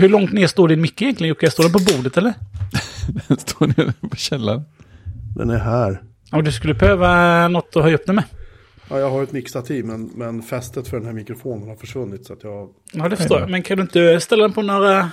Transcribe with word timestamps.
hur 0.00 0.08
långt 0.08 0.32
ner 0.32 0.46
står 0.46 0.68
din 0.68 0.80
mick 0.80 1.02
egentligen 1.02 1.28
Jocke? 1.28 1.50
Står 1.50 1.62
den 1.64 1.72
på 1.72 1.78
bordet 1.78 2.16
eller? 2.16 2.34
Den 3.28 3.38
står 3.38 3.66
nere 3.66 3.92
på 4.10 4.16
källaren. 4.16 4.62
Den 5.36 5.50
är 5.50 5.58
här. 5.58 6.02
Ja, 6.30 6.42
du 6.42 6.52
skulle 6.52 6.74
behöva 6.74 7.48
något 7.48 7.76
att 7.76 7.82
höja 7.82 7.94
upp 7.94 8.06
den 8.06 8.14
med. 8.14 8.24
Ja, 8.90 8.98
jag 8.98 9.10
har 9.10 9.22
ett 9.22 9.32
mixtativ 9.32 9.84
men, 9.84 10.04
men 10.14 10.42
fästet 10.42 10.88
för 10.88 10.96
den 10.96 11.06
här 11.06 11.12
mikrofonen 11.12 11.68
har 11.68 11.76
försvunnit 11.76 12.26
så 12.26 12.32
att 12.32 12.42
jag... 12.42 12.68
Ja, 12.92 13.08
det 13.08 13.16
förstår 13.16 13.40
jag. 13.40 13.50
Men 13.50 13.62
kan 13.62 13.76
du 13.76 13.82
inte 13.82 14.20
ställa 14.20 14.42
den 14.42 14.52
på 14.52 14.62
några 14.62 15.10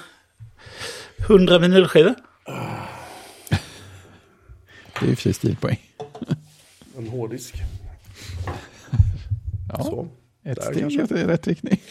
hundra 1.27 1.59
vinylskivor? 1.59 2.15
Det 4.99 5.07
är 5.07 5.11
och 5.11 5.17
för 5.17 5.31
stilpoäng. 5.31 5.79
En 6.97 7.07
hårddisk. 7.07 7.55
Ja, 9.73 9.83
Så. 9.83 10.07
ett 10.43 10.63
steg 10.63 10.91
i 10.91 10.97
rätt 11.23 11.47
riktning. 11.47 11.81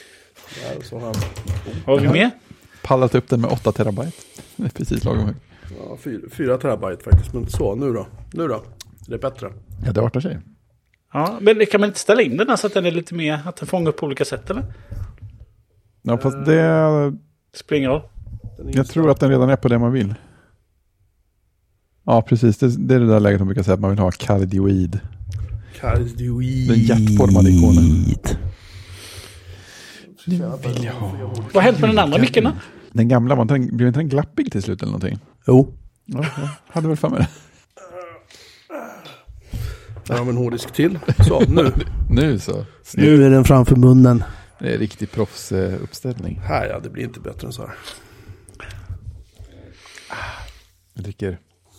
Där, 0.63 0.83
så 0.83 0.99
har 0.99 1.07
han 1.07 1.15
Har 1.85 2.01
vi 2.01 2.09
mer? 2.09 2.31
Pallat 2.87 3.15
upp 3.15 3.29
den 3.29 3.41
med 3.41 3.51
8 3.51 3.73
terabyte. 3.73 4.13
Det 4.57 4.65
är 4.65 4.69
precis 4.69 5.05
lagom 5.05 5.25
högt. 5.25 5.41
ja, 5.79 5.97
fyra, 6.01 6.21
fyra 6.31 6.59
terabyte 6.59 7.05
faktiskt. 7.05 7.35
Men 7.35 7.47
så, 7.49 7.75
nu 7.75 7.93
då? 7.93 8.07
Nu 8.33 8.49
då? 8.49 8.55
Är 8.55 9.11
det 9.11 9.19
bättre? 9.19 9.53
Ja, 9.87 9.93
det 9.93 10.01
artar 10.01 10.21
sig. 10.21 10.39
Ja, 11.13 11.39
men 11.41 11.67
kan 11.67 11.81
man 11.81 11.89
inte 11.89 12.01
ställa 12.01 12.23
in 12.23 12.37
den 12.37 12.49
här 12.49 12.57
så 12.57 12.67
att 12.67 12.75
den 12.75 12.87
är 12.87 12.91
lite 12.91 13.15
mer, 13.15 13.41
att 13.45 13.57
den 13.57 13.67
fångar 13.67 13.89
upp 13.89 13.97
på 13.97 14.07
olika 14.07 14.25
sätt 14.25 14.51
eller? 14.51 14.65
Ja, 16.03 16.19
fast 16.19 16.47
det, 16.47 17.13
ingen 17.71 17.91
roll. 17.91 18.03
Den 18.57 18.69
är 18.69 18.77
jag 18.77 18.87
tror 18.89 19.11
att 19.11 19.21
den 19.21 19.31
redan 19.31 19.51
är 19.51 19.57
på 19.57 19.69
det 19.69 19.79
man 19.79 19.93
vill. 19.93 20.15
Ja, 22.05 22.23
precis. 22.23 22.59
Det, 22.59 22.77
det 22.77 22.95
är 22.95 23.01
det 23.01 23.07
där 23.07 23.21
läget 23.21 23.41
man 23.41 23.49
brukar 23.49 23.63
säga 23.63 23.75
att 23.75 23.81
man 23.81 23.91
vill 23.91 23.99
ha 23.99 24.11
kardioid. 24.11 25.01
Cardioid. 25.81 26.69
Den 26.69 26.79
hjärtformade 26.79 27.51
ikonen. 27.51 28.05
vill 30.27 30.85
jag 30.85 30.93
ha. 30.93 31.11
Vad 31.53 31.55
har 31.55 31.61
hänt 31.63 31.81
med 31.81 31.91
den 31.91 31.99
andra 31.99 32.19
micken 32.19 32.45
då? 32.45 32.53
Den 32.97 33.09
gamla, 33.09 33.35
var 33.35 33.43
inte 33.43 33.55
den, 33.55 33.77
blev 33.77 33.89
inte 33.89 34.01
den 34.01 34.09
glappig 34.09 34.53
till 34.53 34.63
slut 34.63 34.83
eller 34.83 34.93
någonting? 34.93 35.19
Jo. 35.47 35.75
Ja, 36.05 36.27
jag 36.37 36.49
hade 36.67 36.89
väl 36.89 36.97
för 36.97 37.09
mig 37.09 37.19
det. 37.19 37.29
Där 40.07 40.19
har 40.19 40.25
vi 40.25 40.31
en 40.31 40.37
hårddisk 40.37 40.73
till. 40.73 40.99
Så, 41.29 41.41
nu. 41.49 41.73
Nu 42.11 42.39
så. 42.39 42.65
nu 42.95 43.25
är 43.25 43.31
den 43.31 43.45
framför 43.45 43.77
munnen. 43.77 44.25
Det 44.59 44.75
är 44.75 44.79
riktig 44.79 45.11
proffsuppställning. 45.11 46.41
Här 46.45 46.67
ja, 46.67 46.81
det 46.81 46.91
blir 46.91 47.05
inte 47.05 47.21
bättre 47.21 47.47
än 47.47 47.53
så 47.53 47.63
här. 47.63 47.75
Jag 50.95 51.05
dricker 51.05 51.39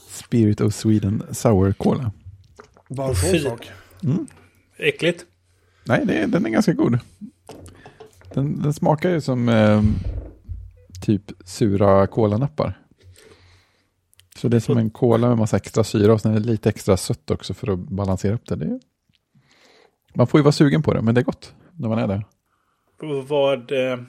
Spirit 0.09 0.61
of 0.61 0.73
Sweden 0.73 1.23
Sour 1.31 1.71
Cola. 1.71 2.11
Bara 2.89 3.09
en 3.09 3.15
sån 3.15 3.39
sak. 3.39 3.71
Äckligt. 4.77 5.25
Nej, 5.83 6.05
det, 6.05 6.25
den 6.25 6.45
är 6.45 6.49
ganska 6.49 6.73
god. 6.73 6.99
Den, 8.33 8.61
den 8.61 8.73
smakar 8.73 9.09
ju 9.09 9.21
som 9.21 9.49
eh, 9.49 9.81
typ 11.01 11.31
sura 11.45 12.07
kolanappar. 12.07 12.81
Så 14.35 14.47
det 14.47 14.57
är 14.57 14.61
som 14.61 14.77
en 14.77 14.89
cola 14.89 15.27
med 15.27 15.37
massa 15.37 15.57
extra 15.57 15.83
syra 15.83 16.13
och 16.13 16.21
sen 16.21 16.31
är 16.31 16.39
det 16.39 16.45
lite 16.45 16.69
extra 16.69 16.97
sött 16.97 17.31
också 17.31 17.53
för 17.53 17.73
att 17.73 17.79
balansera 17.79 18.33
upp 18.35 18.45
det. 18.45 18.55
det 18.55 18.65
är... 18.65 18.79
Man 20.13 20.27
får 20.27 20.39
ju 20.39 20.43
vara 20.43 20.51
sugen 20.51 20.83
på 20.83 20.93
det, 20.93 21.01
men 21.01 21.15
det 21.15 21.21
är 21.21 21.25
gott 21.25 21.53
när 21.75 21.89
man 21.89 21.99
är 21.99 22.07
där. 22.07 22.25
Och 23.01 23.27
Vad, 23.27 23.71
eh, 23.71 23.99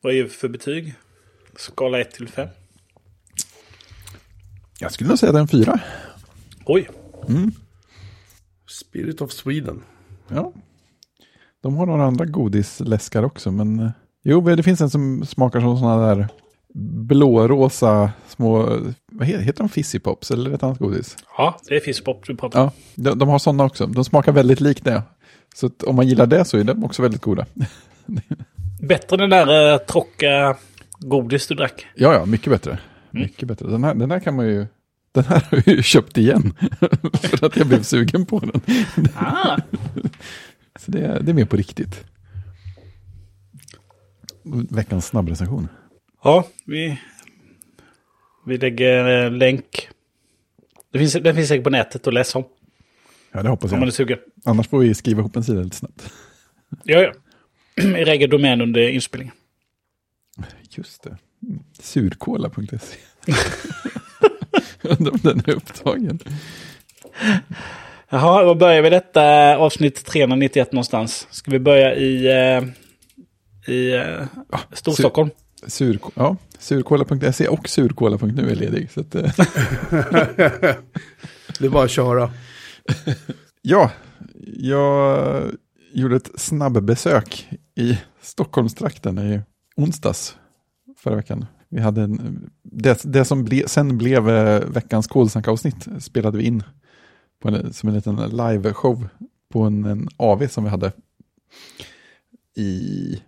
vad 0.00 0.14
är 0.14 0.22
det 0.22 0.28
för 0.28 0.48
betyg? 0.48 0.94
Skala 1.56 2.00
1 2.00 2.10
till 2.10 2.28
5. 2.28 2.48
Jag 4.78 4.92
skulle 4.92 5.08
nog 5.08 5.18
säga 5.18 5.30
att 5.30 5.34
det 5.34 5.38
är 5.38 5.42
en 5.42 5.48
fyra. 5.48 5.80
Oj. 6.64 6.88
Spirit 8.66 9.20
of 9.20 9.32
Sweden. 9.32 9.82
Ja. 10.28 10.52
De 11.60 11.76
har 11.76 11.86
några 11.86 12.04
andra 12.04 12.24
godisläskar 12.24 13.22
också, 13.22 13.50
men 13.50 13.80
eh, 13.80 13.90
jo, 14.22 14.40
det 14.40 14.62
finns 14.62 14.80
en 14.80 14.90
som 14.90 15.26
smakar 15.26 15.60
som 15.60 15.78
sådana 15.78 16.14
där 16.14 16.28
blårosa 16.74 18.10
små, 18.28 18.78
vad 19.12 19.26
heter, 19.26 19.42
heter 19.42 19.58
de 19.58 19.68
Fizzy 19.68 19.98
Pops 19.98 20.30
eller 20.30 20.50
ett 20.50 20.62
annat 20.62 20.78
godis? 20.78 21.16
Ja, 21.36 21.58
det 21.68 21.76
är 21.76 21.80
fiskpop 21.80 22.26
du 22.26 22.36
pratar 22.36 22.60
om. 22.60 22.70
Ja, 22.94 23.02
de, 23.02 23.18
de 23.18 23.28
har 23.28 23.38
sådana 23.38 23.64
också. 23.64 23.86
De 23.86 24.04
smakar 24.04 24.32
väldigt 24.32 24.60
likt 24.60 24.84
det. 24.84 25.02
Så 25.54 25.70
om 25.86 25.96
man 25.96 26.08
gillar 26.08 26.26
det 26.26 26.44
så 26.44 26.58
är 26.58 26.64
de 26.64 26.84
också 26.84 27.02
väldigt 27.02 27.20
goda. 27.22 27.46
Bättre 28.82 29.14
än 29.14 29.30
den 29.30 29.30
där 29.30 29.72
eh, 29.72 29.78
tråkiga 29.78 30.56
godis 30.98 31.46
du 31.46 31.54
drack. 31.54 31.86
Ja, 31.94 32.14
ja, 32.14 32.26
mycket 32.26 32.50
bättre. 32.52 32.78
Mycket 33.10 33.48
bättre. 33.48 33.70
Den 33.70 33.84
här, 33.84 33.94
den 33.94 34.10
här 34.10 34.20
kan 34.20 34.36
man 34.36 34.46
ju, 34.46 34.66
den 35.14 35.24
här 35.24 35.46
har 35.50 35.62
jag 35.66 35.76
ju 35.76 35.82
köpt 35.82 36.18
igen. 36.18 36.54
för 37.12 37.46
att 37.46 37.56
jag 37.56 37.66
blev 37.66 37.82
sugen 37.82 38.26
på 38.26 38.38
den. 38.38 38.60
Ah, 39.16 39.56
Så 40.78 40.90
det, 40.90 41.18
det 41.22 41.32
är 41.32 41.34
mer 41.34 41.44
på 41.44 41.56
riktigt. 41.56 42.04
Veckans 44.70 45.06
snabbrecension. 45.06 45.68
ja, 46.24 46.46
vi, 46.66 46.98
vi 48.46 48.58
lägger 48.58 49.24
eh, 49.24 49.30
länk. 49.30 49.88
Det 50.92 50.98
finns, 50.98 51.12
den 51.12 51.34
finns 51.36 51.48
säkert 51.48 51.64
på 51.64 51.70
nätet 51.70 52.06
att 52.06 52.14
läsa 52.14 52.38
om. 52.38 52.44
Ja, 53.32 53.42
det 53.42 53.48
hoppas 53.48 53.72
Om 53.72 53.78
man 53.78 53.82
är 53.82 53.86
jag. 53.86 53.94
sugen. 53.94 54.18
Annars 54.44 54.68
får 54.68 54.78
vi 54.78 54.94
skriva 54.94 55.20
ihop 55.20 55.36
en 55.36 55.44
sida 55.44 55.62
lite 55.62 55.76
snabbt. 55.76 56.12
Ja, 56.84 57.00
ja. 57.00 57.12
Jag 57.82 58.08
äger 58.08 58.28
domän 58.28 58.60
under 58.60 58.88
inspelningen. 58.88 59.34
Just 60.70 61.02
det. 61.02 61.16
Surkola.se. 61.80 62.96
Undrar 64.88 65.12
om 65.12 65.18
den 65.22 65.38
är 65.38 65.50
upptagen. 65.54 66.18
Jaha, 68.08 68.44
vad 68.44 68.58
börjar 68.58 68.82
vi 68.82 68.90
detta 68.90 69.56
avsnitt 69.56 70.04
391 70.04 70.72
någonstans? 70.72 71.26
Ska 71.30 71.50
vi 71.50 71.58
börja 71.58 71.94
i, 71.94 72.26
eh, 72.26 72.62
i 73.66 73.92
eh, 73.92 74.26
Storstockholm? 74.72 75.30
Sur, 75.66 75.98
ja, 76.14 76.36
surkola.se 76.58 77.48
och 77.48 77.68
surkola.nu 77.68 78.50
är 78.50 78.54
ledig. 78.54 78.90
Så 78.90 79.00
att, 79.00 79.14
eh, 79.14 79.22
Det 81.58 81.66
är 81.66 81.70
bara 81.70 81.84
att 81.84 81.90
köra. 81.90 82.30
ja, 83.62 83.90
jag 84.56 85.42
gjorde 85.92 86.16
ett 86.16 86.30
snabbbesök 86.34 87.48
i 87.74 87.98
Stockholmstrakten 88.20 89.18
i 89.18 89.40
onsdags 89.76 90.36
förra 90.98 91.16
veckan. 91.16 91.46
Vi 91.68 91.80
hade 91.80 92.02
en, 92.02 92.50
det, 92.62 93.00
det 93.04 93.24
som 93.24 93.44
ble, 93.44 93.68
sen 93.68 93.98
blev 93.98 94.28
eh, 94.28 94.68
veckans 94.68 95.06
kolsnackavsnitt 95.06 95.88
spelade 95.98 96.38
vi 96.38 96.44
in 96.44 96.62
på 97.42 97.48
en, 97.48 97.72
som 97.72 97.88
en 97.88 97.94
liten 97.94 98.16
live-show 98.16 99.08
på 99.52 99.62
en, 99.62 99.84
en 99.84 100.08
AV 100.16 100.46
som 100.46 100.64
vi 100.64 100.70
hade 100.70 100.92
i, 102.56 103.22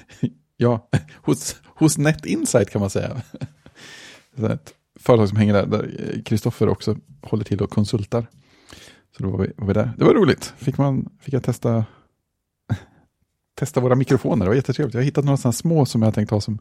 ja, 0.56 0.88
hos, 1.14 1.56
hos 1.64 1.98
Net 1.98 2.26
Insight 2.26 2.70
kan 2.70 2.80
man 2.80 2.90
säga. 2.90 3.22
Så 4.38 4.46
ett 4.46 4.74
företag 5.00 5.28
som 5.28 5.38
hänger 5.38 5.52
där, 5.52 5.66
där 5.66 6.22
Kristoffer 6.24 6.68
också 6.68 6.96
håller 7.22 7.44
till 7.44 7.62
och 7.62 7.70
konsultar. 7.70 8.26
Så 9.16 9.22
då 9.22 9.30
var 9.30 9.38
vi, 9.38 9.52
var 9.56 9.66
vi 9.66 9.72
där. 9.72 9.92
Det 9.98 10.04
var 10.04 10.14
roligt. 10.14 10.54
Fick, 10.56 10.78
man, 10.78 11.08
fick 11.20 11.34
jag 11.34 11.42
testa, 11.42 11.84
testa 13.58 13.80
våra 13.80 13.94
mikrofoner. 13.94 14.44
Det 14.44 14.48
var 14.48 14.56
jättetrevligt. 14.56 14.94
Jag 14.94 15.00
har 15.00 15.04
hittat 15.04 15.24
några 15.24 15.36
sådana 15.36 15.52
små 15.52 15.86
som 15.86 16.02
jag 16.02 16.14
tänkt 16.14 16.30
ha 16.30 16.40
som 16.40 16.58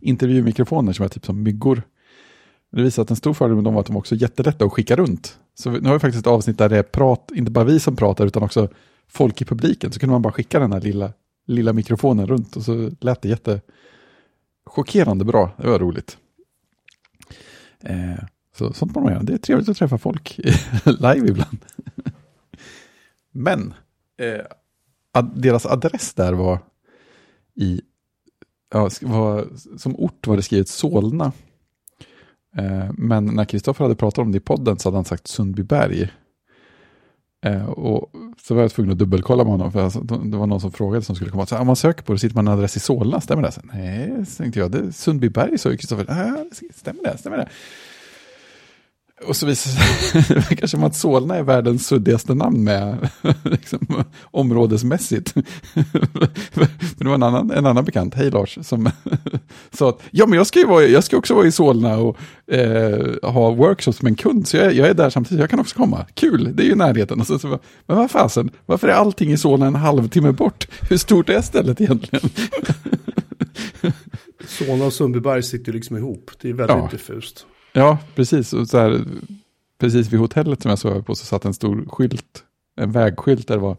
intervjumikrofoner 0.00 0.92
som 0.92 1.04
är 1.04 1.08
typ 1.08 1.26
som 1.26 1.42
myggor. 1.42 1.82
Det 2.72 2.82
visar 2.82 3.02
att 3.02 3.10
en 3.10 3.16
stor 3.16 3.34
fördel 3.34 3.54
med 3.54 3.64
dem 3.64 3.74
var 3.74 3.80
att 3.80 3.86
de 3.86 3.96
också 3.96 4.14
är 4.14 4.22
jättelätta 4.22 4.64
att 4.64 4.72
skicka 4.72 4.96
runt. 4.96 5.38
Så 5.54 5.70
nu 5.70 5.88
har 5.88 5.92
vi 5.92 5.98
faktiskt 5.98 6.20
ett 6.20 6.32
avsnitt 6.32 6.58
där 6.58 6.68
det 6.68 6.78
är 6.78 6.82
prat, 6.82 7.30
inte 7.34 7.50
bara 7.50 7.64
vi 7.64 7.80
som 7.80 7.96
pratar 7.96 8.26
utan 8.26 8.42
också 8.42 8.68
folk 9.08 9.42
i 9.42 9.44
publiken. 9.44 9.92
Så 9.92 10.00
kunde 10.00 10.12
man 10.12 10.22
bara 10.22 10.32
skicka 10.32 10.58
den 10.58 10.72
här 10.72 10.80
lilla, 10.80 11.12
lilla 11.46 11.72
mikrofonen 11.72 12.26
runt 12.26 12.56
och 12.56 12.62
så 12.62 12.90
lät 13.00 13.22
det 13.22 13.28
jätte 13.28 13.60
chockerande 14.66 15.24
bra. 15.24 15.50
Det 15.56 15.68
var 15.68 15.78
roligt. 15.78 16.18
Eh, 17.80 18.24
så 18.58 18.72
sånt 18.72 18.94
man 18.94 19.12
göra. 19.12 19.22
Det 19.22 19.32
är 19.32 19.38
trevligt 19.38 19.68
att 19.68 19.76
träffa 19.76 19.98
folk 19.98 20.38
live 20.84 21.28
ibland. 21.28 21.64
Men 23.32 23.74
eh, 24.18 24.44
ad, 25.12 25.32
deras 25.34 25.66
adress 25.66 26.14
där 26.14 26.32
var 26.32 26.58
i, 27.54 27.80
ja, 28.72 28.90
var, 29.02 29.48
som 29.78 29.96
ort 29.96 30.26
var 30.26 30.36
det 30.36 30.42
skrivet 30.42 30.68
Solna. 30.68 31.32
Eh, 32.56 32.90
men 32.92 33.24
när 33.24 33.44
Kristoffer 33.44 33.84
hade 33.84 33.96
pratat 33.96 34.18
om 34.18 34.32
det 34.32 34.38
i 34.38 34.40
podden 34.40 34.78
så 34.78 34.88
hade 34.88 34.96
han 34.96 35.04
sagt 35.04 35.26
Sundbyberg. 35.26 36.10
Eh, 37.46 37.68
och 37.68 38.10
så 38.42 38.54
var 38.54 38.62
jag 38.62 38.70
tvungen 38.70 38.92
att 38.92 38.98
dubbelkolla 38.98 39.44
med 39.44 39.52
honom, 39.52 39.72
för 39.72 39.84
alltså, 39.84 40.00
det 40.00 40.36
var 40.36 40.46
någon 40.46 40.60
som 40.60 40.72
frågade 40.72 41.04
som 41.04 41.16
skulle 41.16 41.30
komma. 41.30 41.46
Så, 41.46 41.54
om 41.54 41.60
ah, 41.60 41.64
man 41.64 41.76
söker 41.76 42.02
på 42.02 42.12
det 42.12 42.18
sitter 42.18 42.34
man 42.34 42.48
en 42.48 42.54
adress 42.54 42.76
i 42.76 42.80
Solna, 42.80 43.20
stämmer 43.20 43.42
det? 43.42 43.52
Så, 43.52 43.60
Nej, 43.64 44.26
så 44.26 44.42
tänkte 44.42 44.60
jag, 44.60 44.70
det 44.70 44.78
är 44.78 44.90
Sundbyberg, 44.90 45.50
ju 45.50 45.76
Kristoffer. 45.76 46.06
Ah, 46.08 46.44
stämmer 46.74 47.02
det, 47.02 47.18
stämmer 47.18 47.36
det? 47.36 47.48
Och 49.24 49.36
så 49.36 49.46
visar 49.46 49.70
det 50.34 50.42
sig, 50.58 50.68
som 50.68 50.84
att 50.84 50.96
Solna 50.96 51.36
är 51.36 51.42
världens 51.42 51.86
suddigaste 51.86 52.34
namn 52.34 52.64
med 52.64 53.08
liksom, 53.42 54.04
områdesmässigt. 54.22 55.34
Men 56.54 56.68
det 56.98 57.04
var 57.04 57.14
en 57.14 57.22
annan, 57.22 57.50
en 57.50 57.66
annan 57.66 57.84
bekant, 57.84 58.14
hej 58.14 58.30
Lars, 58.30 58.58
som 58.62 58.90
sa 59.72 59.88
att 59.88 60.00
ja 60.10 60.26
men 60.26 60.36
jag 60.36 60.46
ska 60.46 60.58
ju 60.58 60.66
vara, 60.66 60.84
jag 60.84 61.04
ska 61.04 61.16
också 61.16 61.34
vara 61.34 61.46
i 61.46 61.52
Solna 61.52 61.96
och 61.96 62.16
eh, 62.52 63.30
ha 63.30 63.50
workshops 63.50 64.02
med 64.02 64.10
en 64.10 64.16
kund, 64.16 64.48
så 64.48 64.56
jag, 64.56 64.74
jag 64.74 64.88
är 64.88 64.94
där 64.94 65.10
samtidigt, 65.10 65.40
jag 65.40 65.50
kan 65.50 65.60
också 65.60 65.76
komma. 65.76 66.06
Kul, 66.14 66.50
det 66.56 66.62
är 66.62 66.66
ju 66.68 66.74
närheten. 66.74 67.20
Och 67.20 67.26
så, 67.26 67.38
så, 67.38 67.48
men 67.86 67.96
vad 67.96 68.10
fasen, 68.10 68.50
varför 68.66 68.88
är 68.88 68.92
allting 68.92 69.32
i 69.32 69.36
Solna 69.36 69.66
en 69.66 69.74
halvtimme 69.74 70.32
bort? 70.32 70.68
Hur 70.90 70.96
stort 70.96 71.28
är 71.28 71.40
stället 71.40 71.80
egentligen? 71.80 72.30
Solna 74.46 74.84
och 74.84 74.92
Sundbyberg 74.92 75.42
sitter 75.42 75.72
liksom 75.72 75.96
ihop. 75.96 76.30
Det 76.40 76.48
är 76.48 76.52
väldigt 76.52 76.76
Ja. 76.76 76.88
diffust. 76.92 77.46
Ja, 77.76 77.98
precis. 78.14 78.52
Och 78.52 78.68
så 78.68 78.78
här, 78.78 79.04
precis 79.78 80.12
vid 80.12 80.20
hotellet 80.20 80.62
som 80.62 80.68
jag 80.68 80.78
sov 80.78 81.02
på 81.02 81.14
så 81.14 81.24
satt 81.24 81.44
en 81.44 81.54
stor 81.54 81.84
skylt, 81.88 82.44
en 82.76 82.92
vägskylt 82.92 83.48
där 83.48 83.54
det 83.54 83.60
var 83.60 83.76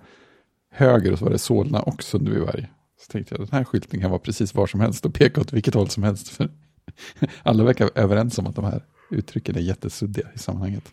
höger 0.72 1.12
och 1.12 1.20
så 1.20 1.26
var 1.26 1.32
det 1.32 1.38
Solna 1.38 1.80
och 1.80 2.04
Sundbyberg. 2.04 2.68
Så 3.00 3.12
tänkte 3.12 3.36
jag 3.36 3.48
den 3.48 3.58
här 3.58 3.64
skylten 3.64 4.02
kan 4.02 4.10
vara 4.10 4.20
precis 4.20 4.54
var 4.54 4.68
som 4.68 4.80
helst 4.80 5.06
och 5.06 5.14
peka 5.14 5.42
åt 5.42 5.54
vilket 5.54 5.74
håll 5.74 5.90
som 5.90 6.04
helst. 6.04 6.30
För 6.30 6.50
alla 7.44 7.64
verkar 7.64 7.90
överens 7.96 8.38
om 8.38 8.48
att 8.48 8.56
de 8.56 8.66
här 8.66 8.82
uttrycken 9.12 9.56
är 9.56 9.60
jättesuddiga 9.60 10.28
i 10.36 10.40
sammanhanget. 10.40 10.90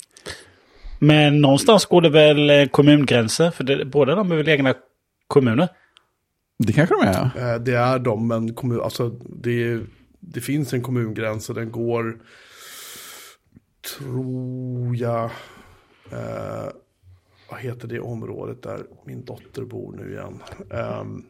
Men 0.98 1.40
någonstans 1.40 1.86
går 1.86 2.02
det 2.02 2.10
väl 2.10 2.50
eh, 2.50 2.66
kommungränser? 2.66 3.50
För 3.50 3.64
det, 3.64 3.84
båda 3.84 4.14
de 4.14 4.32
är 4.32 4.36
väl 4.36 4.48
egna 4.48 4.74
kommuner? 5.26 5.68
Det 6.58 6.72
kanske 6.72 6.94
de 6.94 7.06
är, 7.06 7.12
ja. 7.12 7.54
Eh, 7.54 7.60
Det 7.60 7.74
är 7.74 7.98
de, 7.98 8.28
men 8.28 8.54
kommun, 8.54 8.80
alltså, 8.80 9.08
det, 9.42 9.80
det 10.20 10.40
finns 10.40 10.72
en 10.72 10.82
kommungräns 10.82 11.48
och 11.48 11.54
den 11.54 11.70
går, 11.70 12.16
tror 13.88 14.96
jag, 14.96 15.24
eh, 16.12 16.68
vad 17.50 17.60
heter 17.60 17.88
det 17.88 18.00
området 18.00 18.62
där 18.62 18.86
min 19.06 19.24
dotter 19.24 19.64
bor 19.64 19.92
nu 19.92 20.12
igen? 20.12 20.42
Um, 21.00 21.26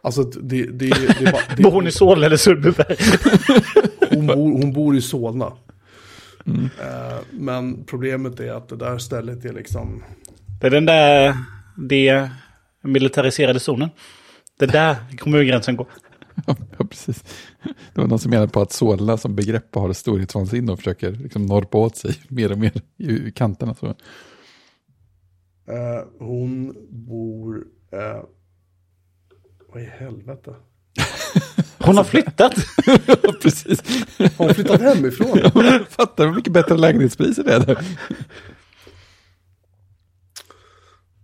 alltså 0.00 0.22
det, 0.22 0.66
det, 0.66 0.90
det, 0.90 1.14
det, 1.56 1.62
Bor 1.62 1.70
hon 1.70 1.86
i 1.86 1.92
Solna 1.92 2.26
eller 2.26 2.36
Sundbyberg? 2.36 2.96
hon, 4.10 4.26
bor, 4.26 4.34
hon 4.34 4.72
bor 4.72 4.96
i 4.96 5.00
Solna. 5.00 5.52
Eh, 6.46 7.18
men 7.30 7.84
problemet 7.84 8.40
är 8.40 8.52
att 8.52 8.68
det 8.68 8.76
där 8.76 8.98
stället 8.98 9.44
är 9.44 9.52
liksom, 9.52 10.04
Det 10.60 10.66
är 10.66 10.70
den 10.70 10.86
där 10.86 11.36
det 11.76 12.30
militariserade 12.82 13.60
zonen. 13.60 13.88
Det 14.58 14.64
är 14.64 14.68
där 14.68 14.96
kommungränsen 15.18 15.76
går. 15.76 15.86
Ja. 16.92 16.96
precis. 17.06 17.24
Det 17.94 18.00
var 18.00 18.06
någon 18.08 18.18
som 18.18 18.30
menade 18.30 18.48
på 18.52 18.60
att 18.60 18.72
Solna 18.72 19.16
som 19.16 19.34
begrepp 19.36 19.74
har 19.74 19.92
storhetsvansinne 19.92 20.72
och 20.72 20.78
försöker 20.78 21.10
liksom 21.12 21.46
norpa 21.46 21.78
åt 21.78 21.96
sig 21.96 22.14
mer 22.28 22.52
och 22.52 22.58
mer 22.58 22.72
i 22.98 23.32
kanterna. 23.32 23.74
Så. 23.74 23.86
eh, 23.86 23.94
hon 26.18 26.76
bor, 26.90 27.64
eh, 27.92 28.22
vad 29.72 29.82
i 29.82 29.86
helvete? 29.86 30.54
Hon 31.78 31.96
har 31.96 32.04
flyttat. 32.04 32.54
Ja, 32.86 32.98
precis. 33.42 33.82
Har 34.18 34.44
hon 34.46 34.54
flyttat 34.54 34.80
hemifrån? 34.80 35.38
Fattar 35.88 36.24
du 36.24 36.28
hur 36.30 36.36
mycket 36.36 36.52
bättre 36.52 36.76
lägenhetspriser 36.76 37.44
det 37.44 37.54
är 37.54 37.60
där? 37.66 37.78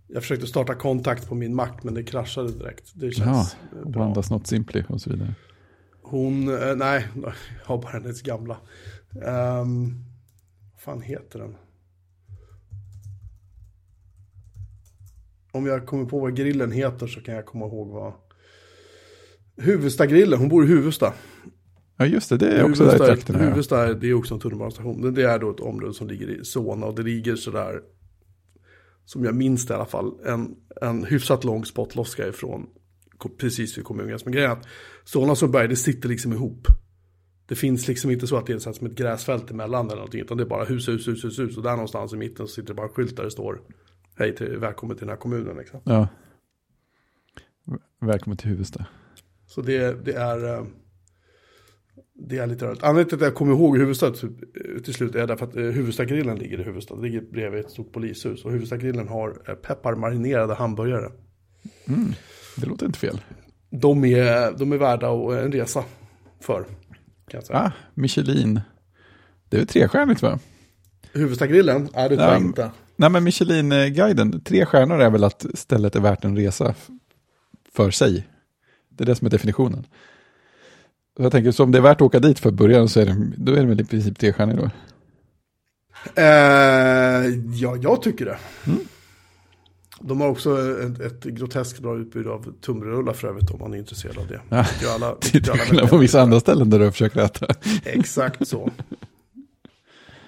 Jag 0.07 0.21
försökte 0.23 0.47
starta 0.47 0.75
kontakt 0.75 1.27
på 1.29 1.35
min 1.35 1.55
Mac 1.55 1.69
men 1.83 1.93
det 1.93 2.03
kraschade 2.03 2.51
direkt. 2.51 2.91
Det 2.93 3.05
Ja, 3.05 3.11
känns 3.11 3.55
eh, 3.83 3.89
bra. 3.89 4.01
Wandas 4.03 4.29
Not 4.31 4.47
Simply 4.47 4.83
och 4.89 5.01
så 5.01 5.09
vidare. 5.09 5.35
Hon, 6.09 6.47
eh, 6.61 6.75
nej, 6.75 7.07
jag 7.23 7.33
har 7.65 7.77
bara 7.81 7.91
hennes 7.91 8.21
gamla. 8.21 8.57
Um, 9.61 10.05
vad 10.71 10.81
fan 10.81 11.01
heter 11.01 11.39
den? 11.39 11.55
Om 15.51 15.65
jag 15.65 15.85
kommer 15.85 16.05
på 16.05 16.19
vad 16.19 16.35
grillen 16.35 16.71
heter 16.71 17.07
så 17.07 17.21
kan 17.21 17.35
jag 17.35 17.45
komma 17.45 17.65
ihåg 17.65 17.87
vad. 17.89 18.13
Huvudstagrillen, 19.57 20.39
hon 20.39 20.49
bor 20.49 20.63
i 20.63 20.67
Huvudsta. 20.67 21.13
Ja, 21.97 22.05
just 22.05 22.29
det, 22.29 22.37
det 22.37 22.47
är 22.51 22.69
också 22.69 22.85
där 22.85 22.95
i 22.95 22.97
trakterna. 22.97 23.39
ja. 23.39 23.45
Huvudsta 23.49 23.87
är, 23.87 23.93
det 23.93 24.07
är 24.09 24.13
också 24.13 24.33
en 24.33 24.39
tunnelbanestation. 24.39 25.13
Det- 25.13 25.23
är 25.31 25.39
då 25.39 25.51
ett 25.51 25.59
område 25.59 25.93
som 25.93 26.07
ligger 26.07 26.27
i 26.29 26.45
Solna 26.45 26.85
och 26.85 26.95
det 26.95 27.03
ligger 27.03 27.35
sådär, 27.35 27.81
som 29.05 29.23
jag 29.23 29.35
minns 29.35 29.65
det 29.67 29.73
i 29.73 29.75
alla 29.75 29.85
fall, 29.85 30.11
en, 30.25 30.55
en 30.81 31.05
hyfsat 31.05 31.43
lång 31.43 31.65
spottloska 31.65 32.27
ifrån 32.27 32.67
precis 33.37 33.77
vid 33.77 33.85
kommungränsen. 33.85 34.25
Men 34.25 34.33
grejen 34.33 34.51
är 34.51 34.55
att 34.55 34.67
Solna 35.03 35.31
och 35.31 35.37
Sundbyberg, 35.37 35.67
det 35.67 35.75
sitter 35.75 36.09
liksom 36.09 36.33
ihop. 36.33 36.67
Det 37.47 37.55
finns 37.55 37.87
liksom 37.87 38.11
inte 38.11 38.27
så 38.27 38.37
att 38.37 38.45
det 38.45 38.53
är 38.53 38.73
som 38.73 38.87
ett 38.87 38.95
gräsfält 38.95 39.51
emellan 39.51 39.85
eller 39.85 39.95
någonting, 39.95 40.21
utan 40.21 40.37
det 40.37 40.43
är 40.43 40.47
bara 40.47 40.65
hus, 40.65 40.87
hus, 40.87 41.07
hus, 41.07 41.25
hus, 41.25 41.39
hus. 41.39 41.57
Och 41.57 41.63
där 41.63 41.71
någonstans 41.71 42.13
i 42.13 42.17
mitten 42.17 42.47
så 42.47 42.53
sitter 42.53 42.67
det 42.67 42.73
bara 42.73 42.87
en 42.87 42.93
skylt 42.93 43.17
där 43.17 43.23
det 43.23 43.31
står 43.31 43.61
Hej 44.15 44.35
till, 44.35 44.57
välkommen 44.57 44.97
till 44.97 45.07
den 45.07 45.09
här 45.09 45.21
kommunen 45.21 45.57
liksom. 45.57 45.79
Ja. 45.83 46.07
Välkommen 48.01 48.37
till 48.37 48.49
Huvudsta. 48.49 48.85
Så 49.47 49.61
det, 49.61 50.05
det 50.05 50.13
är 50.13 50.57
eh, 50.57 50.65
det 52.13 52.37
är 52.37 52.47
lite 52.47 52.65
rörigt. 52.65 52.83
Anledningen 52.83 53.09
till 53.09 53.15
att 53.15 53.21
jag 53.21 53.35
kommer 53.35 53.53
ihåg 53.53 53.77
Huvudsta 53.77 54.11
typ, 54.11 54.31
eh, 54.31 54.81
till 54.81 54.93
slut 54.93 55.15
är 55.15 55.27
därför 55.27 55.45
att 55.45 55.55
eh, 55.55 55.63
Huvudstagrillen 55.63 56.37
ligger 56.37 56.59
i 56.59 56.63
Huvudsta. 56.63 56.95
Det 56.95 57.01
ligger 57.01 57.21
bredvid 57.21 57.59
ett 57.59 57.71
stort 57.71 57.91
polishus. 57.91 58.45
Och 58.45 58.51
Huvudstagrillen 58.51 59.07
har 59.07 59.55
pepparmarinerade 59.55 60.53
hamburgare. 60.53 61.11
Det 62.59 62.65
låter 62.65 62.85
inte 62.85 62.99
fel. 62.99 63.21
De 63.69 64.05
är, 64.05 64.57
de 64.57 64.71
är 64.71 64.77
värda 64.77 65.07
en 65.43 65.51
resa 65.51 65.83
för. 66.41 66.65
Kan. 67.31 67.41
Ah, 67.49 67.71
Michelin. 67.93 68.61
Det 69.49 69.57
är 69.57 69.59
väl 69.59 69.67
trestjärnigt 69.67 70.21
va? 70.21 70.39
Huvudstagrillen? 71.13 71.89
Nej, 71.95 72.09
det 72.09 72.15
tror 72.15 72.27
Ja, 72.27 72.33
jag 72.33 72.41
inte. 72.41 72.71
Nej 72.95 73.09
men 73.09 73.23
Michelin-guiden, 73.23 74.41
tre 74.41 74.65
stjärnor 74.65 75.01
är 75.01 75.09
väl 75.09 75.23
att 75.23 75.45
stället 75.53 75.95
är 75.95 75.99
värt 75.99 76.25
en 76.25 76.35
resa 76.35 76.75
för 77.73 77.91
sig. 77.91 78.27
Det 78.89 79.03
är 79.03 79.05
det 79.05 79.15
som 79.15 79.25
är 79.25 79.31
definitionen. 79.31 79.85
Så 81.17 81.23
jag 81.23 81.31
tänker, 81.31 81.51
så 81.51 81.63
om 81.63 81.71
det 81.71 81.77
är 81.77 81.81
värt 81.81 81.97
att 81.97 82.01
åka 82.01 82.19
dit 82.19 82.39
för 82.39 82.51
början 82.51 82.89
så 82.89 82.99
är 82.99 83.05
det, 83.05 83.31
då 83.37 83.51
är 83.51 83.61
det 83.61 83.65
väl 83.67 83.81
i 83.81 83.85
princip 83.85 84.19
tre 84.19 84.33
stjärnor 84.33 84.53
då. 84.57 84.69
Eh, 86.21 87.25
ja, 87.61 87.75
jag 87.81 88.01
tycker 88.01 88.25
det. 88.25 88.37
De 90.01 90.21
har 90.21 90.27
också 90.27 90.57
ett, 90.81 90.99
ett 90.99 91.23
groteskt 91.23 91.79
bra 91.79 91.97
utbud 91.97 92.27
av 92.27 92.53
tunnbrödsrullar 92.61 93.13
för 93.13 93.27
övrigt 93.27 93.51
om 93.51 93.59
man 93.59 93.73
är 93.73 93.77
intresserad 93.77 94.17
av 94.17 94.27
det. 94.27 94.41
Ja. 94.49 94.63
Tycker 94.63 94.93
alla, 94.93 95.15
Till 95.15 95.43
skillnad 95.43 95.89
på 95.89 95.97
vissa 95.97 96.21
andra 96.21 96.39
ställen 96.39 96.69
där 96.69 96.79
du 96.79 96.91
försöker 96.91 97.19
äta. 97.21 97.47
Exakt 97.85 98.47
så. 98.47 98.71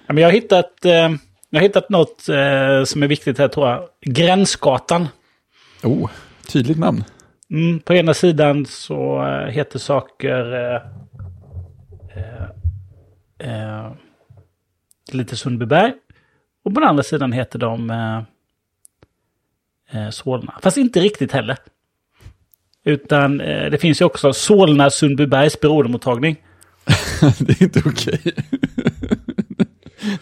Ja, 0.06 0.14
men 0.14 0.16
jag, 0.18 0.28
har 0.28 0.32
hittat, 0.32 0.84
eh, 0.84 0.92
jag 1.50 1.60
har 1.60 1.60
hittat 1.60 1.90
något 1.90 2.28
eh, 2.28 2.84
som 2.84 3.02
är 3.02 3.06
viktigt 3.06 3.38
här 3.38 3.48
tror 3.48 3.68
jag. 3.68 3.88
Gränsgatan. 4.00 5.08
Oh, 5.82 6.10
tydligt 6.48 6.78
namn. 6.78 7.04
Mm, 7.50 7.80
på 7.80 7.94
ena 7.94 8.14
sidan 8.14 8.66
så 8.66 9.24
eh, 9.26 9.48
heter 9.48 9.78
saker 9.78 10.52
eh, 10.54 10.80
eh, 12.16 12.48
eh, 13.52 13.92
lite 15.12 15.36
Sundbyberg. 15.36 15.92
Och 16.64 16.74
på 16.74 16.80
den 16.80 16.88
andra 16.88 17.02
sidan 17.02 17.32
heter 17.32 17.58
de 17.58 17.90
eh, 19.92 20.10
Solna. 20.10 20.58
Fast 20.62 20.76
inte 20.76 21.00
riktigt 21.00 21.32
heller. 21.32 21.58
Utan 22.84 23.40
eh, 23.40 23.70
det 23.70 23.78
finns 23.78 24.00
ju 24.00 24.04
också 24.04 24.32
Solna 24.32 24.90
Sundbybergs 24.90 25.60
beroendemottagning. 25.60 26.36
det 27.38 27.60
är 27.60 27.62
inte 27.62 27.82
okej. 27.86 28.20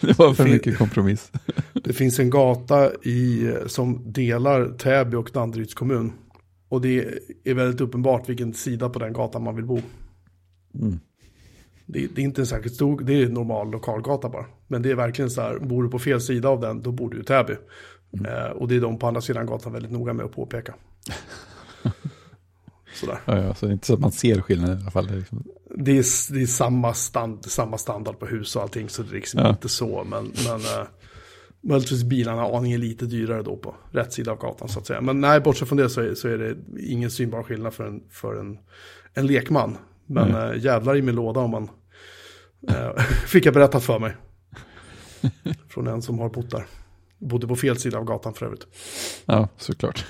det 0.01 0.19
var 0.19 0.33
för 0.33 0.43
mycket 0.43 0.77
kompromiss. 0.77 1.31
Det 1.73 1.93
finns 1.93 2.19
en 2.19 2.29
gata 2.29 2.93
i, 2.93 3.53
som 3.67 4.11
delar 4.13 4.77
Täby 4.77 5.17
och 5.17 5.29
Danderyds 5.33 5.73
kommun. 5.73 6.13
Och 6.69 6.81
det 6.81 7.07
är 7.43 7.53
väldigt 7.53 7.81
uppenbart 7.81 8.29
vilken 8.29 8.53
sida 8.53 8.89
på 8.89 8.99
den 8.99 9.13
gatan 9.13 9.43
man 9.43 9.55
vill 9.55 9.65
bo. 9.65 9.81
Det, 11.85 12.07
det 12.15 12.21
är 12.21 12.25
inte 12.25 12.41
en 12.41 12.45
särskilt 12.45 12.75
stor, 12.75 13.01
det 13.01 13.13
är 13.13 13.25
en 13.25 13.33
normal 13.33 13.71
lokalgata 13.71 14.29
bara. 14.29 14.45
Men 14.67 14.81
det 14.81 14.91
är 14.91 14.95
verkligen 14.95 15.31
så 15.31 15.41
här, 15.41 15.59
bor 15.59 15.83
du 15.83 15.89
på 15.89 15.99
fel 15.99 16.21
sida 16.21 16.49
av 16.49 16.59
den, 16.59 16.81
då 16.81 16.91
bor 16.91 17.09
du 17.09 17.19
i 17.19 17.23
Täby. 17.23 17.53
Eh, 18.25 18.51
och 18.51 18.67
det 18.67 18.75
är 18.75 18.81
de 18.81 18.99
på 18.99 19.07
andra 19.07 19.21
sidan 19.21 19.45
gatan 19.45 19.73
väldigt 19.73 19.91
noga 19.91 20.13
med 20.13 20.25
att 20.25 20.31
påpeka. 20.31 20.75
Sådär. 22.93 23.19
Ja, 23.25 23.37
ja, 23.37 23.53
så 23.55 23.65
det 23.65 23.69
är 23.71 23.73
inte 23.73 23.87
så 23.87 23.93
att 23.93 23.99
man 23.99 24.11
ser 24.11 24.41
skillnaden 24.41 24.77
i 24.77 24.81
alla 24.81 24.91
fall. 24.91 25.07
Det 25.07 25.13
är 25.13 25.17
liksom, 25.17 25.43
Det 25.75 25.91
är, 25.91 26.33
det 26.33 26.41
är 26.41 26.45
samma, 26.45 26.93
stand, 26.93 27.45
samma 27.45 27.77
standard 27.77 28.19
på 28.19 28.25
hus 28.25 28.55
och 28.55 28.61
allting, 28.61 28.89
så 28.89 29.03
det 29.03 29.09
är 29.09 29.13
liksom 29.13 29.39
Ja. 29.41 29.49
inte 29.49 29.69
så. 29.69 30.03
Men, 30.03 30.23
men 30.47 30.59
eh, 30.59 30.87
möjligtvis 31.61 32.03
bilarna 32.03 32.41
aningen 32.41 32.79
lite 32.81 33.05
dyrare 33.05 33.41
då 33.43 33.57
på 33.57 33.75
rätt 33.91 34.13
sida 34.13 34.31
av 34.31 34.37
gatan 34.37 34.69
så 34.69 34.79
att 34.79 34.85
säga. 34.87 35.01
Men 35.01 35.21
nej, 35.21 35.39
bortsett 35.39 35.67
från 35.67 35.77
det 35.77 35.89
så 35.89 36.01
är, 36.01 36.15
så 36.15 36.27
är 36.27 36.37
det 36.37 36.55
ingen 36.79 37.11
synbar 37.11 37.43
skillnad 37.43 37.73
för 37.73 37.87
en, 37.87 38.03
för 38.09 38.39
en, 38.39 38.57
en 39.13 39.27
lekman. 39.27 39.77
Men 40.05 40.35
eh, 40.35 40.63
jävlar 40.63 40.95
i 40.97 41.01
min 41.01 41.15
låda 41.15 41.39
om 41.39 41.51
man 41.51 41.69
eh, 42.69 43.01
fick 43.27 43.45
jag 43.45 43.53
berättat 43.53 43.83
för 43.83 43.99
mig. 43.99 44.15
Från 45.69 45.87
en 45.87 46.01
som 46.01 46.19
har 46.19 46.29
bott 46.29 46.49
där. 46.51 46.65
Bodde 47.21 47.47
på 47.47 47.55
fel 47.55 47.77
sida 47.79 47.97
av 47.97 48.05
gatan 48.05 48.33
för 48.33 48.45
övrigt. 48.45 48.67
ja, 49.25 49.47
såklart. 49.57 50.05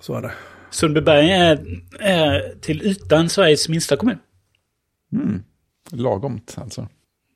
Så 0.00 0.14
är 0.14 0.22
det. 0.22 0.32
Sundbyberg 0.70 1.30
är, 1.30 1.80
är 2.00 2.54
till 2.60 2.82
ytan 2.82 3.28
Sveriges 3.28 3.68
minsta 3.68 3.96
kommun. 3.96 4.18
Mm. 5.12 5.42
Lagomt 5.90 6.54
alltså. 6.58 6.88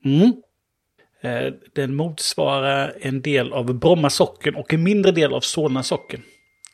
Mm. 0.05 0.33
Eh, 1.23 1.53
Den 1.75 1.95
motsvarar 1.95 2.97
en 3.01 3.23
del 3.23 3.53
av 3.53 3.75
Bromma 3.75 4.11
socken 4.11 4.55
och 4.55 4.75
en 4.75 4.83
mindre 4.83 5.13
del 5.13 5.33
av 5.35 5.41
Solna 5.41 5.83
socken. 5.83 6.23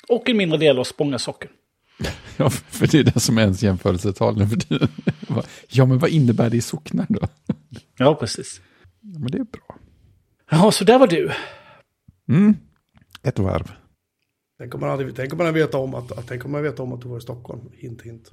Och 0.09 0.29
en 0.29 0.37
mindre 0.37 0.59
del 0.59 0.79
av 0.79 0.85
Spånga 0.85 1.19
socken. 1.19 1.51
Ja, 2.37 2.51
för 2.51 2.87
det 2.87 2.99
är 2.99 3.03
det 3.05 3.21
som 3.21 3.39
är 3.39 3.43
ens 3.43 3.63
jämförelsetal 3.63 4.37
nu 4.39 4.47
för 4.47 4.57
tiden. 4.57 4.89
Ja, 5.69 5.85
men 5.87 5.99
vad 5.99 6.11
innebär 6.11 6.51
det 6.51 6.57
i 6.57 6.61
socknar 6.61 7.07
då? 7.09 7.21
Ja, 7.99 8.15
precis. 8.15 8.61
Ja, 9.01 9.19
men 9.19 9.31
det 9.31 9.39
är 9.39 9.45
bra. 9.45 9.77
Ja, 10.51 10.71
så 10.73 10.85
där 10.85 10.99
var 10.99 11.07
du. 11.07 11.31
Mm. 12.29 12.57
Ett 13.23 13.39
varv. 13.39 13.73
Tänk 14.59 14.75
om 14.75 14.81
man, 14.81 14.91
hade, 14.91 15.13
tänk 15.13 15.33
om 15.33 15.39
man 15.39 15.55
vetat 15.55 15.75
om 15.75 15.95
att, 15.95 16.13
att, 16.13 16.27
tänk 16.29 16.45
om 16.45 16.53
man 16.53 16.63
vet 16.63 16.81
om 16.81 16.93
att 16.93 17.01
du 17.01 17.09
var 17.09 17.19
i 17.19 17.21
Stockholm. 17.21 17.61
Hint, 17.73 18.03
hint. 18.03 18.31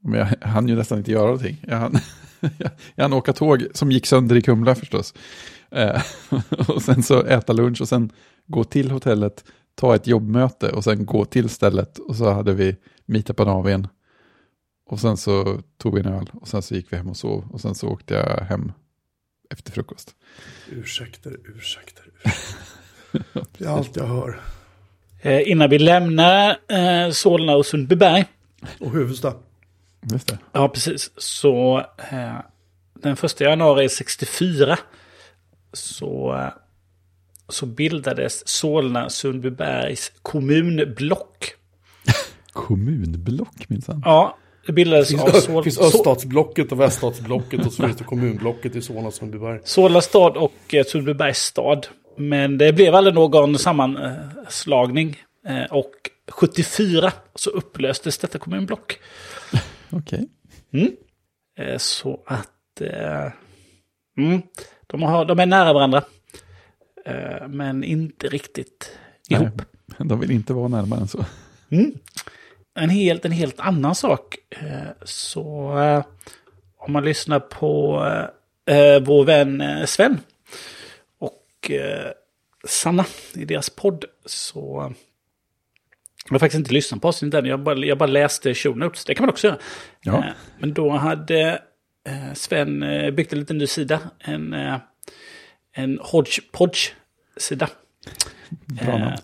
Men 0.00 0.18
jag 0.18 0.48
hann 0.48 0.68
ju 0.68 0.76
nästan 0.76 0.98
inte 0.98 1.10
göra 1.10 1.24
någonting. 1.24 1.64
Jag 1.68 1.76
hann, 1.76 1.98
jag 2.94 3.04
hann 3.04 3.12
åka 3.12 3.32
tåg 3.32 3.66
som 3.74 3.92
gick 3.92 4.06
sönder 4.06 4.36
i 4.36 4.42
Kumla 4.42 4.74
förstås. 4.74 5.14
Eh, 5.70 6.02
och 6.68 6.82
sen 6.82 7.02
så 7.02 7.22
äta 7.22 7.52
lunch 7.52 7.80
och 7.80 7.88
sen 7.88 8.12
gå 8.46 8.64
till 8.64 8.90
hotellet, 8.90 9.44
ta 9.74 9.94
ett 9.94 10.06
jobbmöte 10.06 10.72
och 10.72 10.84
sen 10.84 11.06
gå 11.06 11.24
till 11.24 11.48
stället. 11.48 11.98
Och 11.98 12.16
så 12.16 12.30
hade 12.30 12.54
vi 12.54 12.76
meetup 13.06 13.36
på 13.36 13.44
naven. 13.44 13.88
Och 14.86 15.00
sen 15.00 15.16
så 15.16 15.62
tog 15.76 15.94
vi 15.94 16.00
en 16.00 16.06
öl 16.06 16.30
och 16.32 16.48
sen 16.48 16.62
så 16.62 16.74
gick 16.74 16.92
vi 16.92 16.96
hem 16.96 17.08
och 17.08 17.16
sov. 17.16 17.44
Och 17.50 17.60
sen 17.60 17.74
så 17.74 17.88
åkte 17.88 18.14
jag 18.14 18.44
hem 18.44 18.72
efter 19.50 19.72
frukost. 19.72 20.14
Ursäkter, 20.70 21.36
ursäkter, 21.44 22.04
ursäkter. 22.24 22.72
Det 23.58 23.64
är 23.64 23.68
allt 23.68 23.96
jag 23.96 24.06
hör. 24.06 24.40
Eh, 25.20 25.50
innan 25.50 25.70
vi 25.70 25.78
lämnar 25.78 26.58
eh, 26.68 27.10
Solna 27.10 27.56
och 27.56 27.66
Sundbyberg. 27.66 28.24
Och 28.80 28.92
Huvudsta. 28.92 29.34
Just 30.12 30.26
det. 30.28 30.38
Ja, 30.52 30.68
precis. 30.68 31.10
Så 31.16 31.78
eh, 32.10 32.36
den 33.02 33.16
första 33.16 33.44
januari 33.44 33.88
64 33.88 34.78
så, 35.72 36.34
eh, 36.34 36.48
så 37.48 37.66
bildades 37.66 38.48
Solna 38.48 39.10
Sundbybergs 39.10 40.12
kommunblock. 40.22 41.54
Kommunblock 42.52 43.68
minsann. 43.68 44.02
Ja, 44.04 44.36
det 44.66 44.72
bildades 44.72 45.08
Det 45.08 45.22
av 45.22 45.28
finns, 45.30 45.44
Sol, 45.44 45.64
finns 45.64 45.78
öststatsblocket 45.78 46.72
och 46.72 46.80
väststatsblocket 46.80 47.66
och 47.66 47.72
så 47.72 47.82
finns 47.82 47.96
det 47.96 48.04
kommunblocket 48.04 48.76
i 48.76 48.82
Solna 48.82 49.08
och 49.08 49.14
Sundbyberg. 49.14 49.60
Solna 49.64 50.00
stad 50.00 50.36
och 50.36 50.74
eh, 50.74 50.84
Sundbybergs 50.84 51.38
stad. 51.38 51.86
Men 52.18 52.58
det 52.58 52.72
blev 52.72 52.94
aldrig 52.94 53.14
någon 53.14 53.58
sammanslagning. 53.58 55.16
Eh, 55.46 55.64
och 55.64 55.92
74 56.28 57.12
så 57.34 57.50
upplöstes 57.50 58.18
detta 58.18 58.38
kommunblock. 58.38 58.98
Okej. 59.90 60.28
Mm. 60.72 60.92
Eh, 61.58 61.78
Så 61.78 62.22
att 62.26 62.80
eh, 62.80 63.32
mm, 64.18 64.42
de, 64.86 65.02
har, 65.02 65.24
de 65.24 65.38
är 65.38 65.46
nära 65.46 65.72
varandra. 65.72 66.02
Men 67.48 67.84
inte 67.84 68.28
riktigt 68.28 68.98
ihop. 69.28 69.62
Nej, 69.86 70.08
de 70.08 70.20
vill 70.20 70.30
inte 70.30 70.52
vara 70.52 70.68
närmare 70.68 71.00
än 71.00 71.08
så. 71.08 71.24
Mm. 71.70 71.92
En, 72.78 72.90
helt, 72.90 73.24
en 73.24 73.32
helt 73.32 73.60
annan 73.60 73.94
sak. 73.94 74.36
Så 75.04 75.72
om 76.78 76.92
man 76.92 77.04
lyssnar 77.04 77.40
på 77.40 77.90
vår 79.02 79.24
vän 79.24 79.62
Sven 79.86 80.20
Sanna 82.66 83.04
i 83.34 83.44
deras 83.44 83.70
podd 83.70 84.04
så 84.26 84.92
jag 86.26 86.34
har 86.34 86.38
faktiskt 86.38 86.58
inte 86.58 86.72
lyssnat 86.74 87.02
på 87.02 87.08
avsnittet 87.08 87.38
än, 87.38 87.46
jag 87.46 87.60
bara, 87.60 87.78
jag 87.78 87.98
bara 87.98 88.06
läste 88.10 88.54
show 88.54 88.76
notes. 88.78 89.04
Det 89.04 89.14
kan 89.14 89.22
man 89.26 89.30
också 89.30 89.46
göra. 89.46 89.58
Ja. 90.00 90.18
Eh, 90.18 90.32
Men 90.58 90.74
då 90.74 90.90
hade 90.90 91.62
eh, 92.08 92.34
Sven 92.34 92.82
eh, 92.82 93.10
byggt 93.10 93.32
en 93.32 93.38
liten 93.40 93.58
ny 93.58 93.66
sida. 93.66 94.00
En, 94.18 94.52
eh, 94.52 94.76
en 95.72 95.98
hodgepodge-sida. 96.02 97.68
Bra 98.66 98.92
Eh, 98.94 98.98
namn. 99.00 99.16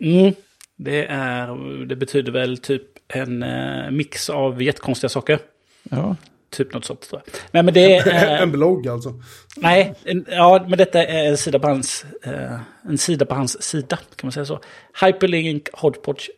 Mm, 0.00 0.34
det, 0.76 1.06
är, 1.06 1.56
det 1.86 1.96
betyder 1.96 2.32
väl 2.32 2.58
typ 2.58 2.82
en 3.08 3.42
eh, 3.42 3.90
mix 3.90 4.30
av 4.30 4.62
jättekonstiga 4.62 5.08
saker. 5.08 5.38
Ja, 5.82 6.16
Typ 6.56 6.74
något 6.74 6.84
sånt 6.84 7.00
tror 7.00 7.22
jag. 7.24 7.34
Nej 7.50 7.62
men 7.62 7.74
det 7.74 7.96
är... 7.96 8.42
En 8.42 8.52
blogg 8.52 8.88
alltså. 8.88 9.14
Nej, 9.56 9.94
en, 10.04 10.26
ja, 10.28 10.64
men 10.68 10.78
detta 10.78 11.04
är 11.04 11.28
en 11.28 11.36
sida 11.36 11.58
på 11.58 11.68
hans, 11.68 12.06
eh, 12.22 12.60
en 12.88 12.98
sida 12.98 13.26
på 13.26 13.34
hans 13.34 13.62
sida, 13.62 13.96
kan 13.96 14.26
man 14.26 14.32
säga 14.32 14.44
så. 14.44 14.60
Hyperlink 15.04 15.68
Hodgepodge. 15.72 16.28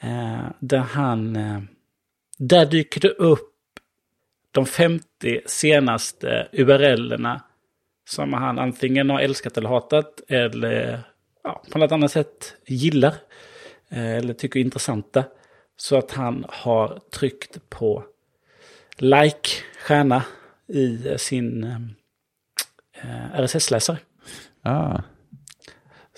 Eh, 0.00 0.46
där 0.58 0.78
han, 0.78 1.36
eh, 1.36 1.60
där 2.38 2.66
dyker 2.66 3.00
det 3.00 3.08
upp 3.08 3.50
de 4.50 4.66
50 4.66 5.40
senaste 5.46 6.48
URLerna 6.52 7.42
som 8.08 8.32
han 8.32 8.58
antingen 8.58 9.10
har 9.10 9.20
älskat 9.20 9.58
eller 9.58 9.68
hatat 9.68 10.20
eller 10.28 11.02
ja, 11.44 11.62
på 11.72 11.78
något 11.78 11.92
annat 11.92 12.12
sätt 12.12 12.54
gillar. 12.66 13.14
Eh, 13.88 14.16
eller 14.16 14.34
tycker 14.34 14.60
är 14.60 14.64
intressanta. 14.64 15.24
Så 15.76 15.96
att 15.96 16.10
han 16.10 16.44
har 16.48 17.00
tryckt 17.12 17.58
på 17.68 18.04
like, 19.00 19.48
stjärna 19.86 20.22
i 20.68 20.98
sin 21.18 21.64
eh, 23.02 23.40
RSS-läsare. 23.40 23.98
ah, 24.62 25.00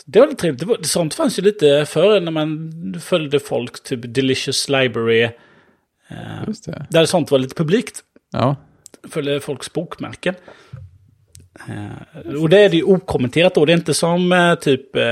Det 0.05 0.21
var 0.21 0.27
lite 0.27 0.41
trevligt. 0.41 0.87
Sånt 0.87 1.15
fanns 1.15 1.39
ju 1.39 1.43
lite 1.43 1.87
förr 1.87 2.21
när 2.21 2.33
man 2.33 2.73
följde 3.01 3.41
folk, 3.41 3.83
typ 3.83 4.01
Delicious 4.03 4.69
Library. 4.69 5.23
Eh, 6.09 6.45
just 6.47 6.65
det. 6.65 6.87
där 6.91 7.07
sånt 7.07 7.31
var 7.31 7.39
lite 7.39 7.55
publikt. 7.55 8.01
Ja, 8.33 8.57
Följde 9.09 9.41
folks 9.41 9.73
bokmärken. 9.73 10.35
Eh, 11.69 12.35
och 12.43 12.49
det 12.49 12.59
är 12.59 12.69
det 12.69 12.77
ju 12.77 12.83
okommenterat 12.83 13.55
då. 13.55 13.65
Det 13.65 13.73
är 13.73 13.77
inte 13.77 13.95
som 13.95 14.33
eh, 14.33 14.55
typ 14.55 14.97
eh, 14.97 15.03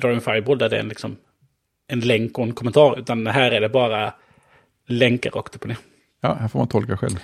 Dorian 0.00 0.20
Fireball 0.20 0.58
där 0.58 0.68
det 0.68 0.76
är 0.76 0.80
en, 0.80 0.88
liksom, 0.88 1.16
en 1.88 2.00
länk 2.00 2.38
och 2.38 2.44
en 2.44 2.52
kommentar. 2.52 2.98
Utan 2.98 3.26
här 3.26 3.50
är 3.50 3.60
det 3.60 3.68
bara 3.68 4.14
länkar 4.88 5.30
rakt 5.30 5.54
upp 5.56 5.62
och 5.62 5.68
ner. 5.68 5.76
Ja, 6.22 6.34
här 6.34 6.48
får 6.48 6.58
man 6.58 6.68
tolka 6.68 6.96
själv. 6.96 7.18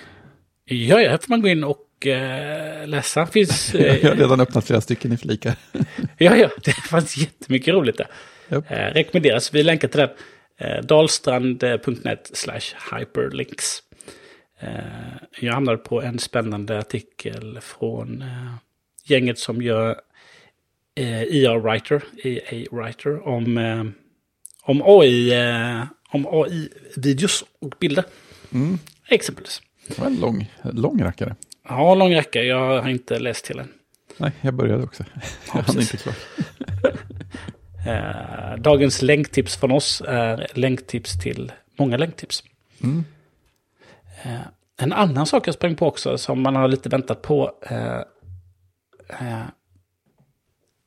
Ja, 0.65 1.01
ja, 1.01 1.09
här 1.09 1.17
får 1.17 1.29
man 1.29 1.41
gå 1.41 1.47
in 1.47 1.63
och 1.63 2.07
eh, 2.07 2.87
läsa. 2.87 3.25
Finns, 3.25 3.75
eh, 3.75 3.97
Jag 4.03 4.09
har 4.09 4.15
redan 4.15 4.41
öppnat 4.41 4.65
flera 4.65 4.81
stycken 4.81 5.11
i 5.13 5.17
flikar. 5.17 5.55
Ja, 6.17 6.35
ja, 6.35 6.49
det 6.63 6.71
fanns 6.71 7.17
jättemycket 7.17 7.73
roligt 7.73 7.97
där. 7.97 8.07
Japp. 8.49 8.71
Eh, 8.71 8.75
rekommenderas, 8.77 9.53
vi 9.53 9.63
länkar 9.63 9.87
till 9.87 9.99
den. 9.99 10.09
Eh, 10.57 10.83
dalstrand.net 10.83 12.31
slash 12.33 12.97
hyperlinks. 12.99 13.83
Eh, 14.59 14.69
jag 15.39 15.53
hamnade 15.53 15.77
på 15.77 16.01
en 16.01 16.19
spännande 16.19 16.79
artikel 16.79 17.59
från 17.61 18.21
eh, 18.21 18.53
gänget 19.05 19.39
som 19.39 19.61
gör 19.61 19.95
eh, 20.95 21.21
ER 21.21 21.59
Writer, 21.59 22.03
EA 22.23 22.65
Writer, 22.71 23.27
om, 23.27 23.57
eh, 23.57 23.83
om 24.63 24.81
AI, 24.85 25.33
eh, 25.33 25.83
om 26.09 26.25
AI-videos 26.25 27.45
och 27.61 27.75
bilder. 27.79 28.03
Mm. 28.53 28.77
Exempelvis. 29.07 29.61
Det 29.87 29.99
var 29.99 30.07
en 30.07 30.19
lång, 30.19 30.51
lång 30.63 31.03
rackare. 31.03 31.35
Ja, 31.69 31.95
lång 31.95 32.15
räcka. 32.15 32.43
Jag 32.43 32.81
har 32.81 32.89
inte 32.89 33.19
läst 33.19 33.45
till 33.45 33.57
den. 33.57 33.67
Nej, 34.17 34.31
jag 34.41 34.53
började 34.53 34.83
också. 34.83 35.03
Jag 35.47 35.53
hann 35.53 35.63
precis. 35.63 35.93
inte 35.93 36.03
klart. 36.03 36.95
Eh, 37.87 38.55
dagens 38.57 39.01
länktips 39.01 39.57
från 39.57 39.71
oss 39.71 40.01
är 40.07 40.47
länktips 40.53 41.19
till 41.19 41.51
många 41.77 41.97
länktips. 41.97 42.43
Mm. 42.83 43.03
Eh, 44.23 44.39
en 44.77 44.93
annan 44.93 45.25
sak 45.25 45.47
jag 45.47 45.55
sprang 45.55 45.75
på 45.75 45.87
också 45.87 46.17
som 46.17 46.41
man 46.41 46.55
har 46.55 46.67
lite 46.67 46.89
väntat 46.89 47.21
på 47.21 47.51
eh, 47.61 48.01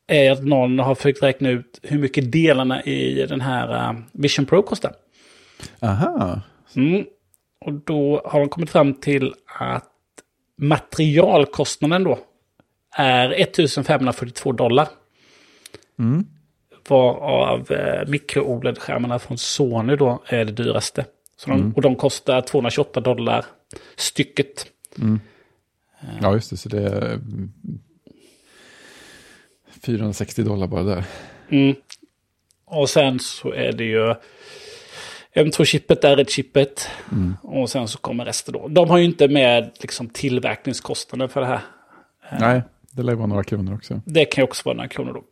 är 0.07 0.31
att 0.31 0.43
någon 0.43 0.79
har 0.79 0.95
försökt 0.95 1.23
räkna 1.23 1.49
ut 1.49 1.79
hur 1.83 1.99
mycket 1.99 2.31
delarna 2.31 2.83
i 2.83 3.25
den 3.25 3.41
här 3.41 3.95
Vision 4.11 4.45
Pro 4.45 4.61
kostar. 4.61 4.93
Aha, 5.79 6.41
Mm. 6.75 7.05
Och 7.65 7.73
då 7.73 8.21
har 8.25 8.39
de 8.39 8.49
kommit 8.49 8.69
fram 8.69 8.93
till 8.93 9.33
att 9.45 9.89
materialkostnaden 10.57 12.03
då 12.03 12.19
är 12.95 13.31
1542 13.41 14.51
dollar. 14.51 14.87
mm. 15.99 16.25
Varav 16.89 17.71
eh, 17.71 18.07
mikro-OLED-skärmarna 18.07 19.19
från 19.19 19.37
Sony 19.37 19.95
då 19.95 20.23
är 20.25 20.45
det 20.45 20.51
dyraste. 20.51 21.05
Så 21.37 21.49
de, 21.49 21.73
Och 21.75 21.81
de 21.81 21.95
kostar 21.95 22.41
228 22.41 22.99
dollar 22.99 23.45
stycket. 23.95 24.65
ja 26.21 26.33
just 26.33 26.49
det, 26.49 26.57
så 26.57 26.69
det 26.69 26.83
är 26.83 27.13
mm, 27.13 27.51
460 29.81 30.43
dollar 30.43 30.67
bara 30.67 30.83
där. 30.83 31.03
Mm. 31.49 31.75
Och 32.65 32.89
sen 32.89 33.19
så 33.19 33.53
är 33.53 33.71
det 33.71 33.83
ju 33.83 34.15
M2-chippet, 35.35 36.03
R1-chippet. 36.03 36.87
Och 37.41 37.69
sen 37.69 37.87
så 37.87 37.97
kommer 37.97 38.25
resten 38.25 38.53
då. 38.53 38.67
De 38.67 38.89
har 38.89 38.97
ju 38.97 39.03
inte 39.05 39.27
med 39.27 39.71
liksom, 39.81 40.09
tillverkningskostnaden 40.09 41.29
för 41.29 41.41
det 41.41 41.47
här. 41.47 41.61
Nej, 42.39 42.61
det 42.91 43.03
lär 43.03 43.13
vara 43.15 43.27
några 43.27 43.43
kronor 43.43 43.75
också. 43.75 44.01
Det 44.05 44.25
kan 44.25 44.41
ju 44.41 44.45
också 44.45 44.61
vara 44.65 44.75
några 44.75 44.87
kronor 44.89 45.13
då. 45.13 45.23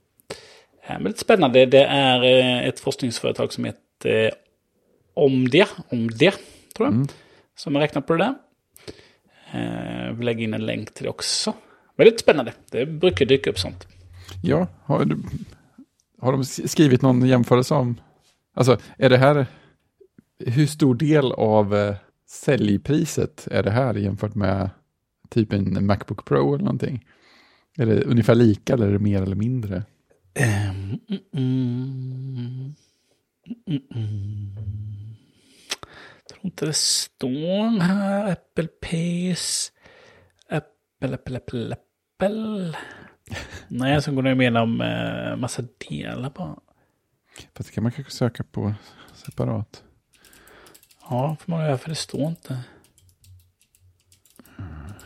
Eh, 0.87 0.93
Men 0.99 1.03
lite 1.03 1.19
spännande, 1.19 1.65
det 1.65 1.83
är 1.85 2.23
eh, 2.23 2.67
ett 2.67 2.79
forskningsföretag 2.79 3.53
som 3.53 3.65
heter 3.65 4.25
eh, 4.25 4.29
Omdia, 5.13 5.67
Omdia 5.89 6.31
tror 6.75 6.87
jag, 6.89 7.07
som 7.57 7.75
har 7.75 7.81
räknat 7.81 8.07
på 8.07 8.13
det 8.13 8.23
där. 8.23 8.35
Eh, 9.53 10.13
Vi 10.13 10.23
lägger 10.23 10.43
in 10.43 10.53
en 10.53 10.65
länk 10.65 10.93
till 10.93 11.03
det 11.03 11.09
också. 11.09 11.53
Men 11.95 12.03
det 12.05 12.09
är 12.09 12.11
lite 12.11 12.23
spännande, 12.23 12.53
det 12.71 12.85
brukar 12.85 13.25
dyka 13.25 13.49
upp 13.49 13.59
sånt. 13.59 13.87
Ja, 14.43 14.67
har, 14.83 15.05
du, 15.05 15.17
har 16.21 16.31
de 16.31 16.45
skrivit 16.45 17.01
någon 17.01 17.25
jämförelse 17.27 17.73
om, 17.73 18.01
alltså 18.53 18.77
är 18.97 19.09
det 19.09 19.17
här, 19.17 19.45
hur 20.45 20.67
stor 20.67 20.95
del 20.95 21.31
av 21.31 21.75
eh, 21.75 21.95
säljpriset 22.27 23.47
är 23.51 23.63
det 23.63 23.71
här 23.71 23.93
jämfört 23.93 24.35
med 24.35 24.69
typ 25.29 25.53
en 25.53 25.85
Macbook 25.85 26.25
Pro 26.25 26.53
eller 26.53 26.63
någonting? 26.63 27.05
Är 27.77 27.85
det 27.85 28.03
ungefär 28.03 28.35
lika 28.35 28.73
eller 28.73 28.87
är 28.87 28.91
det 28.91 28.99
mer 28.99 29.21
eller 29.21 29.35
mindre? 29.35 29.83
Ehm, 30.33 30.99
mm, 31.09 31.21
mm. 31.33 32.75
Mm, 33.67 33.81
mm. 33.95 34.55
tror 36.29 36.45
inte 36.45 36.65
det 36.65 36.73
står 36.73 37.79
här. 37.79 38.31
Apple 38.31 38.67
Pace. 38.67 39.71
Apple, 40.49 41.15
Apple, 41.15 41.37
Apple, 41.37 41.75
Apple. 41.75 42.77
Nej, 43.67 44.01
så 44.01 44.11
går 44.11 44.23
det 44.23 44.31
igenom 44.31 44.81
eh, 44.81 45.35
massa 45.35 45.63
delar 45.89 46.29
bara. 46.29 46.59
Fast 47.53 47.69
det 47.69 47.75
kan 47.75 47.83
man 47.83 47.91
kanske 47.91 48.13
söka 48.13 48.43
på 48.43 48.73
separat. 49.13 49.83
Ja, 51.09 51.37
får 51.39 51.51
man 51.51 51.65
göra 51.65 51.77
för 51.77 51.89
det 51.89 51.95
står 51.95 52.27
inte. 52.27 52.59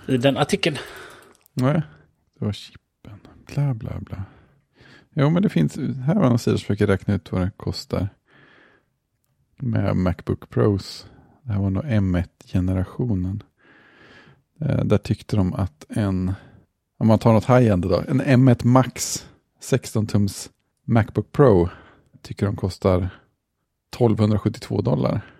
I 0.08 0.18
den 0.18 0.38
artikeln. 0.38 0.78
Nej, 1.54 1.82
det 2.40 2.46
var 2.46 2.54
chippen. 2.54 3.20
Bla, 3.46 3.74
bla, 3.74 4.00
bla. 4.00 4.24
Jo, 5.14 5.30
men 5.30 5.44
det 5.44 5.50
finns, 5.50 5.78
här 5.78 6.16
var 6.16 6.32
en 6.32 6.40
sida 6.40 6.58
som 6.58 6.62
försöker 6.62 6.88
räkna 6.88 7.14
ut 7.14 7.32
vad 7.32 7.42
det 7.42 7.52
kostar. 7.58 8.10
Med 9.56 9.96
Macbook 9.96 10.50
Pros. 10.50 11.08
Det 11.44 11.54
här 11.54 11.60
var 11.60 11.70
nog 11.70 11.84
M1-generationen. 11.84 13.44
Eh, 14.62 14.84
där 14.84 14.98
tyckte 14.98 15.36
de 15.36 15.54
att 15.54 15.86
en, 15.90 16.34
om 16.98 17.08
man 17.08 17.20
tar 17.20 17.34
något 17.34 17.46
high-end 17.46 17.82
då, 17.82 18.04
en 18.08 18.22
M1 18.22 18.66
Max 18.66 19.28
16-tums 19.62 20.50
Macbook 20.84 21.32
Pro 21.32 21.70
tycker 22.22 22.46
de 22.46 22.56
kostar 22.56 22.98
1272 22.98 24.82
dollar 24.82 25.35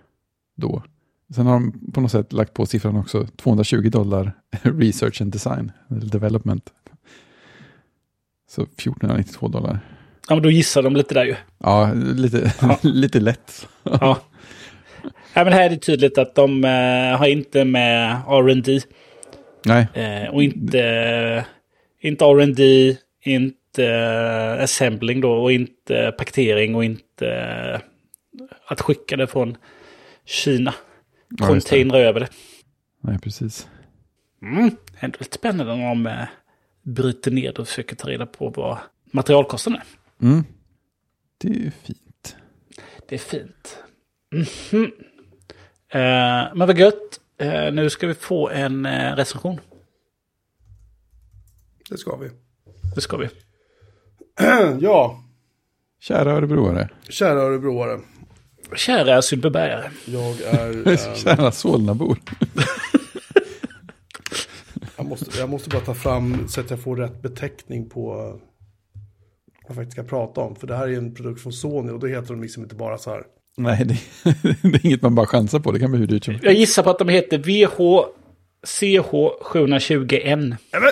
då. 0.56 0.84
Sen 1.36 1.46
har 1.46 1.54
de 1.54 1.92
på 1.94 2.02
något 2.02 2.12
sätt 2.12 2.34
lagt 2.34 2.54
på 2.54 2.66
siffran 2.66 2.98
också 2.98 3.28
220 3.36 3.90
dollar 3.90 4.32
research 4.62 5.22
and 5.22 5.32
design, 5.32 5.72
eller 5.90 6.06
development. 6.06 6.70
Så 8.50 8.62
1492 8.62 9.48
dollar. 9.48 9.80
Ja, 10.30 10.36
men 10.36 10.44
då 10.44 10.52
gissar 10.52 10.84
de 10.84 10.96
lite 10.96 11.14
där 11.14 11.26
ju. 11.26 11.36
Ja, 11.58 11.94
lite, 11.94 12.54
Ja. 12.62 12.80
lite 12.84 13.20
lätt. 13.20 13.68
Ja. 13.84 14.18
ja 15.34 15.44
men 15.44 15.54
här 15.54 15.66
är 15.66 15.70
det 15.70 15.78
tydligt 15.78 16.18
att 16.18 16.36
de 16.36 16.64
eh, 16.64 17.18
har 17.18 17.28
inte 17.28 17.66
med 17.66 18.22
R&D 18.28 18.80
Nej, 19.66 19.88
eh, 19.94 20.34
och 20.34 20.44
inte, 20.44 20.80
eh, 20.80 21.44
inte 22.02 22.26
R&D, 22.26 22.96
inte 23.24 24.58
assembling 24.62 25.22
då 25.22 25.32
och 25.32 25.52
inte 25.52 26.14
paketering 26.18 26.76
och 26.76 26.84
inte 26.84 27.28
eh, 27.28 27.80
att 28.68 28.82
skicka 28.82 29.18
det 29.18 29.28
från 29.28 29.58
Kina. 30.26 30.74
Ja, 31.38 31.54
just 31.54 31.70
det. 31.70 31.76
Containra 31.76 32.00
över 32.00 32.20
det. 32.20 32.30
nej 33.02 33.20
precis. 33.20 33.68
Mm. 34.42 34.72
Ändå 35.00 35.18
lite 35.20 35.36
spännande 35.38 35.72
om 35.74 35.80
de 35.80 36.08
eh, 36.08 36.26
bryter 36.82 37.32
ner 37.32 37.60
och 37.60 37.68
försöker 37.68 37.96
ta 37.96 38.10
reda 38.10 38.26
på 38.26 38.50
vad 38.50 38.78
materialkostnaden 39.12 39.82
är. 39.82 40.26
Mm. 40.28 40.44
Det 41.38 41.48
är 41.48 41.54
ju 41.54 41.72
fint. 41.72 42.36
Det 43.08 43.16
är 43.16 43.20
fint. 43.20 43.78
Mhm. 44.32 44.84
Eh, 45.90 46.56
men 46.56 46.68
vad 46.68 46.78
gött. 46.80 47.20
Eh, 47.38 47.74
nu 47.74 47.90
ska 47.90 48.08
vi 48.08 48.14
få 48.14 48.50
en 48.50 48.86
eh, 48.86 49.16
recension. 49.16 49.60
Det 51.90 51.98
ska 51.98 52.16
vi. 52.16 52.30
Det 52.96 53.02
ska 53.02 53.18
vi. 53.18 53.30
Ja, 54.82 55.22
Kära 56.00 56.32
örebroare. 56.32 56.90
kära 57.10 57.40
örebroare. 57.42 58.00
Kära 58.76 59.22
Sundbybergare. 59.22 59.90
Jag 60.06 60.42
är... 60.42 60.88
ehm, 60.88 61.16
Kära 61.16 61.52
Solnabor. 61.52 62.18
jag, 64.98 65.06
måste, 65.06 65.40
jag 65.40 65.50
måste 65.50 65.70
bara 65.70 65.82
ta 65.82 65.94
fram 65.94 66.48
så 66.48 66.62
att 66.62 66.70
jag 66.70 66.80
får 66.80 66.96
rätt 66.96 67.22
beteckning 67.22 67.90
på 67.90 68.14
vad 68.14 68.40
jag 69.68 69.76
faktiskt 69.76 69.92
ska 69.92 70.04
prata 70.04 70.42
om. 70.42 70.56
För 70.56 70.68
det 70.68 70.76
här 70.76 70.88
är 70.88 70.98
en 70.98 71.16
produkt 71.16 71.42
från 71.42 71.54
Sony 71.54 71.92
och 71.92 72.00
då 72.00 72.08
heter 72.08 72.28
de 72.28 72.42
liksom 72.42 72.64
inte 72.64 72.76
bara 72.76 72.98
så 72.98 73.10
här. 73.10 73.24
Nej, 73.58 73.86
det, 73.86 73.98
det 74.62 74.78
är 74.78 74.86
inget 74.86 75.02
man 75.02 75.16
bara 75.16 75.26
chansar 75.26 75.60
på. 75.60 75.72
Det 75.72 75.80
kan 75.80 75.92
bli 75.92 76.00
hur 76.00 76.08
dyrt 76.08 76.26
som 76.26 76.40
Jag 76.42 76.54
gissar 76.54 76.84
på 76.84 76.90
att 76.90 77.00
de 77.00 77.10
heter 77.10 77.38
VHCH 77.38 79.12
720N. 79.44 80.56
Nej, 80.72 80.82
men, 80.82 80.92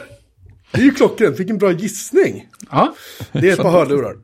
det 0.72 0.82
är 0.82 0.86
ju 0.86 0.92
klockrent, 0.92 1.40
vilken 1.40 1.58
bra 1.58 1.72
gissning. 1.72 2.48
Ja, 2.72 2.96
Det 3.32 3.50
är 3.50 3.54
ett 3.54 3.62
par 3.62 3.72
hörlurar. 3.72 4.16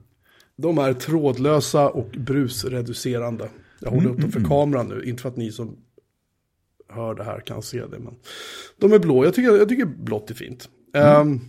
De 0.62 0.78
är 0.78 0.94
trådlösa 0.94 1.90
och 1.90 2.10
brusreducerande. 2.10 3.50
Jag 3.80 3.92
håller 3.92 4.10
upp 4.10 4.22
dem 4.22 4.32
för 4.32 4.44
kameran 4.44 4.88
nu, 4.88 5.04
inte 5.04 5.22
för 5.22 5.30
att 5.30 5.38
ni 5.38 5.52
som 5.52 5.78
hör 6.90 7.16
det 7.16 7.24
här 7.24 7.40
kan 7.40 7.62
se 7.62 7.86
det. 7.86 8.00
Men 8.00 8.16
de 8.78 8.94
är 8.94 9.00
blå, 9.00 9.26
jag 9.26 9.34
tycker, 9.34 9.58
jag 9.58 9.70
tycker 9.70 9.86
blått 9.86 10.30
är 10.30 10.34
fint. 10.34 10.70
Ehm, 10.94 11.40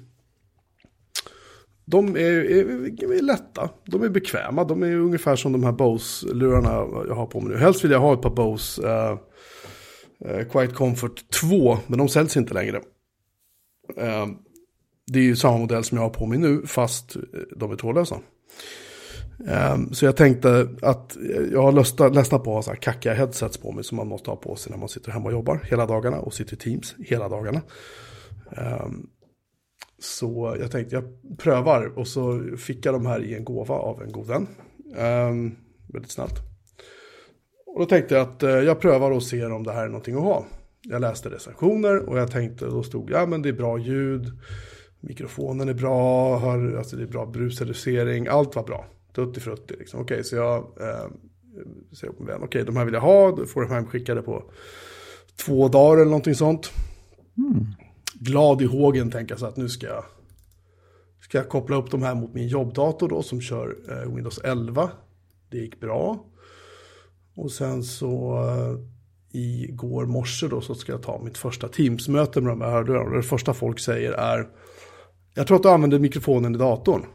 de 1.85 2.17
är, 2.17 2.21
är, 2.21 3.13
är 3.13 3.23
lätta, 3.23 3.71
de 3.85 4.03
är 4.03 4.09
bekväma, 4.09 4.65
de 4.65 4.83
är 4.83 4.97
ungefär 4.97 5.37
som 5.37 5.53
de 5.53 5.65
här 5.65 5.73
Bose-lurarna 5.73 6.71
jag 7.09 7.15
har 7.15 7.27
på 7.27 7.41
mig 7.41 7.53
nu. 7.53 7.59
Helst 7.59 7.85
vill 7.85 7.91
jag 7.91 8.01
ha 8.01 8.15
ett 8.15 8.23
par 8.23 8.31
Bose 8.31 8.83
uh, 8.83 9.19
Quiet 10.51 10.75
Comfort 10.75 11.31
2, 11.31 11.79
men 11.87 11.99
de 11.99 12.09
säljs 12.09 12.37
inte 12.37 12.55
längre. 12.55 12.81
Ehm, 13.97 14.37
det 15.07 15.19
är 15.19 15.25
ju 15.25 15.37
samma 15.37 15.59
modell 15.59 15.85
som 15.85 15.99
jag 15.99 16.05
har 16.05 16.11
på 16.11 16.27
mig 16.27 16.39
nu, 16.39 16.63
fast 16.67 17.17
eh, 17.17 17.23
de 17.57 17.73
är 17.73 17.77
trådlösa. 17.77 18.21
Ehm, 19.49 19.93
så 19.93 20.05
jag 20.05 20.17
tänkte 20.17 20.69
att 20.83 21.17
jag 21.53 21.63
har 21.63 21.73
lust, 21.73 22.01
ledsnat 22.01 22.45
på 22.45 22.51
att 22.51 22.57
ha 22.57 22.63
så 22.63 22.71
här 22.71 22.77
kackiga 22.77 23.15
headsets 23.15 23.59
på 23.59 23.73
mig 23.73 23.85
som 23.85 23.97
man 23.97 24.09
måste 24.09 24.31
ha 24.31 24.37
på 24.37 24.57
sig 24.57 24.71
när 24.71 24.79
man 24.79 24.89
sitter 24.89 25.13
hemma 25.13 25.27
och 25.27 25.33
jobbar 25.33 25.61
hela 25.65 25.87
dagarna 25.87 26.21
och 26.21 26.35
sitter 26.35 26.55
i 26.55 26.57
Teams 26.57 26.95
hela 26.99 27.29
dagarna. 27.29 27.63
Ehm, 28.57 29.07
så 29.99 30.57
jag 30.61 30.71
tänkte 30.71 30.95
jag 30.95 31.05
prövar 31.39 31.99
och 31.99 32.09
så 32.09 32.41
fick 32.59 32.87
jag 32.87 32.95
de 32.95 33.07
här 33.07 33.23
i 33.23 33.35
en 33.35 33.45
gåva 33.45 33.75
av 33.75 34.03
en 34.03 34.13
god 34.13 34.27
vän. 34.27 34.47
Ehm, 34.97 35.57
väldigt 35.93 36.11
snällt. 36.11 36.35
Och 37.67 37.81
då 37.81 37.87
tänkte 37.87 38.15
jag 38.15 38.23
att 38.23 38.43
eh, 38.43 38.51
jag 38.51 38.81
prövar 38.81 39.11
och 39.11 39.23
ser 39.23 39.53
om 39.53 39.63
det 39.63 39.73
här 39.73 39.85
är 39.85 39.89
någonting 39.89 40.15
att 40.15 40.23
ha. 40.23 40.45
Jag 40.83 41.01
läste 41.01 41.31
recensioner 41.31 42.09
och 42.09 42.19
jag 42.19 42.31
tänkte, 42.31 42.67
då 42.67 42.83
stod 42.83 43.11
ja 43.11 43.27
men 43.27 43.43
det 43.43 43.49
är 43.49 43.53
bra 43.53 43.79
ljud, 43.79 44.27
mikrofonen 45.01 45.69
är 45.69 45.75
bra, 45.75 46.39
hör, 46.39 46.77
alltså 46.77 46.97
det 46.97 47.03
är 47.03 47.07
bra 47.07 47.27
brusreducering, 47.27 48.27
allt 48.27 48.57
var 48.57 48.63
bra. 48.63 48.87
Tutti 49.13 49.41
frutti 49.41 49.75
liksom. 49.79 50.01
Okej, 50.01 50.25
så 50.25 50.37
jag 50.37 50.59
eh, 50.59 51.11
säger 51.93 52.13
på 52.13 52.23
min 52.23 52.27
vän, 52.27 52.43
okej 52.43 52.65
de 52.65 52.77
här 52.77 52.85
vill 52.85 52.95
jag 52.95 53.01
ha, 53.01 53.37
då 53.37 53.47
får 53.47 53.63
de 53.63 53.71
hemskickade 53.71 54.23
på 54.23 54.45
två 55.37 55.69
dagar 55.69 55.97
eller 55.97 56.11
någonting 56.11 56.35
sånt. 56.35 56.71
Glad 58.15 58.63
i 58.63 58.65
hågen 58.65 59.11
tänker 59.11 59.33
jag 59.33 59.41
så 59.41 59.47
att 59.47 59.57
nu 59.57 59.69
ska 59.69 59.87
jag, 59.87 60.05
ska 61.21 61.39
jag 61.39 61.49
koppla 61.49 61.77
upp 61.77 61.91
de 61.91 62.03
här 62.03 62.15
mot 62.15 62.35
min 62.35 62.49
jobbdator 62.49 63.09
då 63.09 63.23
som 63.23 63.41
kör 63.41 63.77
eh, 63.89 64.15
Windows 64.15 64.41
11. 64.45 64.91
Det 65.51 65.59
gick 65.59 65.81
bra. 65.81 66.25
Och 67.35 67.51
sen 67.51 67.83
så 67.83 68.43
eh, 68.49 68.79
igår 69.41 70.07
morse 70.07 70.49
då 70.49 70.61
så 70.61 70.75
ska 70.75 70.93
jag 70.93 71.03
ta 71.03 71.23
mitt 71.25 71.39
första 71.39 71.69
Teams-möte 71.69 72.41
med 72.41 72.53
de 72.53 72.61
här 72.61 72.71
hörlurarna. 72.71 73.11
Och 73.11 73.17
Det 73.17 73.23
första 73.23 73.55
folk 73.55 73.81
säger 73.81 74.13
är 74.13 74.49
Jag 75.35 75.47
tror 75.47 75.57
att 75.57 75.63
du 75.63 75.71
använder 75.71 75.99
mikrofonen 75.99 76.55
i 76.55 76.59
datorn. 76.59 77.07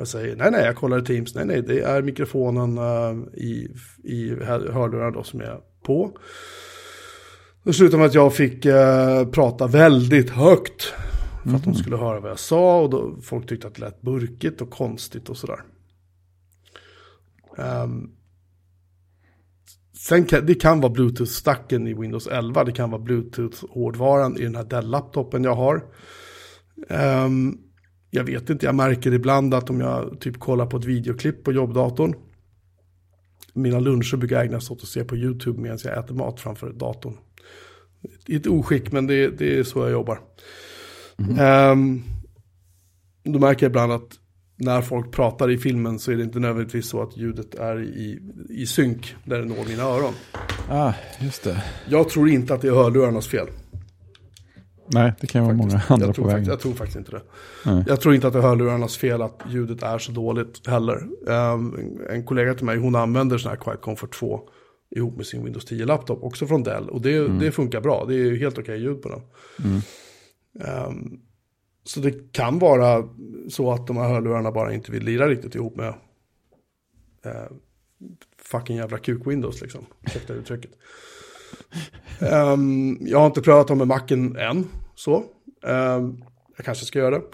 Och 0.00 0.08
säger 0.08 0.36
nej 0.36 0.50
nej 0.50 0.64
jag 0.64 0.76
kollar 0.76 0.98
i 0.98 1.04
Teams. 1.04 1.34
Nej 1.34 1.44
nej 1.44 1.62
det 1.62 1.80
är 1.80 2.02
mikrofonen 2.02 2.78
eh, 2.78 3.38
i, 3.42 3.68
i 4.04 4.34
hör- 4.44 4.72
hörlurarna 4.72 5.10
då 5.10 5.22
som 5.22 5.40
är 5.40 5.58
på. 5.84 6.16
Det 7.64 7.72
slutade 7.72 7.98
med 7.98 8.06
att 8.06 8.14
jag 8.14 8.34
fick 8.34 8.64
eh, 8.64 9.28
prata 9.28 9.66
väldigt 9.66 10.30
högt. 10.30 10.92
För 11.44 11.56
att 11.56 11.64
de 11.64 11.74
skulle 11.74 11.96
höra 11.96 12.20
vad 12.20 12.30
jag 12.30 12.38
sa 12.38 12.80
och 12.80 12.90
då, 12.90 13.18
folk 13.22 13.48
tyckte 13.48 13.66
att 13.66 13.74
det 13.74 13.80
lät 13.80 14.00
burkigt 14.02 14.60
och 14.60 14.70
konstigt 14.70 15.28
och 15.28 15.36
sådär. 15.36 15.60
Ehm, 17.58 18.10
sen 20.08 20.24
kan, 20.24 20.46
det 20.46 20.54
kan 20.54 20.80
vara 20.80 20.92
Bluetooth-stacken 20.92 21.88
i 21.88 21.94
Windows 21.94 22.26
11. 22.26 22.64
Det 22.64 22.72
kan 22.72 22.90
vara 22.90 23.02
Bluetooth-hårdvaran 23.02 24.36
i 24.36 24.42
den 24.42 24.54
här 24.56 24.64
Dell-laptopen 24.64 25.44
jag 25.44 25.54
har. 25.54 25.84
Ehm, 26.88 27.58
jag 28.10 28.24
vet 28.24 28.50
inte, 28.50 28.66
jag 28.66 28.74
märker 28.74 29.12
ibland 29.12 29.54
att 29.54 29.70
om 29.70 29.80
jag 29.80 30.20
typ 30.20 30.38
kollar 30.38 30.66
på 30.66 30.76
ett 30.76 30.84
videoklipp 30.84 31.44
på 31.44 31.52
jobbdatorn. 31.52 32.14
Mina 33.52 33.80
luncher 33.80 34.16
brukar 34.16 34.44
ägnas 34.44 34.70
åt 34.70 34.82
att 34.82 34.88
se 34.88 35.04
på 35.04 35.16
YouTube 35.16 35.60
medan 35.60 35.78
jag 35.84 35.98
äter 35.98 36.14
mat 36.14 36.40
framför 36.40 36.72
datorn. 36.72 37.16
I 38.26 38.36
ett 38.36 38.46
oskick, 38.46 38.92
men 38.92 39.06
det, 39.06 39.28
det 39.38 39.58
är 39.58 39.62
så 39.62 39.78
jag 39.78 39.90
jobbar. 39.90 40.20
Ehm, 41.38 42.02
då 43.24 43.38
märker 43.38 43.66
jag 43.66 43.70
ibland 43.70 43.92
att 43.92 44.18
när 44.56 44.82
folk 44.82 45.12
pratar 45.12 45.50
i 45.50 45.58
filmen 45.58 45.98
så 45.98 46.12
är 46.12 46.16
det 46.16 46.22
inte 46.22 46.38
nödvändigtvis 46.38 46.86
så 46.86 47.02
att 47.02 47.16
ljudet 47.16 47.54
är 47.54 47.82
i, 47.82 48.20
i 48.48 48.66
synk 48.66 49.14
där 49.24 49.38
det 49.38 49.44
når 49.44 49.68
mina 49.68 49.82
öron. 49.82 50.14
Ah, 50.68 50.92
just 51.20 51.44
det. 51.44 51.64
Jag 51.88 52.08
tror 52.08 52.28
inte 52.28 52.54
att 52.54 52.60
det 52.60 52.68
är 52.68 52.72
hörlurarnas 52.72 53.28
fel. 53.28 53.46
Nej, 54.92 55.12
det 55.20 55.26
kan 55.26 55.44
vara 55.44 55.54
många 55.54 55.82
andra 55.88 56.06
jag, 56.06 56.16
på 56.16 56.22
faktiskt, 56.22 56.34
vägen. 56.34 56.44
jag 56.48 56.60
tror 56.60 56.72
faktiskt 56.72 56.98
inte 56.98 57.10
det. 57.10 57.22
Nej. 57.66 57.84
Jag 57.86 58.00
tror 58.00 58.14
inte 58.14 58.26
att 58.26 58.32
det 58.32 58.38
är 58.38 58.42
hörlurarnas 58.42 58.96
fel 58.98 59.22
att 59.22 59.42
ljudet 59.48 59.82
är 59.82 59.98
så 59.98 60.12
dåligt 60.12 60.66
heller. 60.66 61.08
Ehm, 61.28 61.76
en- 62.10 62.24
kollega 62.24 62.54
till 62.54 62.66
mig, 62.66 62.78
hon 62.78 62.94
använder 62.96 63.38
sån 63.38 63.48
här 63.50 63.56
Quiet 63.56 63.80
Comfort 63.80 64.14
2 64.14 64.40
ihop 64.96 65.16
med 65.16 65.26
sin 65.26 65.44
Windows 65.44 65.70
10-laptop, 65.70 66.22
också 66.22 66.46
från 66.46 66.62
Dell. 66.62 66.88
Och 66.88 67.00
det, 67.00 67.28
det 67.28 67.52
funkar 67.52 67.80
bra, 67.80 68.04
det 68.08 68.14
är 68.14 68.36
helt 68.36 68.58
okej 68.58 68.80
ljud 68.82 69.02
på 69.02 69.08
den. 69.08 69.22
Ehm, 70.68 71.20
så 71.84 72.00
det 72.00 72.32
kan 72.32 72.58
vara 72.58 73.08
så 73.48 73.72
att 73.72 73.86
de 73.86 73.96
här 73.96 74.08
hörlurarna 74.08 74.52
bara 74.52 74.72
inte 74.74 74.92
vill 74.92 75.04
lira 75.04 75.28
riktigt 75.28 75.54
ihop 75.54 75.76
med 75.76 75.94
eh, 77.24 77.32
fucking 78.42 78.76
jävla 78.76 78.96
kuk-Windows 78.96 79.62
liksom. 79.62 79.86
Ursäkta 80.06 80.32
uttrycket. 80.34 80.70
Ehm, 82.20 82.98
jag 83.00 83.18
har 83.18 83.26
inte 83.26 83.40
prövat 83.42 83.68
dem 83.68 83.78
med 83.78 83.86
macken 83.86 84.36
än, 84.36 84.66
så. 85.00 85.24
Eh, 85.64 86.00
jag 86.56 86.64
kanske 86.64 86.84
ska 86.84 86.98
göra 86.98 87.18
det. 87.18 87.24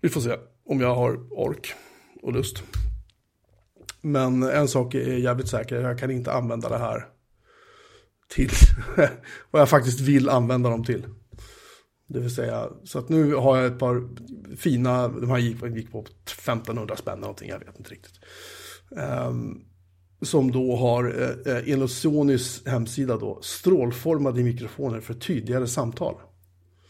Vi 0.00 0.08
får 0.08 0.20
se 0.20 0.36
om 0.64 0.80
jag 0.80 0.94
har 0.94 1.32
ork 1.32 1.74
och 2.22 2.32
lust. 2.32 2.62
Men 4.00 4.42
en 4.42 4.68
sak 4.68 4.94
är 4.94 5.16
jävligt 5.16 5.48
säker, 5.48 5.80
jag 5.80 5.98
kan 5.98 6.10
inte 6.10 6.32
använda 6.32 6.68
det 6.68 6.78
här 6.78 7.06
till 8.28 8.50
vad 9.50 9.62
jag 9.62 9.68
faktiskt 9.68 10.00
vill 10.00 10.28
använda 10.28 10.70
dem 10.70 10.84
till. 10.84 11.06
Det 12.06 12.20
vill 12.20 12.34
säga, 12.34 12.68
så 12.84 12.98
att 12.98 13.08
nu 13.08 13.34
har 13.34 13.56
jag 13.56 13.66
ett 13.66 13.78
par 13.78 14.08
fina, 14.56 15.08
de 15.08 15.30
här 15.30 15.38
gick, 15.38 15.62
gick 15.62 15.92
på 15.92 16.00
1500 16.00 16.96
spänn 16.96 17.12
eller 17.12 17.20
någonting, 17.20 17.48
jag 17.48 17.58
vet 17.58 17.78
inte 17.78 17.90
riktigt. 17.90 18.20
Um, 18.90 19.69
som 20.22 20.50
då 20.50 20.76
har, 20.76 21.04
eh, 21.46 21.72
enligt 21.72 21.90
Sonys 21.90 22.66
hemsida 22.66 23.16
då, 23.16 23.38
strålformade 23.42 24.42
mikrofoner 24.42 25.00
för 25.00 25.14
tydligare 25.14 25.66
samtal. 25.66 26.14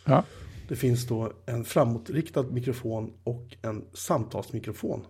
Ja. 0.04 0.24
Det 0.68 0.76
finns 0.76 1.06
då 1.06 1.32
en 1.46 1.64
framåtriktad 1.64 2.42
mikrofon 2.42 3.12
och 3.24 3.56
en 3.62 3.84
samtalsmikrofon. 3.92 5.06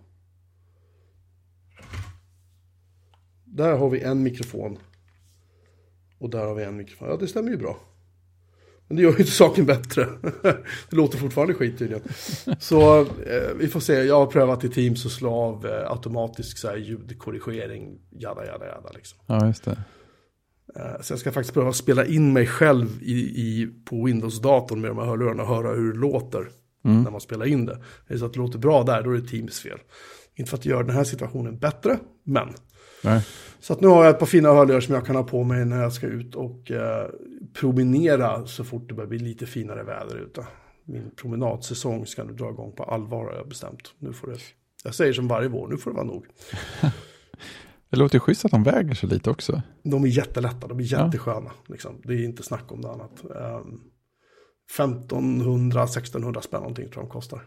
Där 3.45 3.77
har 3.77 3.89
vi 3.89 4.01
en 4.01 4.23
mikrofon. 4.23 4.77
Och 6.19 6.29
där 6.29 6.45
har 6.45 6.55
vi 6.55 6.63
en 6.63 6.77
mikrofon. 6.77 7.07
Ja, 7.07 7.17
det 7.17 7.27
stämmer 7.27 7.51
ju 7.51 7.57
bra. 7.57 7.79
Men 8.91 8.95
det 8.95 9.01
gör 9.03 9.11
ju 9.11 9.17
inte 9.17 9.31
saken 9.31 9.65
bättre. 9.65 10.07
det 10.89 10.95
låter 10.95 11.17
fortfarande 11.17 11.53
skit 11.53 11.79
tydligen. 11.79 12.03
Så 12.59 13.01
eh, 13.01 13.53
vi 13.55 13.67
får 13.67 13.79
se. 13.79 13.93
Jag 13.93 14.15
har 14.15 14.25
prövat 14.25 14.63
i 14.63 14.69
Teams 14.69 15.05
att 15.05 15.11
slå 15.11 15.33
av 15.33 15.65
eh, 15.65 15.91
automatisk 15.91 16.57
så 16.57 16.67
här, 16.67 16.77
ljudkorrigering. 16.77 17.99
Jada, 18.09 18.45
jada, 18.45 18.65
jada 18.65 18.89
liksom. 18.95 19.19
ja, 19.25 19.47
just 19.47 19.63
det. 19.63 19.71
Eh, 20.75 21.01
Så 21.01 21.13
jag 21.13 21.19
ska 21.19 21.31
faktiskt 21.31 21.53
pröva 21.53 21.69
att 21.69 21.75
spela 21.75 22.05
in 22.05 22.33
mig 22.33 22.47
själv 22.47 23.03
i, 23.03 23.13
i, 23.19 23.67
på 23.85 24.05
Windows-datorn 24.05 24.81
med 24.81 24.89
de 24.89 24.97
här 24.97 25.05
hörlurarna 25.05 25.43
och 25.43 25.49
höra 25.49 25.75
hur 25.75 25.93
det 25.93 25.99
låter 25.99 26.49
när 26.83 27.11
man 27.11 27.21
spelar 27.21 27.45
in 27.45 27.65
det. 27.65 27.73
Är 28.07 28.13
det 28.13 28.19
så 28.19 28.25
att 28.25 28.33
det 28.33 28.39
låter 28.39 28.59
bra 28.59 28.83
där, 28.83 29.03
då 29.03 29.11
är 29.11 29.17
det 29.17 29.27
Teams 29.27 29.59
fel. 29.59 29.79
Inte 30.35 30.49
för 30.49 30.57
att 30.57 30.65
göra 30.65 30.83
den 30.83 30.95
här 30.95 31.03
situationen 31.03 31.59
bättre, 31.59 31.99
men. 32.23 32.53
Nej. 33.03 33.25
Så 33.59 33.73
att 33.73 33.81
nu 33.81 33.87
har 33.87 34.05
jag 34.05 34.13
ett 34.13 34.19
par 34.19 34.25
fina 34.25 34.53
hörlurar 34.53 34.79
som 34.79 34.95
jag 34.95 35.05
kan 35.05 35.15
ha 35.15 35.23
på 35.23 35.43
mig 35.43 35.65
när 35.65 35.81
jag 35.81 35.93
ska 35.93 36.07
ut 36.07 36.35
och 36.35 36.71
eh, 36.71 37.09
promenera 37.53 38.45
så 38.45 38.63
fort 38.63 38.89
det 38.89 38.93
börjar 38.93 39.09
bli 39.09 39.19
lite 39.19 39.45
finare 39.45 39.83
väder 39.83 40.17
ute. 40.17 40.45
Min 40.85 41.11
promenadsäsong 41.15 42.05
ska 42.05 42.23
nu 42.23 42.33
dra 42.33 42.49
igång 42.49 42.71
på 42.71 42.83
allvar 42.83 43.25
har 43.25 43.35
jag 43.35 43.47
bestämt. 43.47 43.93
Nu 43.99 44.13
får 44.13 44.27
det, 44.27 44.37
jag 44.83 44.95
säger 44.95 45.13
som 45.13 45.27
varje 45.27 45.47
vår, 45.47 45.67
nu 45.67 45.77
får 45.77 45.91
det 45.91 45.95
vara 45.95 46.07
nog. 46.07 46.25
Det 47.89 47.97
låter 47.97 48.15
ju 48.15 48.19
schysst 48.19 48.45
att 48.45 48.51
de 48.51 48.63
väger 48.63 48.93
så 48.93 49.07
lite 49.07 49.29
också. 49.29 49.61
De 49.83 50.03
är 50.03 50.07
jättelätta, 50.07 50.67
de 50.67 50.79
är 50.79 50.83
jättesköna. 50.83 51.51
Liksom. 51.67 52.01
Det 52.03 52.13
är 52.13 52.25
inte 52.25 52.43
snack 52.43 52.71
om 52.71 52.81
det 52.81 52.91
annat. 52.91 53.11
Um, 53.23 53.81
1500-1600 54.77 56.41
spänn 56.41 56.59
någonting 56.59 56.89
tror 56.89 57.03
jag 57.03 57.05
de 57.05 57.11
kostar. 57.11 57.41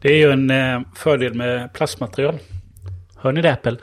Det 0.00 0.08
är 0.08 0.16
ju 0.16 0.32
en 0.32 0.50
eh, 0.50 0.80
fördel 0.94 1.34
med 1.34 1.72
plastmaterial. 1.72 2.38
Hör 3.16 3.32
ni 3.32 3.42
det 3.42 3.52
Apple? 3.52 3.78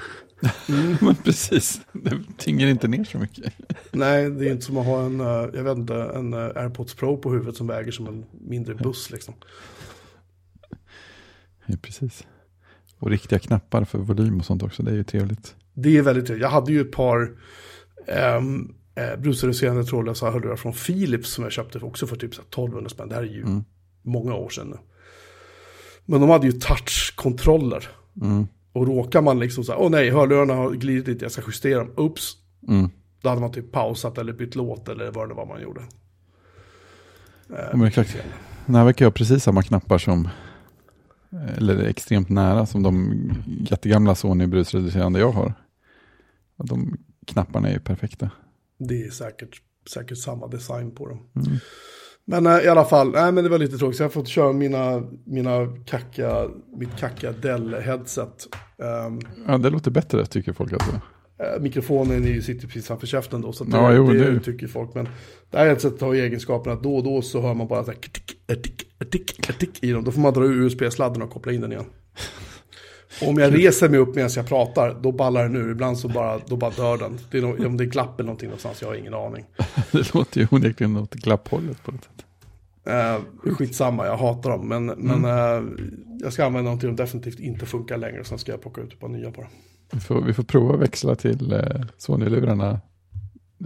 Men 1.01 1.15
precis, 1.15 1.81
det 1.93 2.17
tynger 2.37 2.67
inte 2.67 2.87
ner 2.87 3.03
så 3.03 3.17
mycket. 3.17 3.53
Nej, 3.91 4.29
det 4.29 4.47
är 4.47 4.51
inte 4.51 4.65
som 4.65 4.77
att 4.77 4.85
ha 4.85 5.05
en, 5.05 5.19
eh, 5.19 5.27
jag 5.27 5.63
vet 5.63 5.77
inte, 5.77 5.95
en 5.95 6.33
eh, 6.33 6.39
AirPods 6.39 6.95
Pro 6.95 7.17
på 7.17 7.31
huvudet 7.31 7.55
som 7.55 7.67
väger 7.67 7.91
som 7.91 8.07
en 8.07 8.25
mindre 8.31 8.75
buss 8.75 9.11
liksom. 9.11 9.33
Ja, 11.65 11.75
precis. 11.81 12.27
Och 12.99 13.09
riktiga 13.09 13.39
knappar 13.39 13.85
för 13.85 13.97
volym 13.97 14.39
och 14.39 14.45
sånt 14.45 14.63
också, 14.63 14.83
det 14.83 14.91
är 14.91 14.95
ju 14.95 15.03
trevligt. 15.03 15.55
Det 15.73 15.97
är 15.97 16.01
väldigt 16.01 16.25
trevligt. 16.25 16.43
Jag 16.43 16.49
hade 16.49 16.71
ju 16.71 16.81
ett 16.81 16.91
par 16.91 17.31
um, 18.37 18.75
eh, 18.95 19.19
brusreducerande 19.19 19.83
trådlösa 19.83 20.31
hörlurar 20.31 20.55
från 20.55 20.73
Philips 20.73 21.29
som 21.29 21.43
jag 21.43 21.53
köpte 21.53 21.79
också 21.79 22.07
för 22.07 22.15
typ 22.15 22.35
så 22.35 22.41
här 22.41 22.47
1200 22.47 22.89
spänn. 22.89 23.09
Det 23.09 23.15
här 23.15 23.23
är 23.23 23.27
ju 23.27 23.45
många 24.01 24.33
år 24.33 24.49
sedan 24.49 24.67
nu. 24.69 24.77
Men 26.05 26.21
de 26.21 26.29
hade 26.29 26.47
ju 26.47 26.51
touchkontroller. 26.51 27.87
Mm. 28.21 28.47
Och 28.73 28.87
råkar 28.87 29.21
man 29.21 29.39
liksom 29.39 29.63
så 29.63 29.71
här, 29.71 29.79
åh 29.79 29.89
nej, 29.89 30.09
hörlurarna 30.09 30.53
har 30.53 30.71
glidit 30.71 31.07
lite, 31.07 31.25
jag 31.25 31.31
ska 31.31 31.41
justera 31.47 31.79
dem. 31.79 31.91
Oops. 31.97 32.33
Mm. 32.67 32.89
Då 33.21 33.29
hade 33.29 33.41
man 33.41 33.51
typ 33.51 33.71
pausat 33.71 34.17
eller 34.17 34.33
bytt 34.33 34.55
låt 34.55 34.89
eller 34.89 35.11
vad 35.11 35.29
det 35.29 35.33
var 35.33 35.45
man 35.45 35.61
gjorde. 35.61 35.81
Eh, 37.49 37.77
men 37.77 37.87
exakt. 37.87 38.17
Den 38.65 38.85
verkar 38.85 39.05
ha 39.05 39.11
precis 39.11 39.43
samma 39.43 39.63
knappar 39.63 39.97
som, 39.97 40.29
eller 41.57 41.83
extremt 41.83 42.29
nära 42.29 42.65
som 42.65 42.83
de 42.83 43.31
jättegamla 43.69 44.15
Sony 44.15 44.47
brusreducerande 44.47 45.19
jag 45.19 45.31
har. 45.31 45.53
Och 46.57 46.67
de 46.67 46.97
knapparna 47.27 47.69
är 47.69 47.73
ju 47.73 47.79
perfekta. 47.79 48.29
Det 48.77 49.03
är 49.03 49.09
säkert, 49.09 49.61
säkert 49.93 50.17
samma 50.17 50.47
design 50.47 50.91
på 50.91 51.07
dem. 51.07 51.19
Mm. 51.35 51.57
Men 52.27 52.45
äh, 52.47 52.59
i 52.59 52.67
alla 52.67 52.85
fall, 52.85 53.11
nej 53.11 53.31
men 53.31 53.43
det 53.43 53.49
var 53.49 53.57
lite 53.57 53.77
tråkigt. 53.77 53.97
Så 53.97 54.03
jag 54.03 54.07
har 54.07 54.11
fått 54.11 54.27
köra 54.27 54.53
mina, 54.53 55.03
mina 55.25 55.67
kacka, 55.85 56.47
mitt 56.77 56.95
kacka 56.99 57.31
Dell-headset. 57.31 58.47
Ehm, 58.83 59.19
Ja, 59.47 59.57
det 59.57 59.69
låter 59.69 59.91
bättre 59.91 60.25
tycker 60.25 60.53
folk 60.53 60.73
alltså. 60.73 60.91
eh, 61.39 61.61
mikrofonen 61.61 62.41
sitter 62.41 62.67
precis 62.67 62.87
framför 62.87 63.07
käften 63.07 63.41
då. 63.41 63.51
Så 63.53 63.63
att 63.63 63.71
det, 63.71 63.77
Ja, 63.77 63.93
jo, 63.93 64.07
det, 64.13 64.31
det- 64.31 64.39
tycker 64.39 64.67
folk. 64.67 64.93
Men 64.93 65.07
det 65.51 65.57
här 65.57 65.65
headsetet 65.65 66.01
har 66.01 66.13
ju 66.13 66.21
egenskapen 66.21 66.73
att 66.73 66.83
då 66.83 66.95
och 66.97 67.03
då 67.03 67.21
så 67.21 67.41
hör 67.41 67.53
man 67.53 67.67
bara 67.67 67.83
så 67.83 67.91
här 67.91 67.97
tick, 67.99 68.37
tick, 68.63 68.87
tick, 69.11 69.57
tick 69.59 69.83
i 69.83 69.91
dem. 69.91 70.03
Då 70.03 70.11
får 70.11 70.21
man 70.21 70.33
dra 70.33 70.43
ur 70.45 70.61
USB-sladden 70.65 71.21
och 71.21 71.29
koppla 71.29 71.51
in 71.51 71.61
den 71.61 71.71
igen. 71.71 71.85
Och 73.21 73.27
om 73.27 73.37
jag 73.37 73.55
reser 73.55 73.89
mig 73.89 73.99
upp 73.99 74.15
medan 74.15 74.29
jag 74.35 74.47
pratar, 74.47 74.97
då 75.01 75.11
ballar 75.11 75.43
den 75.43 75.55
ur. 75.55 75.71
Ibland 75.71 75.97
så 75.97 76.07
bara, 76.07 76.39
då 76.47 76.55
bara 76.55 76.71
dör 76.71 76.97
den. 76.97 77.19
Det 77.31 77.37
är 77.37 77.41
nog, 77.41 77.65
om 77.65 77.77
det 77.77 77.83
är 77.83 77.85
glapp 77.85 78.19
eller 78.19 78.27
någonting 78.27 78.49
någonstans, 78.49 78.81
jag 78.81 78.87
har 78.87 78.95
ingen 78.95 79.13
aning. 79.13 79.45
Det 79.91 80.13
låter 80.13 80.41
ju 80.41 80.47
onekligen 80.51 80.97
åt 80.97 81.13
glapphållet 81.13 81.83
på 81.83 81.91
något 81.91 82.03
sätt. 82.03 82.25
Uh, 82.87 83.51
skitsamma, 83.53 84.05
jag 84.05 84.17
hatar 84.17 84.49
dem. 84.49 84.67
Men, 84.67 84.85
men 84.85 85.25
eh, 85.25 85.63
jag 86.21 86.33
ska 86.33 86.45
använda 86.45 86.77
till 86.77 86.87
de 86.87 86.95
definitivt 86.95 87.39
inte 87.39 87.65
funkar 87.65 87.97
längre. 87.97 88.23
Sen 88.23 88.37
ska 88.37 88.51
jag 88.51 88.61
plocka 88.61 88.81
ut 88.81 88.93
ett 88.93 88.99
par 88.99 89.07
nya 89.07 89.31
på 89.31 89.41
dem. 89.41 89.51
Vi 89.91 89.99
får, 89.99 90.21
vi 90.21 90.33
får 90.33 90.43
prova 90.43 90.73
att 90.73 90.79
växla 90.79 91.15
till 91.15 91.53
eh, 91.53 91.59
Sony-lurarna 91.97 92.79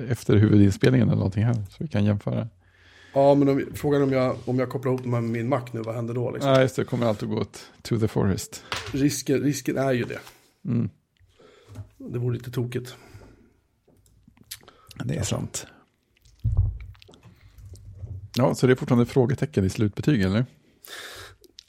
efter 0.09 0.35
huvudinspelningen 0.35 1.07
eller 1.07 1.17
någonting 1.17 1.43
här. 1.43 1.53
Så 1.53 1.75
vi 1.79 1.88
kan 1.88 2.05
jämföra. 2.05 2.47
Ja, 3.13 3.36
men 3.36 3.50
om, 3.50 3.65
frågan 3.74 4.02
om 4.02 4.12
jag, 4.12 4.36
om 4.45 4.60
jag 4.60 4.69
kopplar 4.69 4.91
ihop 4.91 5.04
dem 5.04 5.12
med 5.12 5.24
min 5.24 5.50
Mac 5.50 5.62
nu, 5.72 5.82
vad 5.82 5.95
händer 5.95 6.13
då? 6.13 6.32
Liksom? 6.32 6.52
Ja, 6.52 6.62
just 6.62 6.76
det. 6.76 6.84
kommer 6.84 7.06
alltid 7.06 7.30
gå 7.30 7.38
åt 7.38 7.69
to 7.82 8.00
the 8.00 8.08
forest. 8.08 8.63
Risken, 8.91 9.41
risken 9.41 9.78
är 9.78 9.91
ju 9.91 10.04
det. 10.04 10.19
Mm. 10.65 10.89
Det 11.98 12.19
vore 12.19 12.34
lite 12.34 12.52
tokigt. 12.52 12.95
Det 15.04 15.15
är 15.15 15.24
sant. 15.24 15.67
Ja, 18.36 18.56
så 18.56 18.67
det 18.67 18.74
är 18.74 18.76
fortfarande 18.76 19.06
frågetecken 19.06 19.65
i 19.65 19.69
slutbetyg, 19.69 20.22
eller? 20.22 20.45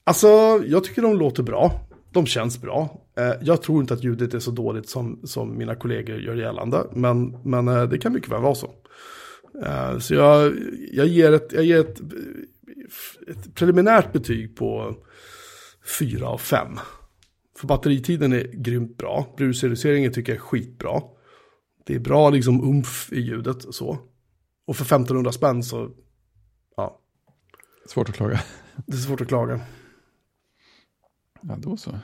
Alltså, 0.05 0.29
jag 0.66 0.85
tycker 0.85 1.03
de 1.03 1.18
låter 1.18 1.42
bra. 1.42 1.87
De 2.12 2.26
känns 2.26 2.61
bra. 2.61 3.00
Eh, 3.16 3.33
jag 3.42 3.62
tror 3.62 3.81
inte 3.81 3.94
att 3.94 4.05
ljudet 4.05 4.35
är 4.35 4.38
så 4.38 4.50
dåligt 4.50 4.88
som, 4.88 5.20
som 5.24 5.59
mina 5.59 5.74
kollegor 5.74 6.20
gör 6.20 6.35
gällande. 6.35 6.87
Men, 6.92 7.38
men 7.42 7.68
eh, 7.68 7.83
det 7.83 7.98
kan 7.98 8.12
mycket 8.12 8.31
väl 8.31 8.42
vara 8.42 8.55
så. 8.55 8.70
Eh, 9.62 9.98
så 9.98 10.14
jag, 10.14 10.56
jag 10.92 11.06
ger, 11.06 11.32
ett, 11.32 11.52
jag 11.52 11.64
ger 11.64 11.80
ett, 11.80 12.00
ett 13.28 13.54
preliminärt 13.54 14.12
betyg 14.12 14.56
på 14.56 14.96
4 15.98 16.26
av 16.26 16.38
5. 16.38 16.78
För 17.58 17.66
batteritiden 17.66 18.32
är 18.32 18.52
grymt 18.52 18.96
bra. 18.96 19.34
Brusreduceringen 19.36 20.12
tycker 20.12 20.32
jag 20.32 20.36
är 20.36 20.42
skitbra. 20.42 21.02
Det 21.86 21.94
är 21.94 21.98
bra 21.98 22.30
liksom 22.30 22.68
umf 22.68 23.12
i 23.12 23.20
ljudet 23.20 23.74
så. 23.74 23.98
Och 24.66 24.76
för 24.76 24.84
1500 24.84 25.32
spänn 25.32 25.62
så, 25.62 25.90
ja, 26.76 27.00
Svårt 27.86 28.08
att 28.08 28.14
klaga. 28.14 28.40
det 28.86 28.92
är 28.92 28.96
svårt 28.96 29.20
att 29.20 29.28
klaga. 29.28 29.60
Ja, 31.42 31.56
då 31.58 31.76
så. 31.76 31.98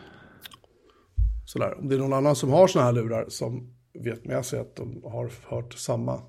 Sådär. 1.44 1.78
Om 1.78 1.88
det 1.88 1.94
är 1.94 1.98
någon 1.98 2.12
annan 2.12 2.36
som 2.36 2.50
har 2.50 2.66
sådana 2.68 2.86
här 2.86 2.92
lurar 2.92 3.24
som 3.28 3.74
vet 4.04 4.24
med 4.24 4.46
sig 4.46 4.60
att 4.60 4.76
de 4.76 5.02
har 5.04 5.32
hört 5.48 5.74
samma, 5.74 6.22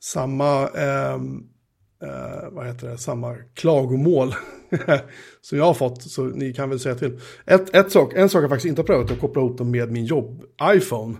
samma, 0.00 0.68
ehm, 0.68 1.44
eh, 2.02 2.50
vad 2.50 2.66
heter 2.66 2.88
det, 2.88 2.98
samma 2.98 3.36
klagomål 3.54 4.34
som 5.40 5.58
jag 5.58 5.64
har 5.64 5.74
fått, 5.74 6.02
så 6.02 6.24
ni 6.24 6.52
kan 6.52 6.70
väl 6.70 6.80
säga 6.80 6.94
till. 6.94 7.20
Ett, 7.46 7.74
ett 7.74 7.92
sak, 7.92 8.12
en 8.14 8.28
sak 8.28 8.42
jag 8.42 8.50
faktiskt 8.50 8.68
inte 8.68 8.82
har 8.82 8.86
prövat 8.86 9.10
är 9.10 9.14
att 9.14 9.20
koppla 9.20 9.42
ihop 9.42 9.58
dem 9.58 9.70
med 9.70 9.90
min 9.90 10.04
jobb-iPhone 10.04 11.16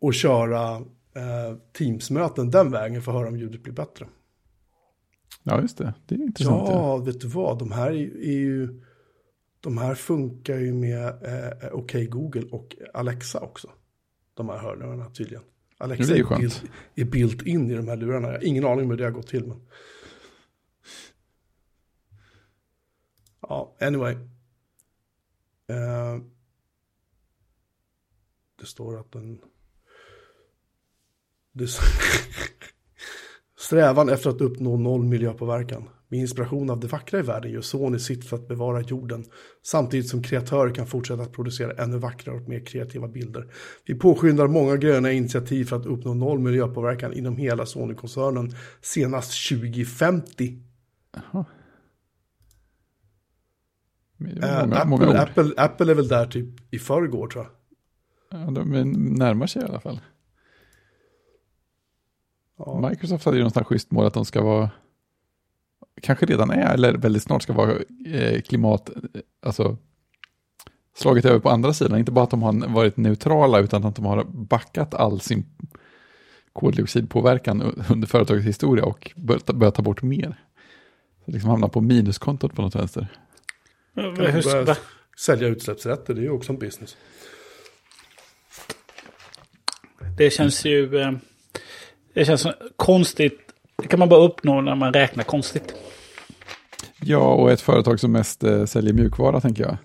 och 0.00 0.14
köra 0.14 0.76
eh, 1.16 1.56
Teams-möten 1.78 2.50
den 2.50 2.70
vägen 2.70 3.02
för 3.02 3.12
att 3.12 3.18
höra 3.18 3.28
om 3.28 3.36
ljudet 3.36 3.62
blir 3.62 3.72
bättre. 3.72 4.06
Ja, 5.42 5.60
just 5.60 5.78
det. 5.78 5.94
Det 6.06 6.14
är 6.14 6.22
intressant. 6.22 6.68
Ja, 6.68 6.96
vet 6.96 7.20
du 7.20 7.28
vad? 7.28 7.58
De 7.58 7.72
här 7.72 7.90
är, 7.90 8.16
är 8.16 8.38
ju... 8.38 8.82
De 9.60 9.78
här 9.78 9.94
funkar 9.94 10.56
ju 10.56 10.74
med 10.74 11.06
eh, 11.08 11.74
OK 11.74 11.92
Google 11.92 12.46
och 12.50 12.76
Alexa 12.94 13.40
också. 13.40 13.70
De 14.34 14.48
här 14.48 14.58
hörlurarna 14.58 15.10
tydligen. 15.10 15.42
Alexa 15.80 16.16
är 16.16 16.36
built, 16.38 16.62
är 16.94 17.04
built 17.04 17.42
in 17.46 17.70
i 17.70 17.74
de 17.74 17.88
här 17.88 17.96
lurarna. 17.96 18.28
Jag 18.28 18.34
har 18.34 18.44
ingen 18.44 18.64
aning 18.64 18.84
om 18.84 18.90
hur 18.90 18.96
det 18.96 19.04
har 19.04 19.10
gått 19.10 19.26
till. 19.28 19.46
Men... 19.46 19.66
Ja, 23.40 23.76
anyway. 23.80 24.14
Eh, 25.66 26.18
Det 28.60 28.66
står 28.66 29.00
att 29.00 29.12
den... 29.12 29.40
Det... 31.52 31.66
Strävan 33.58 34.08
efter 34.08 34.30
att 34.30 34.40
uppnå 34.40 34.76
noll 34.76 35.04
miljöpåverkan. 35.04 35.88
Med 36.12 36.20
inspiration 36.20 36.70
av 36.70 36.80
det 36.80 36.86
vackra 36.86 37.18
i 37.18 37.22
världen 37.22 37.52
gör 37.52 37.60
Sony 37.60 37.98
sitt 37.98 38.24
för 38.24 38.36
att 38.36 38.48
bevara 38.48 38.80
jorden. 38.80 39.24
Samtidigt 39.62 40.08
som 40.08 40.22
kreatörer 40.22 40.74
kan 40.74 40.86
fortsätta 40.86 41.22
att 41.22 41.32
producera 41.32 41.84
ännu 41.84 41.98
vackrare 41.98 42.36
och 42.36 42.48
mer 42.48 42.60
kreativa 42.64 43.08
bilder. 43.08 43.52
Vi 43.86 43.94
påskyndar 43.94 44.46
många 44.48 44.76
gröna 44.76 45.12
initiativ 45.12 45.64
för 45.64 45.76
att 45.76 45.86
uppnå 45.86 46.14
noll 46.14 46.38
miljöpåverkan 46.38 47.12
inom 47.12 47.36
hela 47.36 47.66
Sony-koncernen 47.66 48.52
senast 48.80 49.48
2050. 49.48 50.58
Jaha. 51.14 51.44
Det 54.16 54.46
Äh, 54.46 54.54
är 54.54 54.66
många, 54.66 54.84
många. 54.84 55.06
Apple, 55.20 55.42
Apple, 55.42 55.54
Apple 55.64 55.90
är 55.92 55.94
väl 55.94 56.08
där 56.08 56.26
typ 56.26 56.74
i 56.74 56.78
förrgår 56.78 57.26
tror 57.26 57.44
jag. 57.44 57.52
Ja, 58.40 58.50
de 58.50 58.72
är- 58.74 58.84
närmar 59.18 59.46
sig 59.46 59.62
i 59.62 59.64
alla 59.64 59.80
fall. 59.80 60.00
Ja. 62.58 62.88
Microsoft 62.90 63.24
hade 63.24 63.36
ju 63.38 63.42
här 63.44 63.64
schysst 63.64 63.90
mål 63.90 64.06
att 64.06 64.14
de 64.14 64.24
ska 64.24 64.42
vara, 64.42 64.70
kanske 66.02 66.26
redan 66.26 66.50
är, 66.50 66.74
eller 66.74 66.92
väldigt 66.94 67.22
snart 67.22 67.42
ska 67.42 67.52
vara 67.52 67.72
eh, 68.06 68.40
klimat, 68.40 68.88
eh, 68.88 69.20
alltså 69.46 69.76
slagit 70.96 71.24
över 71.24 71.38
på 71.38 71.50
andra 71.50 71.72
sidan. 71.74 71.98
Inte 71.98 72.12
bara 72.12 72.24
att 72.24 72.30
de 72.30 72.42
har 72.42 72.68
varit 72.68 72.96
neutrala 72.96 73.58
utan 73.58 73.84
att 73.84 73.96
de 73.96 74.04
har 74.04 74.24
backat 74.24 74.94
all 74.94 75.20
sin 75.20 75.46
koldioxidpåverkan 76.52 77.62
under 77.90 78.08
företagets 78.08 78.46
historia 78.46 78.84
och 78.84 79.10
börjat, 79.16 79.46
börjat 79.46 79.74
ta 79.74 79.82
bort 79.82 80.02
mer. 80.02 80.44
Så 81.24 81.30
liksom 81.30 81.50
hamnar 81.50 81.68
på 81.68 81.80
minuskontot 81.80 82.54
på 82.54 82.62
något 82.62 82.74
vänster. 82.74 83.08
Kan 83.94 84.04
Hur, 84.04 84.42
börja 84.42 84.76
sälja 85.18 85.48
utsläppsrätter, 85.48 86.14
det 86.14 86.20
är 86.20 86.22
ju 86.22 86.30
också 86.30 86.52
en 86.52 86.58
business. 86.58 86.96
Det 90.16 90.30
känns 90.30 90.64
ju... 90.64 91.00
eh, 91.00 91.12
Det 92.14 92.24
känns 92.24 92.46
konstigt. 92.76 93.49
Det 93.82 93.88
kan 93.88 93.98
man 93.98 94.08
bara 94.08 94.20
uppnå 94.20 94.60
när 94.60 94.74
man 94.74 94.92
räknar 94.92 95.24
konstigt. 95.24 95.74
Ja, 97.02 97.18
och 97.34 97.50
ett 97.50 97.60
företag 97.60 98.00
som 98.00 98.12
mest 98.12 98.44
eh, 98.44 98.64
säljer 98.64 98.92
mjukvara 98.92 99.40
tänker 99.40 99.62
jag. 99.62 99.76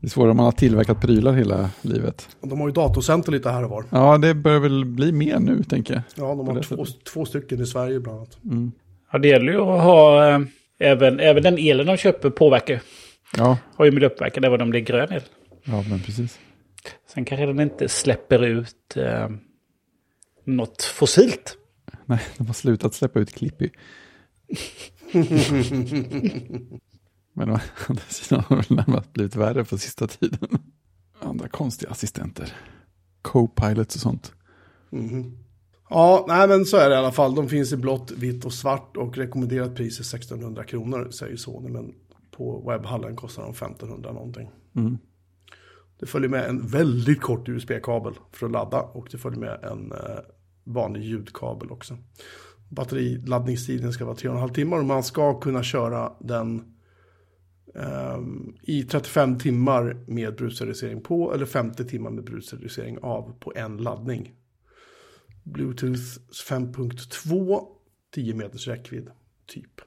Det 0.00 0.06
är 0.06 0.10
svårare 0.10 0.30
om 0.30 0.36
man 0.36 0.44
har 0.44 0.52
tillverkat 0.52 1.00
prylar 1.00 1.32
hela 1.32 1.70
livet. 1.82 2.28
Och 2.40 2.48
De 2.48 2.60
har 2.60 2.68
ju 2.68 2.72
datorcenter 2.74 3.32
lite 3.32 3.50
här 3.50 3.64
och 3.64 3.70
var. 3.70 3.84
Ja, 3.90 4.18
det 4.18 4.34
bör 4.34 4.58
väl 4.58 4.84
bli 4.84 5.12
mer 5.12 5.38
nu, 5.38 5.62
tänker 5.64 5.94
jag. 5.94 6.02
Ja, 6.14 6.34
de 6.34 6.48
har 6.48 6.62
två, 6.62 6.84
två 7.12 7.24
stycken 7.24 7.60
i 7.62 7.66
Sverige 7.66 8.00
bland 8.00 8.18
annat. 8.18 8.38
Ja, 9.12 9.18
det 9.18 9.28
gäller 9.28 9.52
ju 9.52 9.60
att 9.60 9.82
ha... 9.82 10.28
eh, 10.30 10.40
Även, 10.82 11.20
även 11.20 11.42
den 11.42 11.58
elen 11.58 11.86
de 11.86 11.96
köper 11.96 12.30
påverkar. 12.30 12.80
Ja, 13.36 13.58
Har 13.76 13.84
ju 13.84 13.90
miljöpåverkan 13.90 14.44
även 14.44 14.60
om 14.60 14.72
det 14.72 14.78
är 14.78 14.80
grön 14.80 15.12
el. 15.12 15.22
ja 15.64 15.84
men 15.90 16.00
precis. 16.00 16.38
Sen 17.14 17.24
kanske 17.24 17.46
den 17.46 17.60
inte 17.60 17.88
släpper 17.88 18.44
ut 18.44 18.96
eh, 18.96 19.28
något 20.44 20.82
fossilt. 20.82 21.56
Nej, 22.10 22.20
de 22.36 22.46
har 22.46 22.54
slutat 22.54 22.94
släppa 22.94 23.20
ut 23.20 23.34
Clippy. 23.34 23.70
men 27.32 27.50
å 27.50 27.58
andra 27.88 28.02
sidan 28.08 28.44
har 28.48 28.56
det 28.56 28.74
närmast 28.74 29.12
blivit 29.12 29.36
värre 29.36 29.64
på 29.64 29.78
sista 29.78 30.06
tiden. 30.06 30.48
Andra 31.20 31.48
konstiga 31.48 31.90
assistenter. 31.90 32.56
Co-pilots 33.22 33.94
och 33.94 34.00
sånt. 34.00 34.32
Mhm. 34.90 35.38
Ja, 35.90 36.24
nej 36.28 36.48
men 36.48 36.64
så 36.64 36.76
är 36.76 36.88
det 36.88 36.94
i 36.94 36.98
alla 36.98 37.12
fall. 37.12 37.34
De 37.34 37.48
finns 37.48 37.72
i 37.72 37.76
blått, 37.76 38.10
vitt 38.10 38.44
och 38.44 38.52
svart 38.52 38.96
och 38.96 39.16
rekommenderat 39.16 39.74
pris 39.74 39.98
är 39.98 40.16
1600 40.16 40.64
kronor 40.64 41.10
säger 41.10 41.36
Sony. 41.36 41.68
Men 41.68 41.94
på 42.30 42.70
webbhallen 42.70 43.16
kostar 43.16 43.42
de 43.42 43.50
1500 43.50 44.12
någonting. 44.12 44.50
Mm. 44.76 44.98
Det 46.00 46.06
följer 46.06 46.30
med 46.30 46.48
en 46.48 46.66
väldigt 46.66 47.20
kort 47.20 47.48
USB-kabel 47.48 48.14
för 48.32 48.46
att 48.46 48.52
ladda 48.52 48.80
och 48.80 49.08
det 49.10 49.18
följer 49.18 49.40
med 49.40 49.64
en 49.64 49.92
eh, 49.92 50.18
vanlig 50.72 51.02
ljudkabel 51.02 51.70
också. 51.70 51.96
Batteriladdningstiden 52.68 53.92
ska 53.92 54.04
vara 54.04 54.16
3,5 54.16 54.52
timmar 54.54 54.78
och 54.78 54.84
man 54.84 55.02
ska 55.02 55.40
kunna 55.40 55.62
köra 55.62 56.12
den 56.20 56.64
ehm, 57.74 58.54
i 58.62 58.82
35 58.82 59.38
timmar 59.38 60.04
med 60.06 60.36
brusreducering 60.36 61.00
på 61.00 61.34
eller 61.34 61.46
50 61.46 61.84
timmar 61.84 62.10
med 62.10 62.24
brusreducering 62.24 62.98
av 62.98 63.32
på 63.40 63.52
en 63.56 63.76
laddning. 63.76 64.34
Bluetooth 65.44 66.00
5.2, 66.48 67.66
10 68.14 68.34
meters 68.34 68.68
räckvidd, 68.68 69.10
typ. 69.46 69.80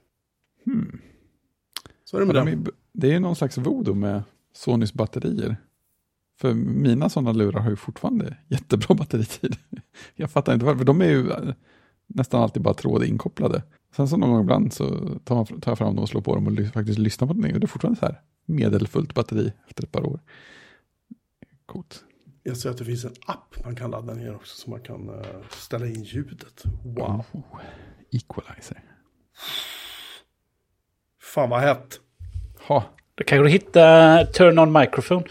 Så 2.04 2.18
är 2.18 2.22
det 2.22 2.26
med 2.28 2.36
Ja, 2.36 2.46
det. 2.46 2.52
de 2.52 2.58
är, 2.58 2.72
det 2.94 3.14
är 3.14 3.20
någon 3.20 3.36
slags 3.36 3.58
voodoo 3.58 3.94
med 3.96 4.24
Sonys 4.54 4.94
batterier. 4.94 5.56
För 6.44 6.54
mina 6.54 7.10
sådana 7.10 7.32
lurar 7.32 7.60
har 7.62 7.70
ju 7.70 7.76
fortfarande 7.76 8.38
jättebra 8.48 8.96
batteritid. 8.96 9.56
Jag 10.16 10.32
fattar 10.32 10.54
inte 10.54 10.66
varför. 10.66 10.84
De 10.86 11.02
är 11.02 11.06
ju 11.10 11.32
eh, 11.32 11.54
nästan 12.08 12.42
alltid 12.42 12.62
bara 12.64 12.74
tråd 12.74 13.04
inkopplade. 13.04 13.64
Sen 13.96 14.08
så 14.08 14.18
någon 14.18 14.30
gång 14.32 14.42
ibland 14.42 14.74
så 14.74 15.10
tar, 15.24 15.36
man, 15.36 15.46
tar 15.46 15.72
jag 15.72 15.78
fram 15.78 15.96
dem 15.96 16.04
och 16.04 16.10
slår 16.10 16.22
på 16.22 16.36
dem 16.36 16.46
och 16.48 16.52
ly- 16.52 16.70
faktiskt 16.72 17.00
lyssnar 17.00 17.28
på 17.28 17.34
den. 17.34 17.54
Och 17.54 17.60
det 17.60 17.66
är 17.66 17.68
fortfarande 17.68 18.00
så 18.00 18.06
här 18.06 18.22
medelfullt 18.46 19.14
batteri 19.14 19.54
efter 19.68 19.84
ett 19.84 19.92
par 19.92 20.06
år. 20.06 20.20
Coolt. 21.66 22.04
Jag 22.44 22.58
ser 22.58 22.70
att 22.70 22.78
det 22.78 22.86
finns 22.86 23.06
en 23.06 23.14
app 23.26 23.64
man 23.66 23.76
kan 23.76 23.92
ladda 23.92 24.14
ner 24.14 24.36
också 24.36 24.58
så 24.58 24.70
man 24.70 24.82
kan 24.82 25.10
eh, 25.10 25.26
ställa 25.50 25.86
in 25.88 26.04
ljudet. 26.04 26.64
Wow. 26.84 27.24
Oh, 27.32 27.60
equalizer. 28.12 28.84
Fan 31.22 31.50
vad 31.50 31.62
hett. 31.62 32.00
Ha, 32.68 32.84
Då 33.16 33.24
kanske 33.24 33.44
du 33.44 33.50
hittar 33.50 34.26
turn 34.26 34.60
on 34.60 34.72
microphone. 34.72 35.24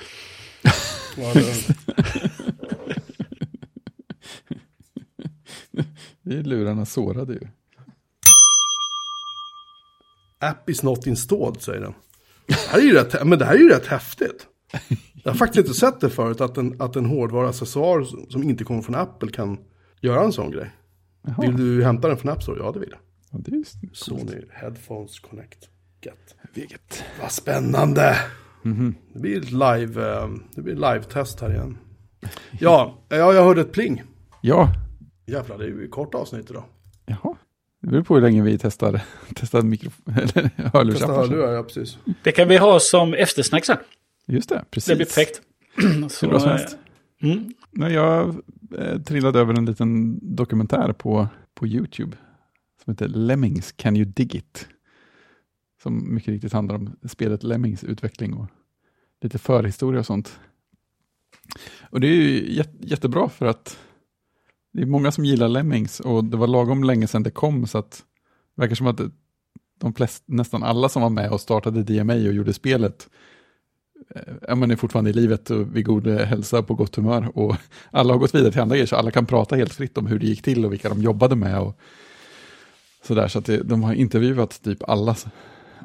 Det 6.23 6.35
är 6.39 6.43
lurarna 6.43 6.87
sårade 6.87 7.33
ju. 7.33 7.41
app 10.41 10.71
is 10.71 10.83
not 10.83 11.07
installed 11.07 11.63
säger 11.63 11.81
den. 11.81 11.95
Det 12.47 12.55
här 12.69 12.79
är 12.79 12.83
ju 12.83 12.93
rätt, 12.93 13.27
men 13.27 13.39
det 13.39 13.45
här 13.45 13.55
är 13.55 13.59
ju 13.59 13.69
rätt 13.69 13.87
häftigt. 13.87 14.47
Jag 15.25 15.33
har 15.33 15.39
faktiskt 15.39 15.67
inte 15.67 15.79
sett 15.81 16.01
det 16.01 16.11
förut 16.11 16.41
att 16.41 16.57
en, 16.57 16.83
att 16.83 16.97
en 16.97 17.07
hårdvaruaccessoar 17.07 18.05
som- 18.31 18.43
inte 18.43 18.65
kommer 18.65 18.83
från 18.83 18.95
Apple 18.95 19.31
kan 19.31 19.59
göra 20.01 20.25
en 20.25 20.33
sån 20.33 20.51
grej. 20.51 20.71
Jaha, 21.27 21.35
Vill 21.41 21.57
du 21.57 21.85
hämta 21.85 22.09
den 22.09 22.17
från 22.17 22.31
App 22.33 22.43
Store? 22.43 22.59
Ja, 22.63 22.73
det 22.73 22.81
vill 22.81 22.89
jag. 22.91 22.99
ja, 23.31 23.39
det 23.45 23.57
är. 23.57 23.65
Sony 23.93 24.43
Headphones 24.51 25.21
Connect. 25.21 25.69
Get. 26.55 27.05
Vad 27.21 27.33
spännande! 27.33 28.17
Mhm. 28.63 28.95
Det 29.13 29.19
blir 29.21 29.39
ett 29.39 29.51
live, 29.51 30.13
eh, 30.13 30.29
det 30.55 30.63
blir 30.63 30.75
live-test 30.75 31.41
här 31.41 31.51
igen. 31.51 31.79
Ja, 32.61 32.99
ja, 33.09 33.17
jag 33.35 33.45
hörde 33.45 33.61
ett 33.61 33.73
pling. 33.73 34.03
Ja, 34.41 34.73
Jävlar, 35.27 35.59
det 35.59 35.65
är 35.65 35.69
ju 35.69 35.85
ett 35.85 35.91
kort 35.91 36.15
avsnitt 36.15 36.51
idag. 36.51 36.65
jaha. 37.07 37.37
Det 37.83 37.89
beror 37.91 38.03
på 38.03 38.15
hur 38.15 38.23
länge 38.23 38.43
vi 38.43 38.59
testar, 38.59 39.01
testar 39.35 39.63
mikrofon, 39.63 40.15
eller 40.15 40.27
Testa 40.49 40.79
hörlursappar. 40.79 41.15
hörlurar, 41.15 41.53
ja 41.53 41.63
precis. 41.63 41.99
Det 42.23 42.33
kan 42.33 42.49
vi 42.49 42.57
ha 42.57 42.81
som 42.81 43.15
eftersnack 43.15 43.65
sen. 43.65 43.77
Just 44.27 44.49
det, 44.49 44.65
precis. 44.71 44.89
Det 44.89 44.97
blir 44.97 45.07
perfekt. 45.07 45.41
Så, 46.11 46.27
Hur 46.27 46.31
bra 46.31 46.41
som 46.41 46.49
helst. 46.51 46.73
eh, 46.73 46.79
Mm. 47.31 47.51
Nej, 47.71 47.93
jag 47.93 48.35
eh, 48.79 48.99
trillade 49.03 49.39
över 49.41 49.55
en 49.55 49.65
liten 49.67 50.19
dokumentär 50.37 50.93
på, 50.93 51.29
på 51.55 51.67
YouTube 51.67 52.17
som 52.85 52.91
heter 52.93 53.09
Lemmings 53.09 53.73
Can 53.73 53.97
You 53.97 54.05
Dig 54.05 54.37
It? 54.37 54.69
Som 55.83 56.15
mycket 56.15 56.29
riktigt 56.29 56.53
handlar 56.53 56.75
om 56.75 56.97
spelet 57.09 57.43
Lemmings 57.43 57.85
utveckling 57.85 58.35
och 58.35 58.47
lite 59.21 59.39
förhistoria 59.39 60.01
och 60.01 60.07
sånt. 60.07 60.41
Och 61.91 62.01
det 62.01 62.07
är 62.07 62.15
ju 62.15 62.63
jättebra 62.81 63.29
för 63.29 63.47
att 63.47 63.79
det 64.73 64.83
är 64.83 64.87
många 64.87 65.13
som 65.13 65.25
gillar 65.25 65.49
Lemmings 65.49 66.01
och 66.01 66.25
det 66.25 66.37
var 66.37 66.47
lagom 66.47 66.85
länge 66.85 67.07
sedan 67.07 67.23
det 67.23 67.31
kom 67.31 67.67
så 67.67 67.79
att 67.79 68.05
det 68.57 68.63
verkar 68.63 68.75
som 68.75 68.87
att 68.87 69.01
de 69.81 69.95
flest, 69.95 70.25
nästan 70.27 70.63
alla 70.63 70.89
som 70.89 71.03
var 71.03 71.11
med 71.11 71.31
och 71.31 71.41
startade 71.41 71.83
DMA 71.83 72.15
och 72.15 72.21
gjorde 72.21 72.53
spelet 72.53 73.09
eh, 74.15 74.35
ja, 74.49 74.55
man 74.55 74.71
är 74.71 74.77
fortfarande 74.77 75.11
i 75.11 75.15
livet 75.15 75.51
och 75.51 75.77
vid 75.77 75.85
god 75.85 76.07
hälsa 76.07 76.25
hälsa 76.27 76.63
på 76.63 76.75
gott 76.75 76.97
humör. 76.97 77.31
Och 77.35 77.57
alla 77.91 78.13
har 78.13 78.19
gått 78.19 78.35
vidare 78.35 78.53
till 78.53 78.61
andra 78.61 78.77
grejer 78.77 78.87
så 78.87 78.97
alla 78.97 79.11
kan 79.11 79.27
prata 79.27 79.57
helt 79.57 79.75
fritt 79.75 79.99
om 79.99 80.07
hur 80.07 80.19
det 80.19 80.27
gick 80.27 80.43
till 80.43 80.65
och 80.65 80.73
vilka 80.73 80.89
de 80.89 81.03
jobbade 81.03 81.37
med. 81.37 81.61
Och 81.61 81.79
så 83.03 83.15
där 83.15 83.29
så 83.29 83.39
att 83.39 83.45
det, 83.45 83.63
de 83.63 83.83
har 83.83 83.95
intervjuat 83.95 84.63
typ 84.63 84.83
alla, 84.89 85.17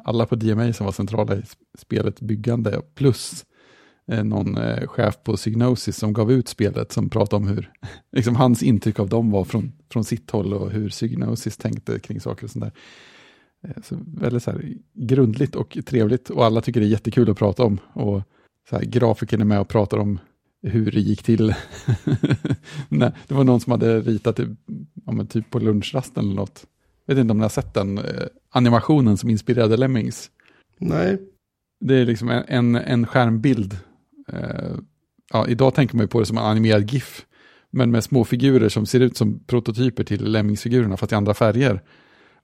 alla 0.04 0.26
på 0.26 0.36
DMA 0.36 0.72
som 0.72 0.86
var 0.86 0.92
centrala 0.92 1.36
i 1.36 1.42
spelet 1.78 2.20
byggande 2.20 2.82
plus 2.94 3.44
eh, 4.10 4.24
någon 4.24 4.58
eh, 4.58 4.86
chef 4.86 5.22
på 5.22 5.36
Psygnosis 5.36 5.96
som 5.96 6.12
gav 6.12 6.32
ut 6.32 6.48
spelet 6.48 6.92
som 6.92 7.10
pratade 7.10 7.42
om 7.42 7.48
hur 7.48 7.72
liksom 8.12 8.36
hans 8.36 8.62
intryck 8.62 8.98
av 8.98 9.08
dem 9.08 9.30
var 9.30 9.44
från, 9.44 9.72
från 9.92 10.04
sitt 10.04 10.30
håll 10.30 10.54
och 10.54 10.70
hur 10.70 10.88
Psygnosis 10.88 11.56
tänkte 11.56 11.98
kring 11.98 12.20
saker 12.20 12.44
och 12.44 12.50
sånt 12.50 12.64
där. 12.64 12.72
Eh, 13.64 13.82
så 13.82 13.96
väldigt 14.06 14.42
så 14.42 14.50
här 14.50 14.74
grundligt 14.94 15.56
och 15.56 15.78
trevligt 15.86 16.30
och 16.30 16.44
alla 16.44 16.60
tycker 16.60 16.80
det 16.80 16.86
är 16.86 16.90
jättekul 16.90 17.30
att 17.30 17.38
prata 17.38 17.64
om. 17.64 17.78
Och 17.92 18.22
så 18.70 18.76
här, 18.76 18.84
grafiken 18.84 19.40
är 19.40 19.44
med 19.44 19.60
och 19.60 19.68
pratar 19.68 19.98
om 19.98 20.18
hur 20.62 20.90
det 20.90 21.00
gick 21.00 21.22
till. 21.22 21.54
Nej, 22.88 23.12
det 23.28 23.34
var 23.34 23.44
någon 23.44 23.60
som 23.60 23.70
hade 23.70 24.00
ritat 24.00 24.36
typ, 24.36 24.48
ja, 25.06 25.12
men 25.12 25.26
typ 25.26 25.50
på 25.50 25.58
lunchrasten 25.58 26.24
eller 26.24 26.34
något. 26.34 26.66
Jag 27.08 27.14
vet 27.14 27.22
inte 27.22 27.30
om 27.30 27.38
ni 27.38 27.42
har 27.42 27.48
sett 27.48 27.74
den 27.74 27.98
eh, 27.98 28.26
animationen 28.50 29.16
som 29.16 29.30
inspirerade 29.30 29.76
Lemmings. 29.76 30.30
Nej, 30.78 31.18
Det 31.80 31.94
är 31.94 32.04
liksom 32.04 32.28
en, 32.28 32.44
en, 32.46 32.74
en 32.74 33.06
skärmbild 33.06 33.76
eh, 34.32 34.74
ja, 35.32 35.46
idag 35.48 35.74
tänker 35.74 35.96
man 35.96 36.04
ju 36.04 36.08
på 36.08 36.20
det 36.20 36.26
som 36.26 36.38
en 36.38 36.44
animerad 36.44 36.90
GIF. 36.90 37.26
Men 37.70 37.90
med 37.90 38.04
små 38.04 38.24
figurer 38.24 38.68
som 38.68 38.86
ser 38.86 39.00
ut 39.00 39.16
som 39.16 39.40
prototyper 39.46 40.04
till 40.04 40.24
lämmingsfigurerna 40.24 40.96
fast 40.96 41.12
i 41.12 41.14
andra 41.14 41.34
färger. 41.34 41.82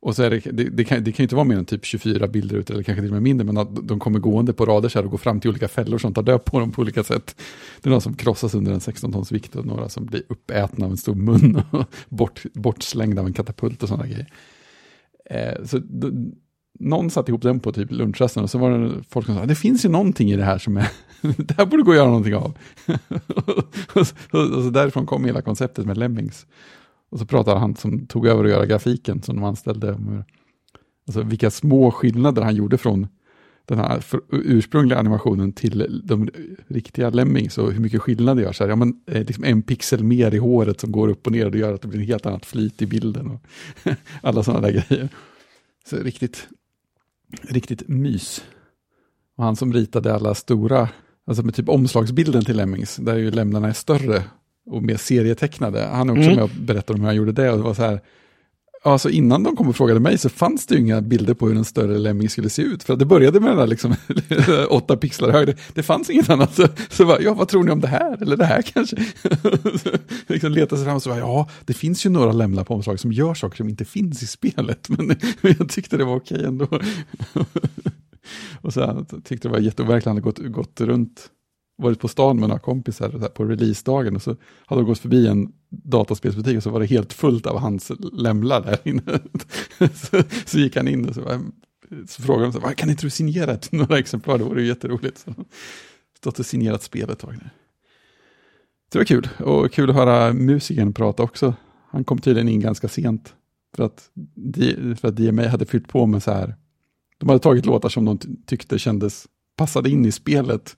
Och 0.01 0.17
så 0.17 0.23
är 0.23 0.31
det, 0.31 0.41
det, 0.53 0.65
det, 0.65 0.85
kan, 0.85 1.05
det 1.05 1.13
kan 1.13 1.23
ju 1.23 1.25
inte 1.25 1.35
vara 1.35 1.45
mer 1.45 1.57
än 1.57 1.65
typ 1.65 1.85
24 1.85 2.29
bilder 2.29 2.57
ut 2.57 2.71
eller 2.71 2.83
kanske 2.83 3.03
till 3.03 3.11
och 3.11 3.15
med 3.15 3.23
mindre, 3.23 3.45
men 3.45 3.59
att 3.59 3.89
de 3.89 4.01
kommer 4.01 4.19
gående 4.19 4.53
på 4.53 4.67
rader 4.67 4.89
så 4.89 4.99
här 4.99 5.05
och 5.05 5.11
går 5.11 5.19
fram 5.19 5.41
till 5.41 5.51
olika 5.51 5.69
fällor 5.69 5.99
som 5.99 6.15
tar 6.15 6.23
död 6.23 6.45
på 6.45 6.61
dem 6.61 6.73
på 6.73 6.83
olika 6.83 7.05
sätt. 7.05 7.37
Det 7.81 7.89
är 7.89 7.91
några 7.91 8.01
som 8.01 8.15
krossas 8.15 8.55
under 8.55 8.73
en 8.73 8.81
16 8.81 9.13
tons 9.13 9.33
vikt 9.33 9.57
och 9.57 9.67
några 9.67 9.89
som 9.89 10.07
blir 10.07 10.23
uppätna 10.29 10.85
av 10.85 10.91
en 10.91 10.97
stor 10.97 11.15
mun 11.15 11.63
och 11.71 11.85
bort, 12.09 12.43
bortslängda 12.55 13.21
av 13.21 13.27
en 13.27 13.33
katapult 13.33 13.83
och 13.83 13.89
sådana 13.89 14.07
grejer. 14.07 14.27
Eh, 15.31 15.65
så 15.65 15.81
någon 16.81 17.11
satte 17.11 17.31
ihop 17.31 17.43
den 17.43 17.61
på 17.61 17.73
typ 17.73 17.91
lunchrasten 17.93 18.43
och 18.43 18.51
så 18.51 18.59
var 18.59 18.71
det 18.71 19.03
folk 19.09 19.27
som 19.27 19.35
sa, 19.35 19.47
det 19.47 19.55
finns 19.55 19.85
ju 19.85 19.89
någonting 19.89 20.31
i 20.31 20.37
det 20.37 20.45
här 20.45 20.59
som 20.59 20.77
är, 20.77 20.89
det 21.21 21.55
här 21.59 21.67
borde 21.67 21.83
gå 21.83 21.91
att 21.91 21.97
göra 21.97 22.09
någonting 22.09 22.35
av. 22.35 22.59
och, 23.95 24.07
så, 24.07 24.15
och 24.33 24.63
så 24.65 24.71
därifrån 24.71 25.07
kom 25.07 25.25
hela 25.25 25.43
konceptet 25.43 25.87
med 25.87 25.99
Lemmings. 25.99 26.47
Och 27.11 27.19
så 27.19 27.27
pratade 27.27 27.61
han 27.61 27.77
som 27.77 28.07
tog 28.07 28.27
över 28.27 28.45
att 28.45 28.51
göra 28.51 28.67
grafiken 28.67 29.23
som 29.23 29.37
de 29.37 29.45
anställde 29.45 29.93
om 29.93 30.25
alltså 31.07 31.23
vilka 31.23 31.51
små 31.51 31.91
skillnader 31.91 32.43
han 32.43 32.57
gjorde 32.57 32.79
från 32.79 33.07
den 33.67 33.79
här 33.79 34.03
ursprungliga 34.31 34.99
animationen 34.99 35.53
till 35.53 36.03
de 36.05 36.31
riktiga 36.69 37.11
Lemmings 37.11 37.59
och 37.59 37.73
hur 37.73 37.81
mycket 37.81 38.03
skillnad 38.03 38.37
det 38.37 38.43
gör. 38.43 38.53
Så 38.53 38.65
här, 38.65 38.71
ja, 38.71 38.77
men, 38.77 39.01
eh, 39.07 39.25
liksom 39.25 39.45
en 39.45 39.63
pixel 39.63 40.05
mer 40.05 40.35
i 40.35 40.39
håret 40.39 40.81
som 40.81 40.93
går 40.93 41.09
upp 41.09 41.27
och 41.27 41.33
ner 41.33 41.47
och 41.47 41.53
det 41.53 41.59
gör 41.59 41.75
att 41.75 41.83
det 41.83 41.89
blir 41.89 42.01
en 42.01 42.07
helt 42.07 42.27
annat 42.27 42.47
flyt 42.47 42.83
i 42.83 42.87
bilden 42.87 43.31
och 43.31 43.41
alla 44.23 44.43
sådana 44.43 44.61
där 44.61 44.71
grejer. 44.73 45.09
Så 45.87 45.97
riktigt, 45.97 46.49
riktigt 47.43 47.89
mys. 47.89 48.45
Och 49.37 49.45
han 49.45 49.57
som 49.57 49.73
ritade 49.73 50.15
alla 50.15 50.35
stora, 50.35 50.89
alltså 51.27 51.43
med 51.43 51.55
typ 51.55 51.69
omslagsbilden 51.69 52.45
till 52.45 52.57
Lemmings, 52.57 52.97
där 52.97 53.17
ju 53.17 53.31
lämnarna 53.31 53.69
är 53.69 53.73
större 53.73 54.23
och 54.67 54.83
mer 54.83 54.97
serietecknade. 54.97 55.85
Han 55.85 56.09
är 56.09 56.13
också 56.13 56.31
mm. 56.31 56.35
med 56.35 56.45
och 56.45 56.51
berättade 56.61 56.95
om 56.95 57.01
hur 57.01 57.07
han 57.07 57.17
gjorde 57.17 57.33
det 57.33 57.51
och 57.51 57.57
det 57.57 57.63
var 57.65 57.75
så 57.75 57.83
här, 57.83 58.01
Alltså 58.87 59.11
innan 59.11 59.43
de 59.43 59.57
kom 59.57 59.69
och 59.69 59.77
frågade 59.77 60.01
mig 60.01 60.19
så 60.19 60.29
fanns 60.29 60.67
det 60.67 60.75
ju 60.75 60.81
inga 60.81 61.03
bilder 61.03 61.35
på 61.35 61.49
hur 61.49 61.57
en 61.57 61.65
större 61.65 61.99
lemming 61.99 62.29
skulle 62.29 62.51
se 62.51 62.63
ut. 62.63 62.83
För 62.83 62.97
det 62.97 63.05
började 63.05 63.41
med 63.41 63.51
den 63.51 63.59
där 63.59 63.67
liksom, 63.67 63.95
åtta 64.69 64.97
pixlar 64.97 65.31
hög. 65.31 65.57
Det, 65.75 65.83
fanns 65.83 66.11
inget 66.11 66.31
annat. 66.31 66.55
Så, 66.55 66.69
så 66.91 67.07
bara, 67.07 67.21
ja 67.21 67.35
vad 67.35 67.49
tror 67.49 67.65
ni 67.65 67.71
om 67.71 67.81
det 67.81 67.89
här? 67.89 68.23
Eller 68.23 68.37
det 68.37 68.45
här 68.45 68.63
kanske? 68.63 68.97
så, 69.79 69.91
liksom 70.33 70.53
letade 70.53 70.77
sig 70.77 70.85
fram 70.85 70.97
och 70.97 71.03
så 71.03 71.09
bara, 71.09 71.19
ja 71.19 71.49
det 71.65 71.75
finns 71.75 72.07
ju 72.07 72.11
några 72.11 72.33
lämlar 72.33 72.65
på 72.65 72.75
omslaget 72.75 73.01
som 73.01 73.13
gör 73.13 73.35
saker 73.35 73.57
som 73.57 73.69
inte 73.69 73.85
finns 73.85 74.23
i 74.23 74.27
spelet. 74.27 74.89
Men, 74.89 75.07
men 75.41 75.55
jag 75.59 75.69
tyckte 75.69 75.97
det 75.97 76.05
var 76.05 76.17
okej 76.17 76.45
ändå. 76.45 76.69
och 78.61 78.73
så 78.73 79.07
tyckte 79.25 79.49
det 79.49 79.53
var 79.53 79.59
jätteoverkligt, 79.59 80.07
han 80.07 80.17
hade 80.17 80.25
gått, 80.25 80.39
gått 80.39 80.81
runt 80.81 81.31
varit 81.77 82.01
på 82.01 82.09
stan 82.09 82.41
med 82.41 82.49
några 82.49 82.61
kompisar 82.61 83.19
här, 83.21 83.29
på 83.29 83.45
releasedagen 83.45 84.17
och 84.17 84.23
så 84.23 84.37
hade 84.67 84.81
de 84.83 84.87
gått 84.87 84.99
förbi 84.99 85.27
en 85.27 85.53
dataspelsbutik 85.71 86.57
och 86.57 86.63
så 86.63 86.71
var 86.71 86.81
det 86.81 86.87
helt 86.87 87.13
fullt 87.13 87.47
av 87.47 87.59
hans 87.59 87.93
lämlar 88.13 88.61
där 88.61 88.79
inne. 88.85 89.21
så, 89.95 90.23
så 90.47 90.59
gick 90.59 90.77
han 90.77 90.89
in 90.89 91.09
och 91.09 91.15
så, 91.15 91.41
så 92.09 92.23
frågade 92.23 92.47
de, 92.47 92.53
så, 92.53 92.61
här, 92.61 92.75
kan 92.75 92.91
inte 92.91 93.07
du 93.07 93.11
signera 93.11 93.53
ett, 93.53 93.69
några 93.73 93.99
exemplar, 93.99 94.39
det 94.39 94.45
vore 94.45 94.63
ju 94.63 94.69
jätteroligt. 94.69 95.19
Så, 95.19 95.35
stått 96.17 96.39
och 96.39 96.47
signerat 96.47 96.83
spelet 96.83 97.11
ett 97.11 97.19
tag. 97.19 97.33
nu. 97.33 97.51
Det 98.93 98.99
var 98.99 99.05
kul, 99.05 99.29
och 99.39 99.73
kul 99.73 99.91
att 99.91 99.97
höra 99.97 100.33
musikern 100.33 100.93
prata 100.93 101.23
också. 101.23 101.55
Han 101.91 102.05
kom 102.05 102.19
tydligen 102.19 102.49
in 102.49 102.61
ganska 102.61 102.89
sent. 102.89 103.35
För 103.77 103.85
att, 103.85 104.11
för 105.01 105.09
att 105.09 105.17
DMA 105.17 105.49
hade 105.49 105.67
fyllt 105.67 105.89
på 105.89 106.07
med 106.07 106.23
så 106.23 106.31
här, 106.31 106.55
de 107.19 107.29
hade 107.29 107.39
tagit 107.39 107.67
låtar 107.67 107.89
som 107.89 108.05
de 108.05 108.19
tyckte 108.47 108.79
kändes, 108.79 109.27
passade 109.57 109.91
in 109.91 110.05
i 110.05 110.13
spelet. 110.13 110.77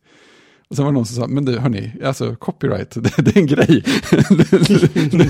Och 0.68 0.76
sen 0.76 0.84
var 0.84 0.92
det 0.92 0.94
någon 0.94 1.06
som 1.06 1.16
sa, 1.16 1.26
men 1.28 1.44
du 1.44 1.58
hörni, 1.58 1.92
alltså 2.04 2.36
copyright, 2.36 2.90
det, 2.94 3.22
det 3.22 3.36
är 3.36 3.38
en 3.38 3.46
grej. 3.46 3.84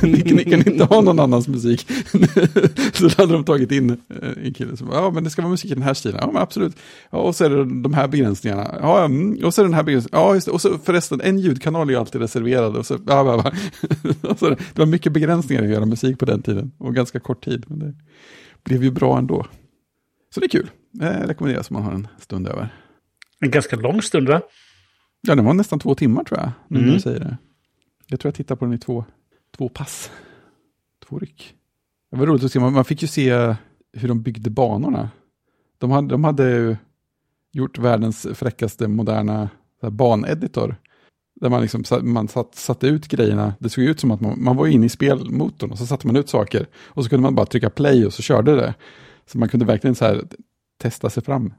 ni, 0.02 0.32
ni, 0.32 0.44
kan 0.44 0.68
inte 0.68 0.84
ha 0.84 1.00
någon 1.00 1.20
annans 1.20 1.48
musik. 1.48 1.88
så 2.92 3.08
då 3.08 3.14
hade 3.16 3.32
de 3.32 3.44
tagit 3.44 3.72
in 3.72 3.90
eh, 3.90 4.44
en 4.44 4.54
kille 4.54 4.76
som, 4.76 4.88
ja 4.92 5.10
men 5.10 5.24
det 5.24 5.30
ska 5.30 5.42
vara 5.42 5.50
musik 5.50 5.70
i 5.70 5.74
den 5.74 5.82
här 5.82 5.94
stilen, 5.94 6.18
ja 6.20 6.26
men 6.32 6.42
absolut. 6.42 6.76
Ja, 7.10 7.18
och 7.18 7.36
så 7.36 7.44
är 7.44 7.50
det 7.50 7.82
de 7.82 7.94
här 7.94 8.08
begränsningarna, 8.08 8.78
ja 8.80 9.04
mm, 9.04 9.44
och 9.44 9.54
så 9.54 9.60
är 9.60 9.64
det 9.64 9.68
den 9.68 9.74
här 9.74 9.82
begränsningen, 9.82 10.20
ja 10.20 10.34
just 10.34 10.46
det, 10.46 10.52
och 10.52 10.60
så 10.60 10.78
förresten 10.78 11.20
en 11.20 11.38
ljudkanal 11.38 11.88
är 11.88 11.92
ju 11.92 11.98
alltid 11.98 12.20
reserverad. 12.20 12.76
Och 12.76 12.86
så, 12.86 12.94
ja, 13.06 13.42
ja, 13.44 13.52
ja. 14.22 14.34
så 14.36 14.48
det 14.48 14.78
var 14.78 14.86
mycket 14.86 15.12
begränsningar 15.12 15.62
att 15.62 15.68
göra 15.68 15.86
musik 15.86 16.18
på 16.18 16.24
den 16.24 16.42
tiden, 16.42 16.72
och 16.78 16.94
ganska 16.94 17.20
kort 17.20 17.44
tid, 17.44 17.64
men 17.68 17.78
det 17.78 17.94
blev 18.64 18.84
ju 18.84 18.90
bra 18.90 19.18
ändå. 19.18 19.46
Så 20.34 20.40
det 20.40 20.46
är 20.46 20.48
kul, 20.48 20.70
eh, 21.02 21.26
rekommenderas 21.26 21.70
om 21.70 21.74
man 21.74 21.82
har 21.82 21.92
en 21.92 22.08
stund 22.18 22.48
över. 22.48 22.68
En 23.40 23.50
ganska 23.50 23.76
lång 23.76 24.02
stund 24.02 24.28
va? 24.28 24.40
Ja, 25.26 25.34
den 25.34 25.44
var 25.44 25.54
nästan 25.54 25.78
två 25.78 25.94
timmar 25.94 26.24
tror 26.24 26.40
jag, 26.40 26.50
nu 26.68 26.78
mm. 26.78 26.88
när 26.88 26.94
du 26.94 27.00
säger 27.00 27.20
det. 27.20 27.36
Jag 28.06 28.20
tror 28.20 28.28
jag 28.28 28.34
tittade 28.34 28.58
på 28.58 28.64
den 28.64 28.74
i 28.74 28.78
två, 28.78 29.04
två 29.56 29.68
pass. 29.68 30.10
Två 31.08 31.18
ryck. 31.18 31.54
Det 32.10 32.16
var 32.16 32.26
roligt 32.26 32.44
att 32.44 32.52
se, 32.52 32.60
man, 32.60 32.72
man 32.72 32.84
fick 32.84 33.02
ju 33.02 33.08
se 33.08 33.54
hur 33.92 34.08
de 34.08 34.22
byggde 34.22 34.50
banorna. 34.50 35.10
De 35.78 35.90
hade, 35.90 36.08
de 36.08 36.24
hade 36.24 36.78
gjort 37.52 37.78
världens 37.78 38.26
fräckaste 38.34 38.88
moderna 38.88 39.50
baneditor. 39.90 40.76
Där 41.40 41.50
man, 41.50 41.62
liksom, 41.62 41.84
man 42.02 42.28
satt, 42.28 42.54
satte 42.54 42.86
ut 42.86 43.08
grejerna, 43.08 43.54
det 43.58 43.68
såg 43.68 43.84
ut 43.84 44.00
som 44.00 44.10
att 44.10 44.20
man, 44.20 44.42
man 44.42 44.56
var 44.56 44.66
inne 44.66 44.86
i 44.86 44.88
spelmotorn 44.88 45.70
och 45.70 45.78
så 45.78 45.86
satte 45.86 46.06
man 46.06 46.16
ut 46.16 46.28
saker. 46.28 46.66
Och 46.74 47.04
så 47.04 47.10
kunde 47.10 47.22
man 47.22 47.34
bara 47.34 47.46
trycka 47.46 47.70
play 47.70 48.06
och 48.06 48.14
så 48.14 48.22
körde 48.22 48.56
det. 48.56 48.74
Så 49.26 49.38
man 49.38 49.48
kunde 49.48 49.66
verkligen 49.66 49.94
så 49.94 50.04
här, 50.04 50.22
testa 50.78 51.10
sig 51.10 51.22
fram, 51.22 51.52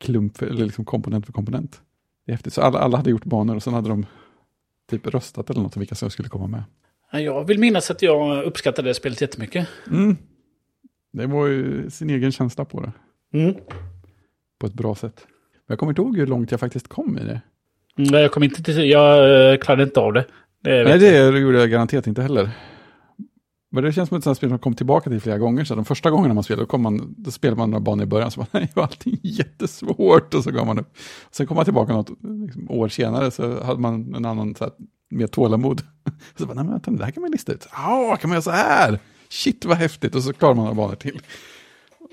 klump, 0.00 0.42
eller 0.42 0.64
liksom 0.64 0.84
komponent 0.84 1.26
för 1.26 1.32
komponent. 1.32 1.80
Det 2.26 2.32
är 2.32 2.34
häftigt. 2.34 2.52
Så 2.52 2.60
alla, 2.60 2.78
alla 2.78 2.96
hade 2.96 3.10
gjort 3.10 3.24
banor 3.24 3.56
och 3.56 3.62
sen 3.62 3.74
hade 3.74 3.88
de 3.88 4.06
typ 4.90 5.06
röstat 5.06 5.50
eller 5.50 5.60
något 5.60 5.76
om 5.76 5.80
vilka 5.80 5.94
som 5.94 6.10
skulle 6.10 6.28
komma 6.28 6.46
med. 6.46 6.62
Jag 7.22 7.44
vill 7.44 7.58
minnas 7.58 7.90
att 7.90 8.02
jag 8.02 8.44
uppskattade 8.44 8.88
det 8.88 8.94
spelet 8.94 9.20
jättemycket. 9.20 9.68
Mm. 9.90 10.16
Det 11.12 11.26
var 11.26 11.46
ju 11.46 11.90
sin 11.90 12.10
egen 12.10 12.32
känsla 12.32 12.64
på 12.64 12.80
det. 12.80 12.92
Mm. 13.38 13.54
På 14.58 14.66
ett 14.66 14.74
bra 14.74 14.94
sätt. 14.94 15.26
Men 15.52 15.64
jag 15.66 15.78
kommer 15.78 15.92
inte 15.92 16.02
ihåg 16.02 16.16
hur 16.16 16.26
långt 16.26 16.50
jag 16.50 16.60
faktiskt 16.60 16.88
kom 16.88 17.18
i 17.18 17.24
det. 17.24 17.40
Mm, 17.98 18.20
jag 18.20 18.32
kom 18.32 18.42
inte 18.42 18.62
till, 18.62 18.90
jag 18.90 19.52
eh, 19.52 19.58
klarade 19.58 19.82
inte 19.82 20.00
av 20.00 20.12
det. 20.12 20.24
det 20.60 20.84
Nej, 20.84 20.98
det 20.98 21.38
gjorde 21.38 21.58
jag 21.58 21.70
garanterat 21.70 22.06
inte 22.06 22.22
heller. 22.22 22.50
Men 23.74 23.84
det 23.84 23.92
känns 23.92 24.08
som 24.08 24.18
ett 24.18 24.24
sånt 24.24 24.36
spel 24.36 24.50
som 24.50 24.58
kom 24.58 24.74
tillbaka 24.74 25.10
till 25.10 25.20
flera 25.20 25.38
gånger. 25.38 25.64
Så 25.64 25.74
de 25.74 25.84
första 25.84 26.10
gångerna 26.10 26.34
man 26.34 26.44
spelade, 26.44 26.62
då, 26.62 26.66
kom 26.66 26.82
man, 26.82 27.14
då 27.18 27.30
spelade 27.30 27.58
man 27.58 27.70
några 27.70 27.80
banor 27.80 28.02
i 28.02 28.06
början, 28.06 28.30
så 28.30 28.46
nej, 28.52 28.70
var 28.74 28.82
allting 28.82 29.18
jättesvårt. 29.22 30.34
Och 30.34 30.44
så 30.44 30.50
gav 30.50 30.66
man 30.66 30.78
upp. 30.78 30.96
Sen 31.30 31.46
kom 31.46 31.54
man 31.54 31.64
tillbaka 31.64 31.92
något 31.92 32.10
liksom, 32.20 32.70
år 32.70 32.88
senare, 32.88 33.30
så 33.30 33.64
hade 33.64 33.80
man 33.80 34.14
en 34.14 34.24
annan, 34.24 34.54
så 34.54 34.64
här, 34.64 34.72
mer 35.10 35.26
tålamod. 35.26 35.82
Så 36.38 36.46
bara, 36.46 36.54
nej 36.54 36.64
men 36.64 36.72
vänta, 36.72 36.90
det 36.90 37.04
här 37.04 37.12
kan 37.12 37.20
man 37.20 37.30
lista 37.30 37.52
ut. 37.52 37.68
Ja, 37.72 38.16
kan 38.20 38.30
man 38.30 38.34
göra 38.34 38.42
så 38.42 38.50
här? 38.50 38.98
Shit 39.28 39.64
vad 39.64 39.76
häftigt. 39.76 40.14
Och 40.14 40.22
så 40.22 40.32
klarar 40.32 40.54
man 40.54 40.64
några 40.64 40.76
banor 40.76 40.94
till. 40.94 41.20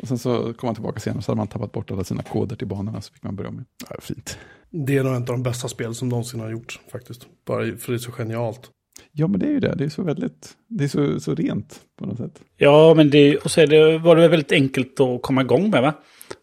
Och 0.02 0.08
sen 0.08 0.17
så 0.17 0.54
kom 0.54 0.67
man 0.67 0.76
tillbaka 0.76 1.00
senare, 1.00 1.22
så 1.22 1.32
hade 1.32 1.38
man 1.38 1.48
tappat 1.48 1.72
bort 1.72 1.91
alla 1.91 2.04
sina 2.04 2.24
koder 2.24 2.56
till 2.56 2.67
banorna, 2.67 3.02
så 3.02 3.13
fick 3.13 3.24
man 3.24 3.36
börja 3.36 3.50
om. 3.50 3.65
Ja, 3.89 3.95
fint. 4.02 4.38
Det 4.69 4.98
är 4.98 5.04
nog 5.04 5.15
en 5.15 5.22
av 5.22 5.26
de 5.26 5.43
bästa 5.43 5.67
spel 5.67 5.95
som 5.95 6.10
någonsin 6.10 6.39
har 6.39 6.50
gjorts, 6.50 6.80
faktiskt. 6.91 7.28
Bara 7.45 7.78
för 7.78 7.91
det 7.91 7.95
är 7.95 7.98
så 7.98 8.12
genialt. 8.12 8.72
Ja, 9.12 9.28
men 9.28 9.40
det 9.40 9.46
är 9.46 9.52
ju 9.52 9.60
det. 9.60 9.76
Det 9.76 9.84
är 9.84 9.90
så 9.90 10.04
väldigt, 10.04 10.50
det 10.68 10.84
är 10.84 10.88
så, 10.88 11.20
så 11.20 11.36
rent 11.36 11.80
på 12.00 12.06
något 12.06 12.18
sätt. 12.18 12.42
Ja, 12.58 12.94
men 12.94 13.10
det, 13.10 13.38
och 13.38 13.52
så 13.52 13.66
det, 13.66 13.98
var 13.98 14.16
det 14.16 14.28
väldigt 14.28 14.52
enkelt 14.52 15.00
att 15.00 15.22
komma 15.22 15.42
igång 15.42 15.70
med, 15.70 15.82
va? 15.82 15.94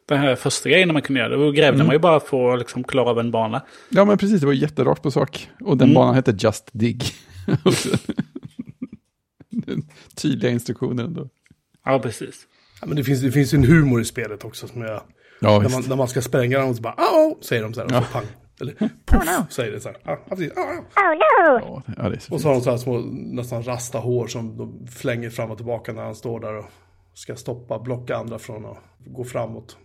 Den 0.08 0.18
här 0.18 0.36
första 0.36 0.68
grejen 0.68 0.92
man 0.92 1.02
kunde 1.02 1.20
göra, 1.20 1.36
då 1.36 1.50
grävde 1.50 1.74
mm. 1.74 1.86
man 1.86 1.94
ju 1.94 2.00
bara 2.00 2.20
för 2.20 2.52
att 2.52 2.58
liksom 2.58 2.84
klara 2.84 3.10
av 3.10 3.18
en 3.18 3.30
bana. 3.30 3.62
Ja, 3.88 4.04
men 4.04 4.18
precis, 4.18 4.40
det 4.40 4.46
var 4.46 4.52
jätterakt 4.52 5.02
på 5.02 5.10
sak. 5.10 5.50
Och 5.60 5.76
den 5.76 5.88
mm. 5.88 5.94
banan 5.94 6.14
hette 6.14 6.34
Just 6.38 6.70
Dig. 6.72 6.98
Tydliga 10.16 10.52
instruktioner 10.52 11.04
ändå. 11.04 11.28
Ja, 11.84 11.98
precis. 11.98 12.46
Ja, 12.80 12.86
men 12.86 12.96
det 12.96 13.04
finns, 13.04 13.20
det 13.20 13.32
finns 13.32 13.52
en 13.52 13.64
humor 13.64 14.00
i 14.00 14.04
spelet 14.04 14.44
också 14.44 14.68
som 14.68 14.82
jag... 14.82 15.02
Ja, 15.40 15.60
när, 15.60 15.68
man, 15.68 15.84
när 15.88 15.96
man 15.96 16.08
ska 16.08 16.22
spränga 16.22 16.64
och 16.64 16.76
så 16.76 16.82
bara, 16.82 16.94
oh, 16.94 17.40
säger 17.40 17.62
de 17.62 17.74
så 17.74 17.80
här, 17.80 17.86
och 17.86 17.90
så 17.90 17.96
ja. 17.96 18.04
pang. 18.12 18.26
Eller 18.60 18.72
puff, 18.72 18.90
oh 19.12 19.40
no. 19.40 19.46
säger 19.50 19.72
det 19.72 19.80
så 19.80 19.88
här. 19.88 19.98
Ja, 20.04 20.18
precis. 20.28 20.52
Oh, 20.52 20.74
no. 21.60 21.82
Ja, 21.96 22.20
så 22.20 22.34
och 22.34 22.40
så 22.40 22.48
har 22.48 22.54
de 22.54 22.60
så 22.60 22.70
här 22.70 22.76
små, 22.76 22.98
nästan 23.12 23.62
rasta 23.62 23.98
hår 23.98 24.26
som 24.26 24.56
de 24.56 24.86
flänger 24.86 25.30
fram 25.30 25.50
och 25.50 25.56
tillbaka 25.56 25.92
när 25.92 26.02
han 26.02 26.14
står 26.14 26.40
där 26.40 26.58
och 26.58 26.64
ska 27.14 27.36
stoppa, 27.36 27.78
blocka 27.78 28.16
andra 28.16 28.38
från 28.38 28.66
att 28.66 28.78
gå 29.06 29.24
framåt. 29.24 29.76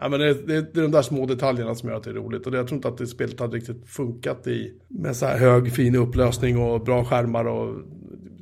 Ja, 0.00 0.08
men 0.08 0.20
det, 0.20 0.34
det, 0.34 0.74
det, 0.74 0.80
är 0.80 0.82
de 0.82 0.90
där 0.90 1.02
små 1.02 1.26
detaljerna 1.26 1.74
som 1.74 1.88
gör 1.88 1.96
att 1.96 2.02
det 2.02 2.10
är 2.10 2.14
roligt. 2.14 2.46
Och 2.46 2.52
det, 2.52 2.58
jag 2.58 2.68
tror 2.68 2.76
inte 2.76 2.88
att 2.88 2.98
det 2.98 3.06
spelet 3.06 3.40
hade 3.40 3.56
riktigt 3.56 3.88
funkat 3.88 4.46
i 4.46 4.74
med 4.88 5.16
så 5.16 5.26
här 5.26 5.38
hög 5.38 5.72
fin 5.72 5.96
upplösning 5.96 6.58
och 6.58 6.84
bra 6.84 7.04
skärmar 7.04 7.44
och 7.44 7.74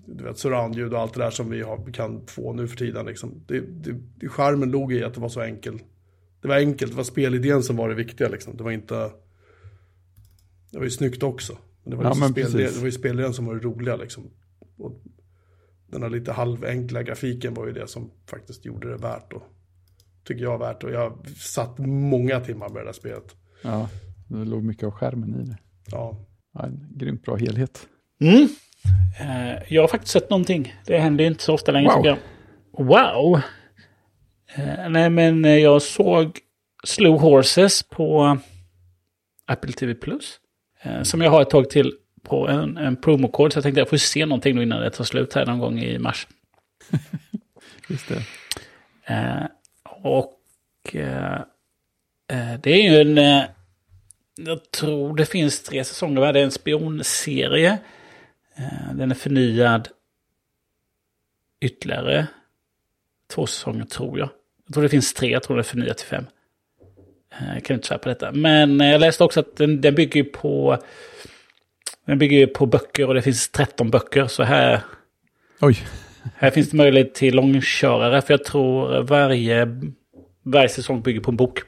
du 0.07 0.25
vet, 0.25 0.39
surroundljud 0.39 0.95
och 0.95 1.01
allt 1.01 1.15
det 1.15 1.21
där 1.21 1.31
som 1.31 1.51
vi 1.51 1.63
har, 1.63 1.93
kan 1.93 2.27
få 2.27 2.53
nu 2.53 2.69
för 2.69 2.77
tiden. 2.77 3.07
Liksom. 3.07 3.45
Det, 3.47 3.61
det, 3.61 3.95
det, 4.21 4.29
skärmen 4.29 4.71
låg 4.71 4.93
i 4.93 5.05
att 5.05 5.15
det 5.15 5.21
var 5.21 5.29
så 5.29 5.41
enkelt. 5.41 5.83
Det 6.43 6.49
var 6.49 6.57
enkelt, 6.57 6.93
det 6.93 6.97
var 6.97 7.05
spelidén 7.05 7.63
som 7.63 7.77
var 7.77 7.89
det 7.89 7.95
viktiga. 7.95 8.29
Liksom. 8.29 8.57
Det 8.57 8.65
var 8.65 8.71
inte 8.71 9.11
det 10.75 10.79
var 10.79 10.85
ju 10.85 10.91
snyggt 10.91 11.23
också. 11.23 11.59
Men 11.83 11.91
det 11.91 11.97
var, 11.97 12.05
ja, 12.05 12.29
spel, 12.29 12.53
det 12.53 12.79
var 12.79 12.85
ju 12.85 12.93
spelaren 12.93 13.35
som 13.35 13.47
var 13.47 13.55
det 13.55 13.61
roliga 13.61 13.97
liksom. 13.97 14.31
Och 14.79 15.03
den 15.87 16.03
här 16.03 16.11
lite 16.11 16.33
halvenkla 16.33 17.03
grafiken 17.03 17.55
var 17.55 17.67
ju 17.67 17.73
det 17.73 17.89
som 17.89 18.11
faktiskt 18.27 18.65
gjorde 18.65 18.91
det 18.91 18.97
värt. 18.97 19.33
Och, 19.33 19.43
tycker 20.25 20.43
jag 20.43 20.59
värt. 20.59 20.85
Och 20.85 20.91
jag 20.91 21.29
satt 21.37 21.79
många 21.79 22.41
timmar 22.41 22.69
med 22.69 22.83
det 22.83 22.85
där 22.87 22.93
spelet. 22.93 23.37
Ja, 23.63 23.89
det 24.29 24.45
låg 24.45 24.63
mycket 24.63 24.85
av 24.85 24.91
skärmen 24.91 25.41
i 25.41 25.45
det. 25.45 25.57
Ja. 25.91 26.17
Ja, 26.55 26.67
en 26.67 26.87
grymt 26.91 27.23
bra 27.23 27.37
helhet. 27.37 27.87
Mm. 28.21 28.49
Eh, 29.21 29.63
jag 29.73 29.83
har 29.83 29.89
faktiskt 29.89 30.13
sett 30.13 30.31
någonting. 30.31 30.75
Det 30.87 30.99
händer 30.99 31.25
ju 31.25 31.31
inte 31.31 31.43
så 31.43 31.55
ofta 31.55 31.73
längre 31.73 31.89
Wow. 31.89 31.97
tycker 31.97 32.09
jag. 32.09 32.85
Wow! 32.87 33.41
Eh, 34.55 34.89
nej 34.91 35.11
men 35.11 35.45
jag 35.45 35.83
såg 35.83 36.39
Slow 36.85 37.21
Horses 37.21 37.83
på 37.83 38.39
Apple 39.47 39.73
TV 39.73 39.95
Plus. 39.95 40.41
Eh, 40.85 41.03
som 41.03 41.21
jag 41.21 41.31
har 41.31 41.43
ett 41.43 41.51
tag 41.51 41.71
till 41.71 41.93
på 42.23 42.49
en, 42.49 42.77
en 42.77 42.97
promokod. 42.97 43.53
Så 43.53 43.57
jag 43.57 43.63
tänkte 43.63 43.81
jag 43.81 43.89
får 43.89 43.97
se 43.97 44.27
någonting 44.27 44.63
innan 44.63 44.81
det 44.81 44.91
tar 44.91 45.05
slut 45.05 45.35
här 45.35 45.47
någon 45.47 45.59
gång 45.59 45.79
i 45.79 45.99
mars. 45.99 46.27
Just 47.89 48.09
det. 48.09 48.23
Eh, 49.15 49.47
och 50.03 50.41
eh, 50.95 51.41
det 52.61 52.71
är 52.71 52.91
ju 52.91 53.01
en... 53.01 53.19
Eh, 53.19 53.45
jag 54.37 54.71
tror 54.71 55.17
det 55.17 55.27
finns 55.27 55.63
tre 55.63 55.85
säsonger. 55.85 56.33
Det 56.33 56.41
är 56.41 56.45
en 56.45 56.51
spionserie. 56.51 57.79
Den 58.95 59.11
är 59.11 59.15
förnyad 59.15 59.89
ytterligare 61.61 62.27
två 63.35 63.47
säsonger 63.47 63.85
tror 63.85 64.19
jag. 64.19 64.29
Jag 64.67 64.75
tror 64.75 64.83
det 64.83 64.89
finns 64.89 65.15
tre, 65.15 65.31
jag 65.31 65.43
tror 65.43 65.57
det 65.57 65.61
är 65.61 65.65
förnyat 65.65 65.99
till 65.99 66.07
fem. 66.07 66.27
Eh, 67.41 67.55
Jag 67.55 67.65
kan 67.65 67.75
inte 67.75 67.87
säga 67.87 67.99
på 67.99 68.09
detta. 68.09 68.33
Men 68.33 68.81
eh, 68.81 68.91
jag 68.91 69.01
läste 69.01 69.25
också 69.25 69.41
att 69.41 69.57
den, 69.57 69.81
den 69.81 69.95
bygger 69.95 70.25
på... 70.25 70.79
Den 72.07 72.19
bygger 72.19 72.39
ju 72.39 72.47
på 72.47 72.67
böcker 72.67 73.07
och 73.09 73.15
det 73.15 73.23
finns 73.23 73.49
13 73.49 73.91
böcker. 73.91 74.27
Så 74.27 74.43
här 74.43 74.81
Oj, 75.61 75.79
här 76.37 76.51
finns 76.51 76.71
det 76.71 76.77
möjlighet 76.77 77.15
till 77.15 77.35
långkörare 77.35 78.23
för 78.23 78.35
jag 78.35 78.45
tror 78.45 79.03
varje, 79.03 79.81
varje 80.43 80.69
säsong 80.69 81.03
bygger 81.03 81.21
på 81.21 81.31
en 81.31 81.37
bok. 81.37 81.59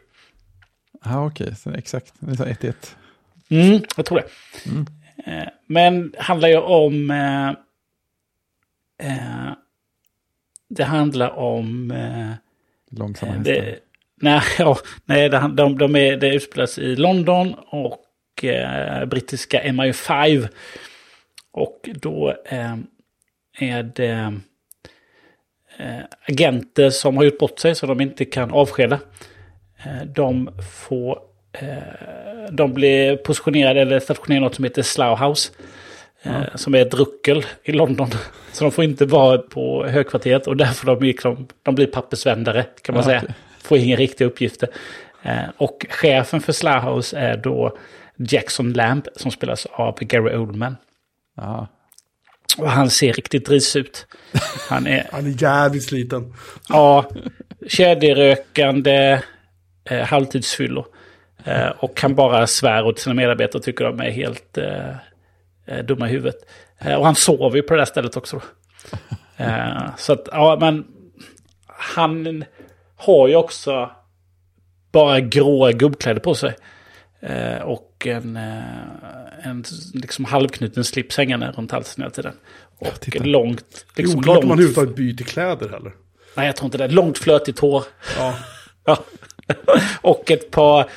ja, 1.04 1.26
okej, 1.26 1.54
så 1.56 1.70
exakt. 1.70 2.12
Det 2.18 2.30
är 2.30 2.34
så 2.34 2.44
här 2.44 2.50
ett 2.50 2.64
i 2.64 2.68
ett. 2.68 2.96
Mm, 3.48 3.80
jag 3.96 4.06
tror 4.06 4.20
det. 4.20 4.26
Mm. 4.70 4.86
Eh, 5.26 5.48
Men 5.66 6.14
handlar 6.18 6.48
ju 6.48 6.56
om... 6.58 7.10
Eh, 7.10 7.52
det 10.68 10.84
handlar 10.84 11.30
om... 11.30 11.90
Eh, 11.90 12.30
Långsamma 12.90 13.32
hästar. 13.32 13.52
det, 13.52 13.78
nej, 14.20 14.40
ja, 14.58 14.76
nej 15.04 15.30
han- 15.34 15.56
de, 15.56 15.78
de 15.78 15.96
är, 15.96 16.16
det 16.16 16.34
utspelas 16.34 16.78
i 16.78 16.96
London 16.96 17.54
och 17.66 18.44
eh, 18.44 19.04
brittiska 19.04 19.62
MI5. 19.62 20.48
Och 21.52 21.88
då 21.94 22.34
eh, 22.46 22.74
är 23.58 23.82
det 23.82 24.32
eh, 25.78 25.98
agenter 26.28 26.90
som 26.90 27.16
har 27.16 27.24
gjort 27.24 27.38
bort 27.38 27.58
sig 27.58 27.74
så 27.74 27.86
de 27.86 28.00
inte 28.00 28.24
kan 28.24 28.50
avskeda. 28.50 28.98
Eh, 29.84 30.06
de 30.06 30.50
får... 30.82 31.18
Eh, 31.52 32.52
de 32.52 32.72
blir 32.74 33.16
positionerade 33.16 33.80
eller 33.80 34.00
stationerade 34.00 34.36
i 34.44 34.48
något 34.48 34.54
som 34.54 34.64
heter 34.64 34.82
Slough 34.82 35.22
House. 35.28 35.52
Eh, 36.22 36.42
som 36.54 36.74
är 36.74 36.78
ett 36.86 36.94
ruckel 36.94 37.44
i 37.64 37.72
London. 37.72 38.08
Så 38.52 38.64
de 38.64 38.70
får 38.72 38.84
inte 38.84 39.06
vara 39.06 39.38
på 39.38 39.86
högkvarteret 39.86 40.46
och 40.46 40.56
därför 40.56 40.86
de, 40.86 41.02
liksom, 41.06 41.48
de 41.62 41.74
blir 41.74 41.86
pappersvändare 41.86 42.62
kan 42.82 42.94
man 42.94 43.02
Ja, 43.02 43.08
säga. 43.08 43.20
okej. 43.22 43.34
Får 43.66 43.78
inga 43.78 43.96
riktiga 43.96 44.28
uppgifter. 44.28 44.68
Eh, 45.22 45.48
och 45.56 45.86
chefen 45.90 46.40
för 46.40 46.52
Slough 46.52 46.88
House 46.88 47.18
är 47.18 47.36
då 47.36 47.78
Jackson 48.16 48.72
Lamb 48.72 49.08
som 49.16 49.30
spelas 49.30 49.66
av 49.66 49.98
Gary 50.00 50.36
Oldman. 50.36 50.76
Ja, 51.36 51.68
Och 52.58 52.70
han 52.70 52.90
ser 52.90 53.12
riktigt 53.12 53.48
risig 53.48 53.80
ut. 53.80 54.06
Han 54.68 54.86
är 54.86 55.06
Han 55.12 55.26
är 55.26 55.42
jävligt 55.42 55.84
sliten. 55.84 56.34
Ja, 56.68 57.10
kedjerökande 57.68 59.20
eh, 59.84 60.06
halvtidsfyllor. 60.06 60.86
Eh, 61.44 61.68
och 61.68 61.96
kan 61.96 62.14
bara 62.14 62.46
svära 62.46 62.84
åt 62.84 62.98
sina 62.98 63.14
medarbetare 63.14 63.58
och 63.58 63.64
tycker 63.64 63.84
de 63.84 64.00
är 64.00 64.10
helt 64.10 64.58
eh, 64.58 64.90
eh, 65.66 65.84
dumma 65.84 66.08
i 66.08 66.12
huvudet. 66.12 66.36
Eh, 66.78 66.94
och 66.94 67.04
han 67.04 67.14
sover 67.14 67.56
ju 67.56 67.62
på 67.62 67.74
det 67.74 67.80
där 67.80 67.84
stället 67.84 68.16
också. 68.16 68.40
Eh, 69.36 69.96
så 69.96 70.12
att, 70.12 70.28
ja 70.32 70.56
men 70.60 70.84
han 71.66 72.44
har 72.96 73.28
ju 73.28 73.36
också 73.36 73.90
bara 74.92 75.20
gråa 75.20 75.72
gubbkläder 75.72 76.20
på 76.20 76.34
sig. 76.34 76.56
Eh, 77.20 77.58
och 77.58 78.06
en, 78.06 78.36
eh, 78.36 79.48
en 79.48 79.64
liksom 79.94 80.24
halvknuten 80.24 80.84
slips 80.84 81.16
hängande 81.16 81.50
runt 81.56 81.70
halsen 81.70 82.02
hela 82.02 82.10
tiden. 82.10 82.34
Och 82.78 83.00
titta. 83.00 83.24
långt... 83.24 83.86
Det 83.94 84.02
är 84.02 84.04
Liksom 84.04 84.20
oklart 84.20 84.42
om 84.42 84.48
man 84.48 84.58
överhuvudtaget 84.58 84.96
byter 84.96 85.24
kläder 85.24 85.68
heller. 85.68 85.92
Nej, 86.34 86.46
jag 86.46 86.56
tror 86.56 86.66
inte 86.66 86.78
det. 86.78 86.88
Långt 86.88 87.18
flötigt 87.18 87.58
hår. 87.58 87.84
Ja. 88.18 88.34
Ja. 88.88 89.04
och 90.00 90.30
ett 90.30 90.50
par 90.50 90.90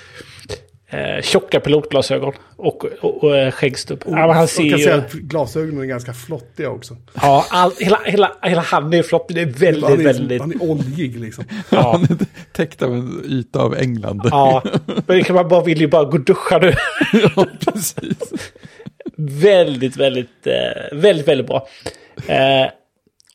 eh, 0.89 1.21
tjocka 1.21 1.59
pilotglasögon. 1.59 2.33
Och, 2.55 2.85
och, 3.01 3.23
och 3.23 3.37
eh, 3.37 3.51
skäggstubb. 3.51 4.03
ja, 4.05 4.11
men 4.11 4.29
han 4.29 4.47
ser 4.47 4.63
Jag 4.63 4.69
kan 4.69 4.79
ju... 4.79 4.85
säga 4.85 4.97
att 4.97 5.11
glasögonen 5.11 5.81
är 5.81 5.85
ganska 5.85 6.13
flottiga 6.13 6.69
också. 6.69 6.97
Ja, 7.21 7.45
all, 7.49 7.71
hela, 7.79 7.99
hela, 8.05 8.31
hela 8.41 8.61
han 8.61 8.93
är 8.93 9.03
flott. 9.03 9.25
Det 9.29 9.41
är 9.41 9.45
väldigt, 9.45 9.83
Han 9.83 9.99
är, 9.99 10.03
väldigt... 10.03 10.41
han 10.41 10.51
är 10.51 10.63
oljig 10.63 11.19
liksom. 11.19 11.43
Ja, 11.69 11.91
Han 11.91 12.03
är 12.03 12.17
täckt 12.51 12.81
av 12.81 12.93
en 12.93 13.23
yta 13.25 13.59
av 13.59 13.75
England. 13.77 14.21
ja. 14.31 14.63
Men 14.85 15.17
det 15.17 15.23
kan 15.23 15.35
man 15.35 15.47
bara 15.47 15.63
vill 15.63 15.81
ju 15.81 15.87
bara 15.87 16.03
gå 16.03 16.11
och 16.11 16.19
duscha 16.25 16.57
nu. 16.57 16.73
ja 17.35 17.45
precis. 17.65 18.33
väldigt, 19.17 19.97
väldigt, 19.97 20.47
eh, 20.47 20.97
väldigt, 20.97 21.27
väldigt 21.27 21.47
bra. 21.47 21.67
Eh, 22.27 22.71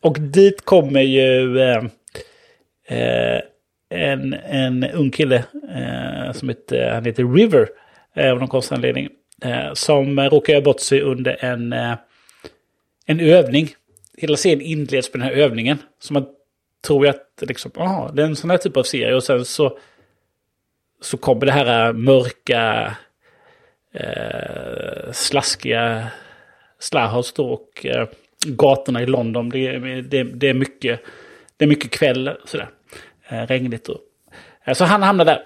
och 0.03 0.21
dit 0.21 0.65
kommer 0.65 1.01
ju 1.01 1.59
eh, 1.61 1.85
eh, 2.89 3.41
en, 3.95 4.35
en 4.35 4.85
ung 4.85 5.11
kille 5.11 5.45
eh, 5.75 6.33
som 6.33 6.49
heter, 6.49 6.89
eh, 6.89 6.95
han 6.95 7.05
heter 7.05 7.35
River 7.35 7.69
eh, 8.15 8.33
av 8.33 8.39
någon 8.39 8.49
konstig 8.49 8.75
anledning. 8.77 9.09
Eh, 9.43 9.73
som 9.75 10.21
råkar 10.21 10.53
göra 10.53 10.63
bort 10.65 10.81
sig 10.81 11.01
under 11.01 11.45
en, 11.45 11.73
eh, 11.73 11.95
en 13.07 13.21
övning. 13.21 13.69
Hela 14.17 14.37
serien 14.37 14.61
inleds 14.61 15.13
på 15.13 15.19
den 15.19 15.27
här 15.27 15.33
övningen. 15.35 15.79
Så 16.01 16.13
man 16.13 16.27
tror 16.87 17.05
ju 17.07 17.11
att 17.11 17.27
liksom, 17.41 17.71
aha, 17.77 18.11
det 18.15 18.23
är 18.23 18.27
en 18.27 18.37
sån 18.37 18.51
här 18.51 18.59
typ 18.59 18.77
av 18.77 18.83
serie. 18.83 19.15
Och 19.15 19.25
sen 19.25 19.45
så, 19.45 19.79
så 21.01 21.17
kommer 21.17 21.47
det 21.47 21.53
här 21.53 21.87
eh, 21.89 21.93
mörka 21.93 22.95
eh, 23.93 25.13
slaskiga 25.13 26.07
Slahos 26.79 27.33
då 27.33 27.47
och 27.53 27.87
eh, 27.87 28.09
gatorna 28.47 29.03
i 29.03 29.07
London. 29.07 29.49
Det, 29.51 29.59
är- 29.67 30.03
det, 30.03 30.23
det, 30.23 30.49
är, 30.49 30.55
mycket, 30.55 31.01
det 31.57 31.65
är 31.65 31.69
mycket 31.69 31.91
kväll 31.91 32.31
sådär. 32.45 32.69
Eh, 33.29 33.47
regnigt. 33.47 33.89
Eh, 34.64 34.75
så 34.75 34.85
han 34.85 35.03
hamnar 35.03 35.25
där. 35.25 35.43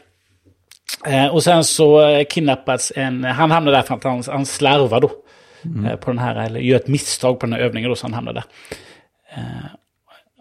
Eh, 1.07 1.26
och 1.26 1.43
sen 1.43 1.64
så 1.64 2.24
kidnappas 2.31 2.93
en... 2.97 3.24
Han 3.24 3.51
hamnar 3.51 3.72
där 3.72 3.83
för 3.83 3.95
att 3.95 4.05
han, 4.05 4.22
han 4.26 4.47
slarvar 4.47 5.01
då. 5.01 5.11
Eh, 5.87 5.97
på 5.97 6.11
den 6.11 6.18
här, 6.18 6.37
eller 6.37 6.61
gör 6.61 6.76
ett 6.76 6.89
misstag 6.89 7.41
på 7.41 7.47
den 7.47 7.53
här 7.53 7.61
övningen 7.61 7.91
då, 7.91 7.97
så 7.97 8.07
han 8.07 8.14
hamnar 8.14 8.33
där. 8.33 8.45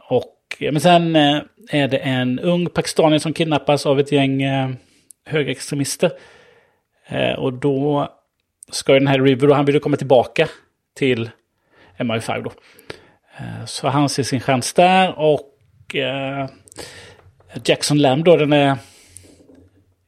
Och, 0.09 0.33
men 0.59 0.81
sen 0.81 1.15
är 1.69 1.87
det 1.87 1.97
en 1.97 2.39
ung 2.39 2.69
pakistanier 2.69 3.19
som 3.19 3.33
kidnappas 3.33 3.85
av 3.85 3.99
ett 3.99 4.11
gäng 4.11 4.43
högerextremister. 5.25 6.11
Och 7.37 7.53
då 7.53 8.11
ska 8.71 8.93
ju 8.93 8.99
den 8.99 9.07
här 9.07 9.19
River, 9.19 9.47
då, 9.47 9.53
han 9.53 9.65
vill 9.65 9.75
ju 9.75 9.79
komma 9.79 9.97
tillbaka 9.97 10.47
till 10.95 11.29
MI5 11.97 12.43
då. 12.43 12.51
Så 13.65 13.87
han 13.87 14.09
ser 14.09 14.23
sin 14.23 14.39
chans 14.39 14.73
där 14.73 15.19
och 15.19 15.55
Jackson 17.65 17.97
Lamb 17.97 18.25
då, 18.25 18.37
den 18.37 18.53
är 18.53 18.77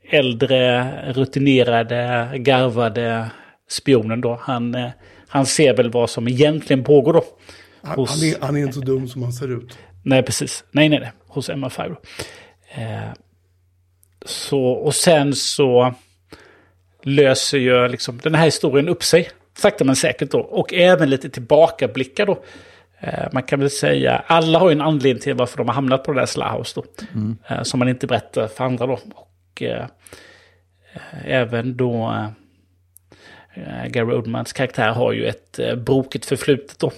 äldre, 0.10 0.92
rutinerade, 1.14 2.32
garvade 2.36 3.30
spionen 3.70 4.22
då. 4.22 4.40
Han, 4.42 4.76
eh, 4.76 4.90
han 5.28 5.46
ser 5.46 5.74
väl 5.74 5.92
vad 5.92 6.10
som 6.10 6.28
egentligen 6.28 6.84
pågår 6.84 7.14
då. 7.14 7.24
Han, 7.82 7.96
Hos- 7.96 8.10
han, 8.10 8.30
är, 8.30 8.36
han 8.46 8.56
är 8.56 8.62
inte 8.62 8.74
så 8.74 8.82
dum 8.82 9.08
som 9.08 9.24
han 9.24 9.34
ser 9.34 9.52
ut. 9.58 9.78
Nej, 10.04 10.24
precis. 10.24 10.64
Nej, 10.72 10.90
nej, 10.90 11.00
nej. 11.00 11.12
Hos 11.28 11.50
MI5 11.50 11.90
då. 11.90 11.96
Eh, 12.82 13.10
så, 14.26 14.62
och 14.64 14.96
sen 14.96 15.34
så 15.34 15.94
löser 17.04 17.58
ju 17.58 17.88
liksom 17.88 18.20
den 18.24 18.36
här 18.36 18.46
historien 18.46 18.90
upp 18.90 19.04
sig. 19.04 19.30
Sakta 19.58 19.84
men 19.84 19.96
säkert 19.96 20.32
då. 20.32 20.40
Och 20.40 20.74
även 20.74 21.10
lite 21.10 21.30
tillbakablickar 21.30 22.26
då. 22.26 22.44
Eh, 23.02 23.28
man 23.32 23.44
kan 23.44 23.60
väl 23.60 23.70
säga, 23.70 24.24
alla 24.28 24.60
har 24.60 24.70
ju 24.70 24.74
en 24.74 24.82
anledning 24.82 25.22
till 25.22 25.34
varför 25.34 25.58
de 25.58 25.68
har 25.68 25.76
hamnat 25.76 26.04
på 26.04 26.12
det 26.14 26.20
där 26.20 26.26
Slahhouse 26.26 26.82
då. 26.82 26.84
Eh, 27.50 27.64
som 27.64 27.80
man 27.80 27.90
inte 27.90 28.08
berättar 28.08 28.48
för 28.48 28.64
andra 28.64 28.88
då. 28.88 29.00
Och 29.16 29.62
eh, 29.62 29.86
eh, 30.94 31.26
även 31.26 31.78
då 31.78 32.16
eh, 33.54 33.88
Gary 33.88 34.14
Oldmans 34.14 34.54
karaktär 34.54 34.90
har 34.92 35.14
ju 35.14 35.26
ett 35.26 35.60
eh, 35.60 35.76
brokigt 35.76 36.26
förflutet 36.26 36.80
då. 36.80 36.92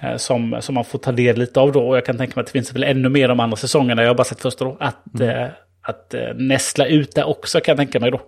Eh, 0.00 0.16
som, 0.16 0.56
som 0.60 0.74
man 0.74 0.84
får 0.84 0.98
ta 0.98 1.12
del 1.12 1.38
lite 1.38 1.60
av 1.60 1.72
då. 1.72 1.88
Och 1.88 1.96
jag 1.96 2.06
kan 2.06 2.18
tänka 2.18 2.32
mig 2.36 2.40
att 2.40 2.46
det 2.46 2.52
finns 2.52 2.74
väl 2.74 2.84
ännu 2.84 3.08
mer 3.08 3.28
de 3.28 3.40
andra 3.40 3.56
säsongerna. 3.56 4.02
Jag 4.02 4.10
har 4.10 4.14
bara 4.14 4.24
sett 4.24 4.40
första 4.40 4.64
då. 4.64 4.76
Att, 4.80 5.20
eh, 5.20 5.46
att 5.82 6.14
nästla 6.34 6.86
ut 6.86 7.14
där 7.14 7.24
också 7.24 7.60
kan 7.60 7.72
jag 7.72 7.76
tänka 7.78 8.00
mig 8.00 8.10
då. 8.10 8.20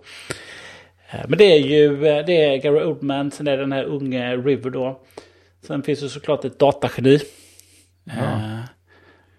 Men 1.27 1.37
det 1.37 1.43
är 1.43 1.59
ju 1.59 1.97
det 2.01 2.45
är 2.45 2.57
Gary 2.57 2.81
Oldman, 2.83 3.31
sen 3.31 3.47
är 3.47 3.57
det 3.57 3.63
den 3.63 3.71
här 3.71 3.83
unge 3.83 4.37
River 4.37 4.69
då. 4.69 4.99
Sen 5.67 5.83
finns 5.83 5.99
det 5.99 6.09
såklart 6.09 6.45
ett 6.45 6.59
datageni. 6.59 7.19
Eh, 8.09 8.59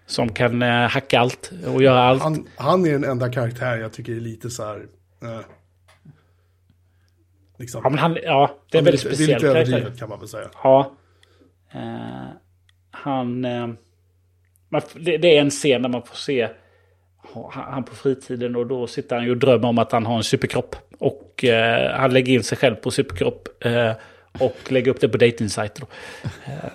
som 0.05 0.29
kan 0.33 0.61
eh, 0.61 0.87
hacka 0.89 1.19
allt 1.19 1.51
och 1.73 1.83
göra 1.83 1.99
allt. 2.03 2.23
Han, 2.23 2.47
han 2.55 2.85
är 2.85 2.91
den 2.91 3.03
enda 3.03 3.31
karaktär 3.31 3.77
jag 3.77 3.93
tycker 3.93 4.11
är 4.15 4.19
lite 4.19 4.49
så 4.49 4.63
här... 4.65 4.77
Eh, 5.23 5.39
Liksom. 7.59 7.81
Ja, 7.83 7.89
men 7.89 7.99
han, 7.99 8.17
ja 8.23 8.51
det 8.71 8.77
är 8.77 8.79
en 8.79 8.85
väldigt 8.85 9.03
lite- 9.03 9.15
speciell 9.15 9.41
Det 9.41 9.47
är 9.47 9.53
lite 9.59 9.71
överdrivet 9.71 9.99
kan 9.99 10.09
man 10.09 10.19
väl 10.19 10.27
säga. 10.27 10.49
Ja. 10.63 10.91
Eh, 11.73 12.27
han... 12.91 13.45
Eh, 13.45 13.67
det, 14.95 15.17
det 15.17 15.37
är 15.37 15.41
en 15.41 15.49
scen 15.49 15.81
där 15.81 15.89
man 15.89 16.01
får 16.03 16.15
se 16.15 16.49
ha- 17.33 17.51
han 17.51 17.83
på 17.83 17.95
fritiden 17.95 18.55
och 18.55 18.67
då 18.67 18.87
sitter 18.87 19.15
han 19.15 19.25
ju 19.25 19.31
och 19.31 19.37
drömmer 19.37 19.67
om 19.67 19.77
att 19.79 19.91
han 19.91 20.05
har 20.05 20.17
en 20.17 20.23
superkropp. 20.23 20.75
Och 20.99 21.43
eh, 21.43 21.91
han 21.99 22.13
lägger 22.13 22.33
in 22.33 22.43
sig 22.43 22.57
själv 22.57 22.75
på 22.75 22.91
superkropp 22.91 23.47
och 24.31 24.71
lägga 24.71 24.91
upp 24.91 25.01
det 25.01 25.09
på 25.09 25.17
dejtingsajter. 25.17 25.83
Eh, 26.45 26.65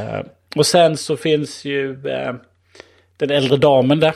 eh, 0.00 0.20
och 0.56 0.66
sen 0.66 0.96
så 0.96 1.16
finns 1.16 1.64
ju 1.64 2.08
eh, 2.08 2.34
den 3.16 3.30
äldre 3.30 3.56
damen 3.56 4.00
där. 4.00 4.14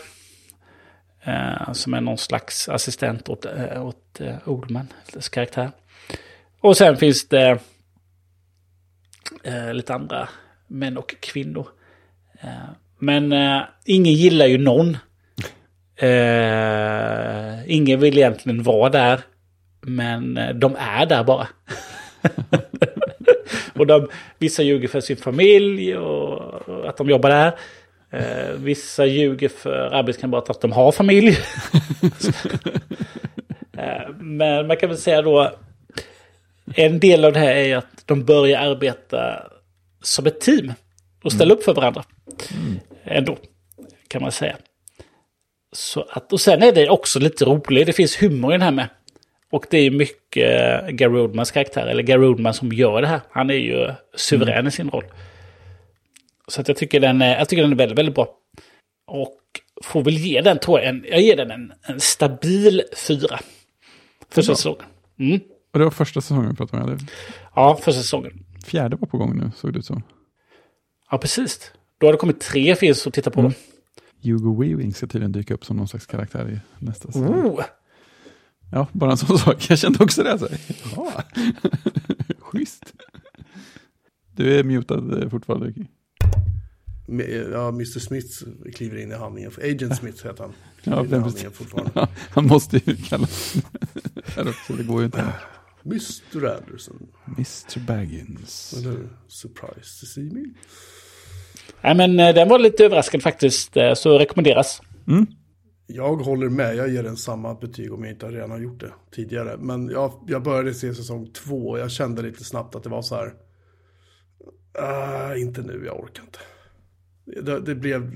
Som 1.72 1.94
är 1.94 2.00
någon 2.00 2.18
slags 2.18 2.68
assistent 2.68 3.28
åt, 3.28 3.46
åt 3.76 4.20
Oldman, 4.44 4.88
dess 5.12 5.28
karaktär. 5.28 5.70
Och 6.60 6.76
sen 6.76 6.96
finns 6.96 7.28
det 7.28 7.58
lite 9.72 9.94
andra 9.94 10.28
män 10.66 10.96
och 10.96 11.14
kvinnor. 11.20 11.68
Men 12.98 13.34
ingen 13.84 14.12
gillar 14.12 14.46
ju 14.46 14.58
någon. 14.58 14.96
Ingen 17.66 18.00
vill 18.00 18.18
egentligen 18.18 18.62
vara 18.62 18.90
där. 18.90 19.20
Men 19.82 20.36
eh, 20.36 20.54
de 20.54 20.76
är 20.78 21.06
där 21.06 21.24
bara. 21.24 21.48
och 23.72 23.86
de, 23.86 24.08
vissa 24.38 24.62
ljuger 24.62 24.88
för 24.88 25.00
sin 25.00 25.16
familj 25.16 25.96
och, 25.96 26.68
och 26.68 26.88
att 26.88 26.96
de 26.96 27.10
jobbar 27.10 27.30
där. 27.30 27.52
Eh, 28.10 28.52
vissa 28.56 29.06
ljuger 29.06 29.48
för 29.48 29.94
arbetskamrater 29.94 30.50
att 30.50 30.60
de 30.60 30.72
har 30.72 30.92
familj. 30.92 31.28
eh, 33.76 34.14
men 34.18 34.66
man 34.66 34.76
kan 34.76 34.88
väl 34.88 34.98
säga 34.98 35.22
då 35.22 35.50
en 36.74 37.00
del 37.00 37.24
av 37.24 37.32
det 37.32 37.38
här 37.38 37.54
är 37.54 37.76
att 37.76 38.06
de 38.06 38.24
börjar 38.24 38.60
arbeta 38.60 39.50
som 40.02 40.26
ett 40.26 40.40
team 40.40 40.72
och 41.24 41.32
ställa 41.32 41.54
upp 41.54 41.64
för 41.64 41.74
varandra. 41.74 42.04
Ändå, 43.04 43.36
kan 44.08 44.22
man 44.22 44.32
säga. 44.32 44.56
Så 45.72 46.06
att, 46.10 46.32
och 46.32 46.40
sen 46.40 46.62
är 46.62 46.72
det 46.72 46.88
också 46.88 47.18
lite 47.18 47.44
roligt, 47.44 47.86
det 47.86 47.92
finns 47.92 48.22
humor 48.22 48.52
i 48.52 48.54
den 48.54 48.62
här 48.62 48.70
med. 48.70 48.88
Och 49.52 49.66
det 49.70 49.78
är 49.78 49.90
mycket 49.90 50.88
Gary 50.90 51.20
Oldmans 51.20 51.50
karaktär, 51.50 51.86
eller 51.86 52.02
Gary 52.02 52.26
Oldman 52.26 52.54
som 52.54 52.72
gör 52.72 53.02
det 53.02 53.08
här. 53.08 53.20
Han 53.30 53.50
är 53.50 53.54
ju 53.54 53.90
suverän 54.16 54.66
i 54.66 54.70
sin 54.70 54.90
roll. 54.90 55.04
Så 56.48 56.60
att 56.60 56.68
jag 56.68 56.76
tycker 56.76 57.00
den 57.00 57.22
är, 57.22 57.38
jag 57.38 57.48
tycker 57.48 57.62
den 57.62 57.72
är 57.72 57.76
väldigt, 57.76 57.98
väldigt 57.98 58.14
bra. 58.14 58.28
Och 59.06 59.38
får 59.84 60.02
väl 60.04 60.14
ge 60.14 60.40
den, 60.40 60.58
tror 60.58 60.78
jag, 60.80 60.88
en, 60.88 61.04
jag 61.08 61.20
ger 61.20 61.36
den 61.36 61.50
en, 61.50 61.72
en 61.82 62.00
stabil 62.00 62.82
fyra. 63.08 63.38
För 64.30 64.42
bra. 64.42 64.54
säsongen. 64.56 64.82
Mm. 65.18 65.40
Och 65.72 65.78
det 65.78 65.84
var 65.84 65.90
första 65.90 66.20
säsongen 66.20 66.50
vi 66.50 66.56
pratade 66.56 66.82
om. 66.82 66.90
Det- 66.90 67.04
Ja, 67.54 67.76
för 67.82 67.92
säsongen. 67.92 68.44
Fjärde 68.66 68.96
var 68.96 69.08
på 69.08 69.18
gång 69.18 69.38
nu, 69.38 69.50
såg 69.56 69.72
det 69.72 69.78
ut 69.78 69.86
som. 69.86 70.02
Ja, 71.10 71.18
precis. 71.18 71.72
Då 71.98 72.06
har 72.06 72.12
det 72.12 72.18
kommit 72.18 72.40
tre 72.40 72.76
finns 72.76 73.06
att 73.06 73.14
titta 73.14 73.30
på. 73.30 73.40
Mm. 73.40 73.52
Hugo 74.22 74.60
Weaving 74.62 74.94
ska 74.94 75.06
tydligen 75.06 75.32
dyka 75.32 75.54
upp 75.54 75.64
som 75.64 75.76
någon 75.76 75.88
slags 75.88 76.06
karaktär 76.06 76.50
i 76.50 76.84
nästa 76.84 77.06
säsong. 77.12 77.46
Oh. 77.46 77.60
Ja, 78.72 78.86
bara 78.92 79.10
en 79.10 79.16
sån 79.16 79.38
sak. 79.38 79.70
Jag 79.70 79.78
kände 79.78 80.04
också 80.04 80.22
det. 80.22 80.38
Så. 80.38 80.48
här, 80.48 80.58
Ja. 80.96 81.22
Schysst. 82.40 82.92
Du 84.36 84.58
är 84.58 84.64
mutad 84.64 85.22
eh, 85.22 85.28
fortfarande. 85.28 85.72
Med- 87.08 87.48
Ja, 87.52 87.68
Mr 87.68 87.98
Smith 87.98 88.28
kliver 88.74 88.96
in 88.96 89.10
i 89.12 89.14
handlingen. 89.14 89.50
Agent 89.62 89.96
Smith 89.96 90.26
heter 90.26 90.42
han. 90.42 90.52
Ja, 90.84 91.02
den 91.02 91.22
handlingen 91.22 91.52
fortfarande. 91.52 92.08
Han 92.30 92.46
måste 92.46 92.80
ju 92.84 92.96
kallas 92.96 93.54
här 94.36 94.48
också. 94.48 94.72
Det 94.72 94.82
går 94.84 94.98
ju 95.00 95.04
inte. 95.04 95.32
Mr 95.84 96.46
Anderson. 96.46 97.06
Mr 97.26 97.86
Baggins. 97.86 98.74
Eller? 98.78 99.08
Surprise 99.28 100.00
to 100.00 100.06
see 100.06 100.22
me. 100.32 100.44
Nej, 101.82 101.94
men 101.94 102.20
eh, 102.20 102.34
den 102.34 102.48
var 102.48 102.58
lite 102.58 102.84
överraskande 102.84 103.22
faktiskt, 103.22 103.76
eh, 103.76 103.94
så 103.94 104.18
rekommenderas. 104.18 104.80
Mm. 105.06 105.26
Jag 105.94 106.16
håller 106.16 106.48
med, 106.48 106.76
jag 106.76 106.88
ger 106.88 107.02
den 107.02 107.16
samma 107.16 107.54
betyg 107.54 107.92
om 107.92 108.04
jag 108.04 108.12
inte 108.12 108.26
redan 108.26 108.50
har 108.50 108.58
gjort 108.58 108.80
det 108.80 108.92
tidigare. 109.10 109.56
Men 109.58 109.88
jag, 109.88 110.12
jag 110.26 110.42
började 110.42 110.74
se 110.74 110.94
säsong 110.94 111.30
två 111.32 111.68
och 111.68 111.78
jag 111.78 111.90
kände 111.90 112.22
lite 112.22 112.44
snabbt 112.44 112.74
att 112.74 112.82
det 112.82 112.88
var 112.88 113.02
så 113.02 113.14
här. 113.14 113.34
"Ah, 114.78 115.34
inte 115.34 115.62
nu, 115.62 115.82
jag 115.86 116.00
orkar 116.00 116.22
inte. 116.24 116.38
Det, 117.42 117.60
det 117.60 117.74
blev 117.74 118.12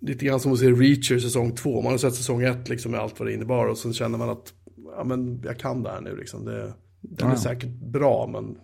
lite 0.00 0.24
grann 0.24 0.40
som 0.40 0.52
att 0.52 0.58
se 0.58 0.70
Reacher 0.70 1.18
säsong 1.18 1.54
två. 1.54 1.82
Man 1.82 1.92
har 1.92 1.98
sett 1.98 2.14
säsong 2.14 2.42
ett 2.42 2.68
liksom 2.68 2.92
med 2.92 3.00
allt 3.00 3.18
vad 3.20 3.28
det 3.28 3.34
innebar 3.34 3.66
och 3.66 3.78
sen 3.78 3.92
känner 3.92 4.18
man 4.18 4.28
att 4.30 4.52
ja, 4.96 5.04
men 5.04 5.42
jag 5.44 5.58
kan 5.58 5.82
det 5.82 5.90
här 5.90 6.00
nu 6.00 6.16
liksom. 6.16 6.44
Det, 6.44 6.62
den 7.00 7.28
Ja, 7.28 7.32
är 7.32 7.36
säkert 7.36 7.70
bra 7.70 8.26
men 8.32 8.58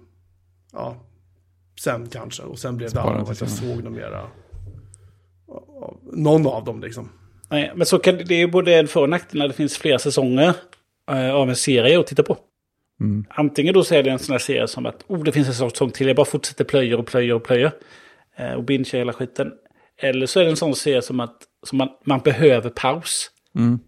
ja, 0.73 0.97
sen 1.81 2.07
kanske. 2.09 2.43
Och 2.43 2.59
sen 2.59 2.77
blev 2.77 2.87
det 2.87 2.91
Spara 2.91 3.23
till 3.25 3.33
att 3.33 3.41
jag 3.41 3.51
såg 3.51 3.85
någon 3.85 3.93
mera. 3.93 4.29
Någon 6.13 6.47
av 6.47 6.65
dem 6.65 6.81
liksom. 6.81 7.09
Nej, 7.51 7.73
men 7.75 7.87
så 7.87 7.99
kan, 7.99 8.17
det 8.17 8.35
är 8.35 8.47
både 8.47 8.75
en 8.75 8.89
för 8.89 9.01
och 9.01 9.09
nackdel 9.09 9.39
när 9.39 9.49
det 9.49 9.55
finns 9.55 9.79
flera 9.79 9.99
säsonger 9.99 10.55
eh, 11.11 11.35
av 11.35 11.49
en 11.49 11.57
serie 11.57 12.01
att 12.01 12.07
titta 12.07 12.23
på. 12.23 12.39
Mm. 13.01 13.25
Antingen 13.31 13.75
då 13.75 13.85
så 13.85 13.95
är 13.95 14.03
det 14.03 14.11
en 14.11 14.19
sån 14.19 14.33
här 14.33 14.39
serie 14.39 14.69
som 14.69 14.87
att 14.87 15.05
oh, 15.07 15.25
det 15.25 15.33
finns 15.33 15.49
en 15.49 15.55
säsong 15.55 15.91
till, 15.91 16.07
jag 16.07 16.17
bara 16.17 16.27
fortsätter 16.27 16.65
plöjer 16.65 16.99
och 16.99 17.07
plöjer 17.07 17.35
och 17.35 17.45
plöjer. 17.45 17.73
Eh, 18.37 18.53
och 18.53 18.65
bingear 18.65 18.99
hela 18.99 19.13
skiten. 19.13 19.53
Eller 19.99 20.27
så 20.27 20.41
är 20.41 20.45
det 20.45 20.51
en 20.51 20.57
sån 20.57 20.75
serie 20.75 21.03
som 21.03 21.21
att 21.21 21.37
som 21.63 21.79
man, 21.79 21.89
man 22.05 22.21
behöver 22.21 22.71
paus. 22.71 23.31
Mm. 23.55 23.79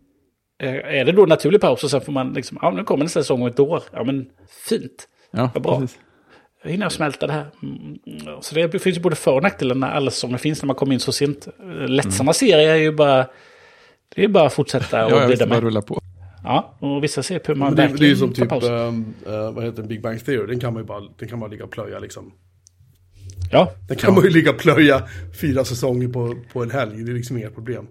Eh, 0.63 0.99
är 0.99 1.05
det 1.05 1.13
då 1.13 1.27
naturlig 1.27 1.61
paus 1.61 1.85
och 1.85 1.91
sen 1.91 2.01
får 2.01 2.13
man 2.13 2.33
liksom, 2.33 2.59
ja 2.63 2.71
nu 2.71 2.85
kommer 2.85 3.05
nästa 3.05 3.21
säsong 3.21 3.43
om 3.43 3.49
ett 3.49 3.61
år. 3.61 3.83
Ja 3.93 4.05
men 4.05 4.27
fint. 4.69 5.09
Ja, 5.31 5.51
Vad 5.55 5.63
bra. 5.63 5.81
precis. 5.81 5.99
Jag 6.63 6.71
hinner 6.71 6.89
smälta 6.89 7.27
det 7.27 7.33
här. 7.33 7.47
Mm, 7.63 7.99
Så 8.43 8.55
det 8.55 8.79
finns 8.79 8.97
ju 8.97 9.01
både 9.01 9.17
för 9.17 9.33
och 9.33 9.43
nackdelar 9.43 9.75
när 9.75 9.91
alla 9.91 10.11
säsonger 10.11 10.37
finns 10.39 10.63
när 10.63 10.67
man 10.67 10.77
kommer 10.77 10.93
in 10.95 11.01
så 11.01 11.13
sent. 11.13 11.49
Lättsamma 11.89 12.33
serier 12.33 12.59
är 12.69 12.77
ju 12.77 12.93
bara... 12.93 13.27
Det 14.15 14.25
är 14.25 14.29
bara 14.29 14.47
att 14.47 14.53
fortsätta 14.53 15.07
och 15.07 15.13
Ja, 15.13 15.27
glida 15.27 15.47
bara 15.47 15.55
med. 15.55 15.63
rulla 15.63 15.83
på. 15.83 16.01
Ja, 16.45 16.77
och 16.79 17.05
vissa 17.05 17.23
serier 17.23 17.41
behöver 17.45 17.59
man 17.59 17.75
Men 17.75 17.93
det, 17.93 17.99
det 17.99 18.05
är 18.05 18.09
ju 18.09 18.17
som 18.17 18.33
typ, 18.33 18.53
eh, 18.53 19.53
vad 19.53 19.65
heter 19.65 19.83
det, 19.83 19.89
Big 19.89 20.03
Bang 20.03 20.25
Theory, 20.25 20.47
den 20.47 20.61
kan 20.61 20.73
man 20.73 20.83
ju 20.83 20.87
bara, 20.87 21.03
den 21.19 21.29
kan 21.29 21.39
man 21.39 21.51
ligga 21.51 21.65
och 21.65 21.71
plöja 21.71 21.99
liksom. 21.99 22.33
Ja, 23.53 23.73
Den 23.89 23.97
kan 23.97 24.15
man 24.15 24.25
ju 24.25 24.31
ligga 24.31 24.51
och 24.51 24.59
plöja 24.59 25.03
fyra 25.41 25.65
säsonger 25.65 26.09
på, 26.09 26.35
på 26.53 26.63
en 26.63 26.71
helg, 26.71 27.03
det 27.05 27.13
är 27.13 27.15
liksom 27.15 27.39
inga 27.39 27.51
problem. 27.51 27.87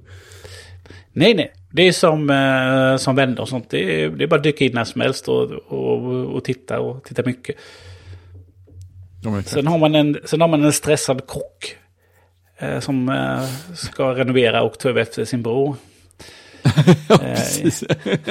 nej 1.14 1.34
nej. 1.34 1.54
Det 1.72 1.82
är 1.88 1.92
som, 1.92 2.30
eh, 2.30 2.98
som 2.98 3.16
vänner 3.16 3.42
och 3.42 3.50
sånt. 3.50 3.70
Det 3.70 4.04
är, 4.04 4.10
det 4.10 4.24
är 4.24 4.28
bara 4.28 4.36
att 4.36 4.44
dyka 4.44 4.66
in 4.66 4.72
när 4.74 4.84
som 4.84 5.02
helst 5.02 5.28
och, 5.30 5.52
och, 5.52 6.26
och 6.36 6.44
titta 6.44 6.80
och 6.80 7.04
titta 7.04 7.24
mycket. 7.26 7.56
Ja. 9.36 9.42
Sen 9.44 9.68
har 9.68 9.78
man 9.78 9.96
en, 9.96 10.18
sen 10.26 10.42
har 10.42 10.48
man 10.48 10.64
en 10.64 10.74
stressad 10.74 11.28
kock. 11.28 11.76
Eh, 12.60 12.80
som 12.80 13.10
eh, 13.10 13.74
ska 13.76 14.16
renovera 14.16 14.62
och 14.64 14.80
ta 14.80 14.90
över 14.90 15.02
efter 15.02 15.26
sin 15.26 15.42
bror. 15.44 15.76
ja, 17.10 17.18
precis. 17.18 17.84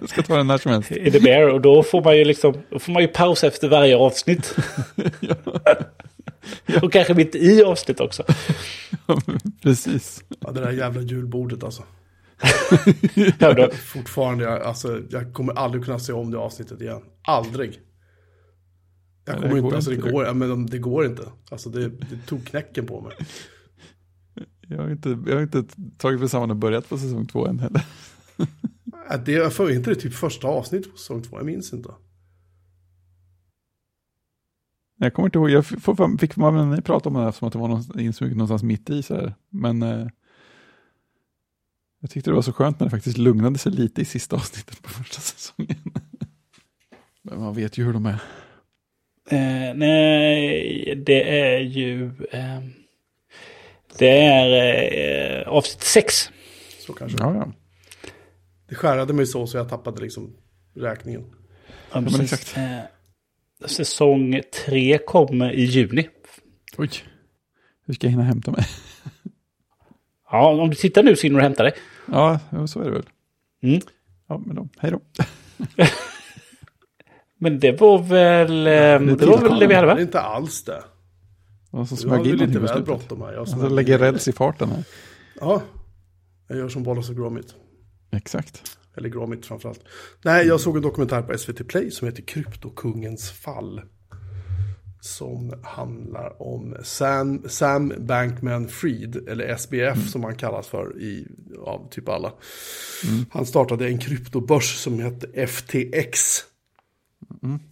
jag 0.00 0.08
ska 0.08 0.22
ta 0.22 0.36
den 0.36 0.46
när 0.46 0.58
som 0.58 0.72
helst. 0.72 0.92
i 0.92 1.10
The 1.10 1.20
Bear. 1.20 1.48
Och 1.48 1.60
då 1.60 1.82
får 1.82 2.02
man 2.04 2.16
ju 2.18 2.24
liksom, 2.24 2.54
då 2.70 2.78
får 2.78 2.92
man 2.92 3.02
ju 3.02 3.08
paus 3.08 3.44
efter 3.44 3.68
varje 3.68 3.96
avsnitt. 3.96 4.54
och 6.82 6.92
kanske 6.92 7.14
mitt 7.14 7.34
i 7.34 7.62
avsnitt 7.62 8.00
också. 8.00 8.24
precis. 9.62 10.24
Ja, 10.40 10.50
det 10.50 10.60
där 10.60 10.70
jävla 10.70 11.00
julbordet 11.02 11.64
alltså. 11.64 11.82
Ja, 13.38 13.52
då, 13.52 13.68
Fortfarande, 13.70 14.44
jag- 14.44 14.62
alltså, 14.62 15.00
jag 15.10 15.32
kommer 15.34 15.52
aldrig 15.58 15.84
kunna 15.84 15.98
se 15.98 16.12
om 16.12 16.30
det 16.30 16.38
avsnittet 16.38 16.80
igen. 16.80 17.00
Aldrig. 17.24 17.80
Jag 19.26 19.36
kommer 19.42 19.56
inte, 19.58 19.76
alltså 19.76 19.90
det 19.90 19.96
går, 19.96 20.24
ja, 20.24 20.32
men 20.34 20.48
de- 20.48 20.66
det 20.66 20.78
går 20.78 21.06
inte. 21.06 21.22
Alltså 21.50 21.70
det, 21.70 21.88
det 21.88 22.18
tog 22.26 22.46
knäcken 22.46 22.86
på 22.86 23.00
mig. 23.00 23.12
Jag 24.68 24.78
har 24.82 24.90
inte, 24.90 25.08
jag 25.26 25.34
har 25.34 25.42
inte 25.42 25.64
tagit 25.98 26.20
mig 26.20 26.28
samman 26.28 26.50
och 26.50 26.56
börjat 26.56 26.88
på 26.88 26.98
säsong 26.98 27.26
två 27.26 27.46
än 27.46 27.58
heller. 27.58 27.86
Äh, 29.10 29.20
Det, 29.24 29.32
jag 29.32 29.52
får 29.52 29.70
inte 29.72 29.90
det 29.90 29.96
typ 29.96 30.14
första 30.14 30.48
avsnittet 30.48 30.92
på 30.92 30.98
säsong 30.98 31.22
två, 31.22 31.36
jag 31.36 31.46
minns 31.46 31.72
inte. 31.72 31.90
Jag 34.98 35.14
kommer 35.14 35.26
inte 35.28 35.38
ihåg, 35.38 35.50
jag 35.50 35.66
får, 35.66 36.18
fick 36.18 36.36
man 36.36 36.68
med 36.70 36.84
prata 36.84 37.08
om 37.08 37.14
det 37.14 37.20
här 37.20 37.32
som 37.32 37.46
att 37.46 37.52
det 37.52 37.58
var 37.58 38.00
insmuget 38.00 38.36
någonstans 38.36 38.62
mitt 38.62 38.90
i 38.90 39.02
så 39.02 39.14
här. 39.14 39.34
Men 39.50 39.82
eh, 39.82 40.06
jag 42.00 42.10
tyckte 42.10 42.30
det 42.30 42.34
var 42.34 42.42
så 42.42 42.52
skönt 42.52 42.80
när 42.80 42.86
det 42.86 42.90
faktiskt 42.90 43.18
lugnade 43.18 43.58
sig 43.58 43.72
lite 43.72 44.02
i 44.02 44.04
sista 44.04 44.36
avsnittet 44.36 44.82
på 44.82 44.88
första 44.88 45.20
säsongen. 45.20 45.76
Men 47.22 47.40
man 47.40 47.54
vet 47.54 47.78
ju 47.78 47.84
hur 47.84 47.92
de 47.92 48.06
är. 48.06 48.22
Eh, 49.30 49.74
nej, 49.74 51.02
det 51.06 51.40
är 51.40 51.60
ju... 51.60 52.04
Eh, 52.30 52.60
det 53.98 54.26
är 54.26 55.40
eh, 55.40 55.48
avsnitt 55.48 55.82
sex. 55.82 56.30
Så 56.86 56.92
kanske. 56.92 57.18
Ja, 57.20 57.34
ja. 57.34 57.52
Det 58.68 58.74
skärade 58.74 59.12
mig 59.12 59.26
så, 59.26 59.46
så 59.46 59.56
jag 59.56 59.68
tappade 59.68 60.02
liksom 60.02 60.36
räkningen. 60.74 61.24
Ja, 61.92 62.00
men 62.00 62.20
exakt. 62.20 62.56
Eh, 62.56 62.78
säsong 63.66 64.40
tre 64.66 64.98
kommer 64.98 65.52
i 65.52 65.64
juni. 65.64 66.08
Oj, 66.78 66.90
hur 67.86 67.94
ska 67.94 68.06
jag 68.06 68.10
hinna 68.10 68.24
hämta 68.24 68.50
mig? 68.50 68.64
Ja, 70.30 70.62
om 70.62 70.70
du 70.70 70.76
tittar 70.76 71.02
nu 71.02 71.16
så 71.16 71.22
hinner 71.22 71.38
du 71.38 71.42
hämta 71.42 71.62
dig. 71.62 71.72
Ja, 72.12 72.40
ja, 72.50 72.66
så 72.66 72.80
är 72.80 72.84
det 72.84 72.90
väl. 72.90 73.06
Mm. 73.62 73.80
Ja, 74.28 74.42
men 74.46 74.56
då, 74.56 74.68
hej 74.78 74.90
då. 74.90 75.00
Men 77.38 77.58
det 77.60 77.80
var 77.80 78.02
väl, 78.02 78.66
eh, 78.66 79.16
det 79.16 79.26
var 79.26 79.40
väl 79.48 79.58
det 79.58 79.66
vi 79.66 79.74
hade 79.74 79.86
Det 79.86 79.92
är 79.92 79.94
va? 79.94 80.00
inte 80.00 80.20
alls 80.20 80.64
det. 80.64 80.82
Och 81.70 81.88
så 81.88 81.94
Du 81.94 82.00
smög 82.00 82.18
har 82.18 82.26
in 82.26 82.36
väl 82.38 82.48
lite 82.48 82.58
väl 82.60 82.82
bråttom 82.82 83.20
här. 83.22 83.32
Jag, 83.32 83.40
Alltså 83.40 83.68
lägger 83.68 83.98
räls 83.98 84.28
i 84.28 84.32
farten 84.32 84.68
här. 84.68 84.84
Ja, 85.40 85.62
jag 86.48 86.58
gör 86.58 86.68
som 86.68 86.82
Bollas 86.82 87.08
och 87.10 87.16
Gromit. 87.16 87.54
Exakt. 88.12 88.62
Eller 88.96 89.08
Gromit 89.08 89.46
framförallt. 89.46 89.80
Nej, 90.24 90.46
jag 90.46 90.60
såg 90.60 90.76
en 90.76 90.82
dokumentär 90.82 91.22
på 91.22 91.38
SVT 91.38 91.68
Play 91.68 91.90
som 91.90 92.08
heter 92.08 92.22
Kryptokungens 92.22 93.30
fall. 93.30 93.82
Som 95.00 95.52
handlar 95.62 96.42
om 96.42 96.76
Sam, 96.82 97.42
Sam 97.48 97.92
Bankman-Fried, 97.98 99.28
eller 99.28 99.44
SBF 99.48 100.10
som 100.10 100.24
han 100.24 100.34
kallas 100.34 100.66
för 100.68 101.00
i, 101.02 101.26
av 101.66 101.88
typ 101.90 102.08
alla. 102.08 102.32
Han 103.30 103.46
startade 103.46 103.86
en 103.86 103.98
kryptobörs 103.98 104.76
som 104.76 104.98
hette 105.00 105.46
FTX. 105.46 106.38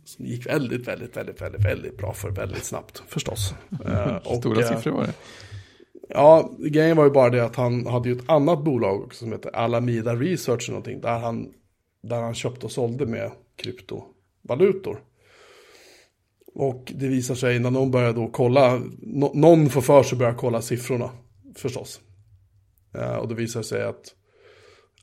Som 0.05 0.27
gick 0.27 0.47
väldigt, 0.47 0.89
väldigt, 0.89 1.17
väldigt, 1.17 1.43
väldigt, 1.43 1.65
väldigt 1.65 1.97
bra 1.97 2.13
för 2.13 2.31
väldigt 2.31 2.65
snabbt 2.65 3.03
förstås. 3.09 3.55
Eh, 3.87 4.17
och, 4.17 4.37
Stora 4.37 4.61
eh, 4.61 4.69
siffror 4.69 4.93
var 4.93 5.03
det. 5.03 5.15
Ja, 6.09 6.51
grejen 6.59 6.97
var 6.97 7.05
ju 7.05 7.11
bara 7.11 7.31
det 7.31 7.45
att 7.45 7.57
han 7.57 7.87
hade 7.87 8.09
ju 8.09 8.17
ett 8.17 8.29
annat 8.29 8.65
bolag 8.65 9.03
också 9.03 9.19
som 9.19 9.33
heter 9.33 9.57
Alameda 9.57 10.15
Research 10.15 10.69
eller 10.69 10.73
någonting. 10.79 11.01
Där 11.01 11.19
han, 11.19 11.53
där 12.03 12.21
han 12.21 12.35
köpte 12.35 12.67
och 12.67 12.73
sålde 12.73 13.07
med 13.07 13.31
kryptovalutor. 13.57 15.03
Och 16.55 16.93
det 16.97 17.09
visar 17.09 17.35
sig 17.35 17.59
när 17.59 17.71
någon 17.71 17.91
börjar 17.91 18.13
då 18.13 18.29
kolla, 18.29 18.83
nå- 18.99 19.33
någon 19.35 19.71
får 19.71 19.81
för 19.81 20.03
sig 20.03 20.19
börja 20.19 20.35
kolla 20.35 20.63
siffrorna 20.63 21.11
förstås. 21.57 22.01
Eh, 22.95 23.17
och 23.17 23.29
det 23.29 23.35
visar 23.35 23.63
sig 23.63 23.83
att 23.83 24.15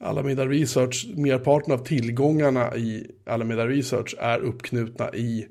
Alameda 0.02 0.48
Research, 0.48 1.08
merparten 1.16 1.74
av 1.74 1.78
tillgångarna 1.78 2.76
i 2.76 3.08
Alameda 3.26 3.68
Research 3.68 4.16
är 4.20 4.40
uppknutna 4.40 5.14
i 5.14 5.48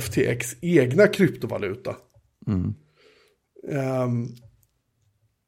FTX 0.00 0.56
egna 0.60 1.06
kryptovaluta. 1.06 1.96
Ehm, 3.70 4.26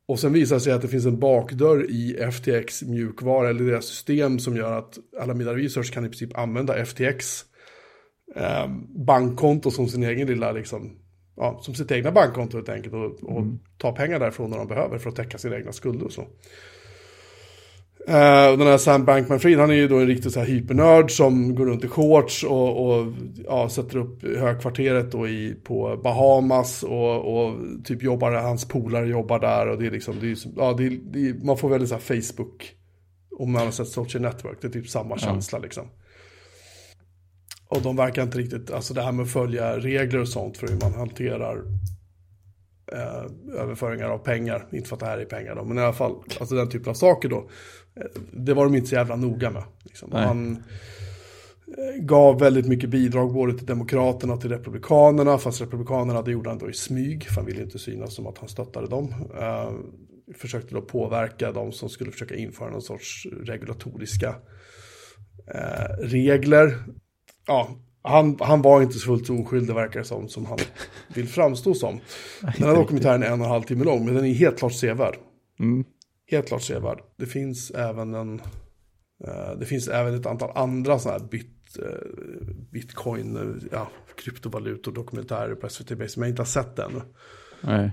och 0.08 0.20
sen 0.20 0.32
visar 0.32 0.56
det 0.56 0.60
sig 0.60 0.72
att 0.72 0.82
det 0.82 0.88
finns 0.88 1.06
en 1.06 1.18
bakdörr 1.18 1.90
i 1.90 2.30
FTX 2.32 2.82
mjukvara 2.82 3.48
eller 3.48 3.64
deras 3.64 3.86
system 3.86 4.38
som 4.38 4.56
gör 4.56 4.78
att 4.78 4.98
Alameda 5.20 5.54
Research 5.54 5.92
kan 5.92 6.04
i 6.04 6.08
princip 6.08 6.38
använda 6.38 6.84
FTX 6.84 7.44
ehm, 8.36 9.04
bankkonto 9.04 9.70
som 9.70 9.88
sin 9.88 10.02
egen 10.02 10.26
lilla, 10.26 10.52
liksom, 10.52 10.98
ja, 11.36 11.60
som 11.62 11.74
sitt 11.74 11.90
egna 11.90 12.12
bankkonto 12.12 12.56
helt 12.56 12.68
enkelt 12.68 12.94
och, 12.94 13.36
och 13.36 13.44
ta 13.78 13.92
pengar 13.92 14.18
därifrån 14.18 14.50
när 14.50 14.58
de 14.58 14.68
behöver 14.68 14.98
för 14.98 15.10
att 15.10 15.16
täcka 15.16 15.38
sina 15.38 15.56
egna 15.56 15.72
skulder 15.72 16.06
och 16.06 16.12
så. 16.12 16.26
Eh, 18.08 18.58
den 18.58 18.66
här 18.66 18.78
Sam 18.78 19.06
Bankman-Fried, 19.06 19.60
han 19.60 19.70
är 19.70 19.74
ju 19.74 19.88
då 19.88 19.98
en 19.98 20.06
riktig 20.06 20.32
så 20.32 20.40
här 20.40 20.46
hypernörd 20.46 21.10
som 21.10 21.54
går 21.54 21.66
runt 21.66 21.84
i 21.84 21.88
shorts 21.88 22.44
och, 22.44 22.86
och 22.86 23.12
ja, 23.44 23.68
sätter 23.68 23.96
upp 23.96 24.22
högkvarteret 24.22 25.12
då 25.12 25.28
i, 25.28 25.54
på 25.64 26.00
Bahamas 26.04 26.82
och, 26.82 27.36
och 27.36 27.54
typ 27.84 28.02
jobbar, 28.02 28.32
hans 28.32 28.68
polare 28.68 29.08
jobbar 29.08 29.38
där 29.38 29.68
och 29.68 29.78
det 29.78 29.86
är 29.86 29.90
liksom, 29.90 30.14
det 30.20 30.30
är, 30.30 30.36
ja, 30.56 30.72
det 30.72 30.86
är, 30.86 30.90
det 30.90 31.28
är, 31.28 31.34
man 31.44 31.58
får 31.58 31.68
väldigt 31.68 31.88
så 31.88 31.94
här 31.94 32.20
Facebook, 32.20 32.72
om 33.38 33.52
man 33.52 33.64
har 33.64 33.70
sett 33.70 33.88
Social 33.88 34.22
Network, 34.22 34.58
det 34.60 34.66
är 34.66 34.72
typ 34.72 34.88
samma 34.88 35.18
känsla 35.18 35.58
liksom. 35.58 35.88
Och 37.68 37.82
de 37.82 37.96
verkar 37.96 38.22
inte 38.22 38.38
riktigt, 38.38 38.70
alltså 38.70 38.94
det 38.94 39.02
här 39.02 39.12
med 39.12 39.22
att 39.22 39.32
följa 39.32 39.78
regler 39.78 40.20
och 40.20 40.28
sånt 40.28 40.56
för 40.56 40.68
hur 40.68 40.80
man 40.80 40.94
hanterar 40.94 41.56
eh, 42.92 43.60
överföringar 43.60 44.08
av 44.08 44.18
pengar. 44.18 44.68
Inte 44.72 44.88
för 44.88 44.96
att 44.96 45.00
det 45.00 45.06
här 45.06 45.18
är 45.18 45.24
pengar 45.24 45.54
då, 45.54 45.64
men 45.64 45.78
i 45.78 45.80
alla 45.80 45.92
fall, 45.92 46.14
alltså 46.40 46.54
den 46.54 46.68
typen 46.68 46.90
av 46.90 46.94
saker 46.94 47.28
då. 47.28 47.48
Det 48.30 48.54
var 48.54 48.64
de 48.64 48.74
inte 48.74 48.88
så 48.88 48.94
jävla 48.94 49.16
noga 49.16 49.50
med. 49.50 49.62
Liksom. 49.84 50.12
Han 50.12 50.56
eh, 50.56 52.02
gav 52.04 52.40
väldigt 52.40 52.66
mycket 52.66 52.90
bidrag 52.90 53.32
både 53.32 53.54
till 53.54 53.66
Demokraterna 53.66 54.32
och 54.32 54.40
till 54.40 54.50
Republikanerna, 54.50 55.38
fast 55.38 55.60
Republikanerna 55.60 56.22
det 56.22 56.32
gjorde 56.32 56.50
han 56.50 56.58
då 56.58 56.70
i 56.70 56.72
smyg, 56.72 57.24
för 57.24 57.34
han 57.34 57.46
ville 57.46 57.62
inte 57.62 57.78
synas 57.78 58.14
som 58.14 58.26
att 58.26 58.38
han 58.38 58.48
stöttade 58.48 58.86
dem. 58.86 59.14
Eh, 59.40 59.70
försökte 60.34 60.74
då 60.74 60.82
påverka 60.82 61.52
de 61.52 61.72
som 61.72 61.88
skulle 61.88 62.10
försöka 62.10 62.36
införa 62.36 62.70
någon 62.70 62.82
sorts 62.82 63.26
regulatoriska 63.42 64.34
eh, 65.54 66.06
regler. 66.06 66.74
Ja, 67.46 67.68
han, 68.02 68.36
han 68.40 68.62
var 68.62 68.82
inte 68.82 68.94
så 68.94 69.06
fullt 69.06 69.30
oskyldig 69.30 69.74
verkar 69.74 70.00
det 70.00 70.06
som, 70.06 70.28
som 70.28 70.46
han 70.46 70.58
vill 71.14 71.28
framstå 71.28 71.74
som. 71.74 72.00
Den 72.40 72.68
här 72.68 72.76
dokumentären 72.76 73.22
är 73.22 73.26
en 73.26 73.40
och 73.40 73.46
en 73.46 73.52
halv 73.52 73.62
timme 73.62 73.84
lång, 73.84 74.04
men 74.04 74.14
den 74.14 74.24
är 74.24 74.34
helt 74.34 74.58
klart 74.58 74.72
sevärd. 74.72 75.16
Mm. 75.60 75.84
Helt 76.30 76.46
klart 76.48 76.62
sevärd. 76.62 76.98
Det 77.16 77.26
finns 77.26 77.70
även 77.70 78.14
en, 78.14 78.40
eh, 79.24 79.58
det 79.58 79.66
finns 79.66 79.88
även 79.88 80.14
ett 80.14 80.26
antal 80.26 80.50
andra 80.54 80.98
sådana 80.98 81.18
här 81.18 81.28
bit, 81.28 81.78
eh, 81.82 82.46
bitcoin, 82.72 83.36
eh, 83.36 83.62
ja, 83.72 83.88
kryptovalutor, 84.24 84.92
dokumentärer 84.92 85.54
på 85.54 85.68
SVT 85.68 85.94
Base 85.98 86.08
som 86.08 86.22
jag 86.22 86.30
inte 86.30 86.42
har 86.42 86.46
sett 86.46 86.78
ännu. 86.78 87.00
Nej. 87.60 87.92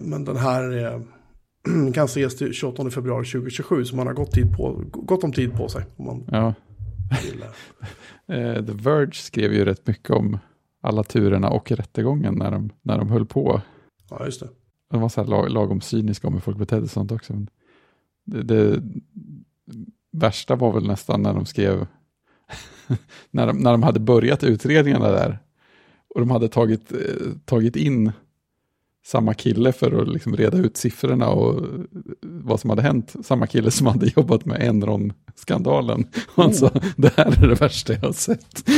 Men 0.00 0.24
den 0.24 0.36
här 0.36 0.62
är, 0.70 1.02
kan 1.94 2.04
ses 2.04 2.36
till 2.36 2.52
28 2.52 2.90
februari 2.90 3.24
2027, 3.26 3.84
så 3.84 3.96
man 3.96 4.06
har 4.06 4.14
gott, 4.14 4.32
tid 4.32 4.56
på, 4.56 4.82
gott 4.92 5.24
om 5.24 5.32
tid 5.32 5.52
på 5.54 5.68
sig. 5.68 5.84
Om 5.96 6.04
man 6.06 6.24
Ja. 6.30 6.54
vill. 7.22 7.44
The 8.66 8.72
Verge 8.72 9.12
skrev 9.14 9.52
ju 9.52 9.64
rätt 9.64 9.86
mycket 9.86 10.10
om 10.10 10.38
alla 10.82 11.02
turerna 11.04 11.50
och 11.50 11.70
rättegången 11.72 12.34
när 12.34 12.50
de, 12.50 12.70
när 12.82 12.98
de 12.98 13.10
höll 13.10 13.26
på. 13.26 13.60
Ja, 14.10 14.24
just 14.24 14.40
det. 14.40 14.48
De 14.90 15.00
var 15.00 15.08
så 15.08 15.20
här 15.20 15.28
lag, 15.28 15.50
lagom 15.50 15.80
cyniska 15.80 16.26
om 16.26 16.32
hur 16.34 16.40
folk 16.40 16.58
betedde 16.58 16.82
sig 16.82 16.88
sånt 16.88 17.12
också. 17.12 17.32
Men 17.32 17.50
det, 18.24 18.42
det 18.42 18.82
värsta 20.12 20.56
var 20.56 20.72
väl 20.72 20.86
nästan 20.86 21.22
när 21.22 21.34
de 21.34 21.46
skrev, 21.46 21.86
när, 23.30 23.46
de, 23.46 23.58
när 23.58 23.72
de 23.72 23.82
hade 23.82 24.00
börjat 24.00 24.44
utredningarna 24.44 25.08
där. 25.08 25.38
Och 26.08 26.20
de 26.20 26.30
hade 26.30 26.48
tagit, 26.48 26.92
eh, 26.92 26.98
tagit 27.44 27.76
in 27.76 28.12
samma 29.06 29.34
kille 29.34 29.72
för 29.72 30.02
att 30.02 30.08
liksom 30.08 30.36
reda 30.36 30.58
ut 30.58 30.76
siffrorna 30.76 31.28
och 31.28 31.64
vad 32.22 32.60
som 32.60 32.70
hade 32.70 32.82
hänt. 32.82 33.14
Samma 33.24 33.46
kille 33.46 33.70
som 33.70 33.86
hade 33.86 34.06
jobbat 34.16 34.44
med 34.44 34.62
Enron-skandalen. 34.62 36.04
Och 36.34 36.42
han 36.42 36.54
sa, 36.54 36.70
det 36.96 37.16
här 37.16 37.44
är 37.44 37.48
det 37.48 37.54
värsta 37.54 37.92
jag 37.92 38.00
har 38.00 38.12
sett. 38.12 38.68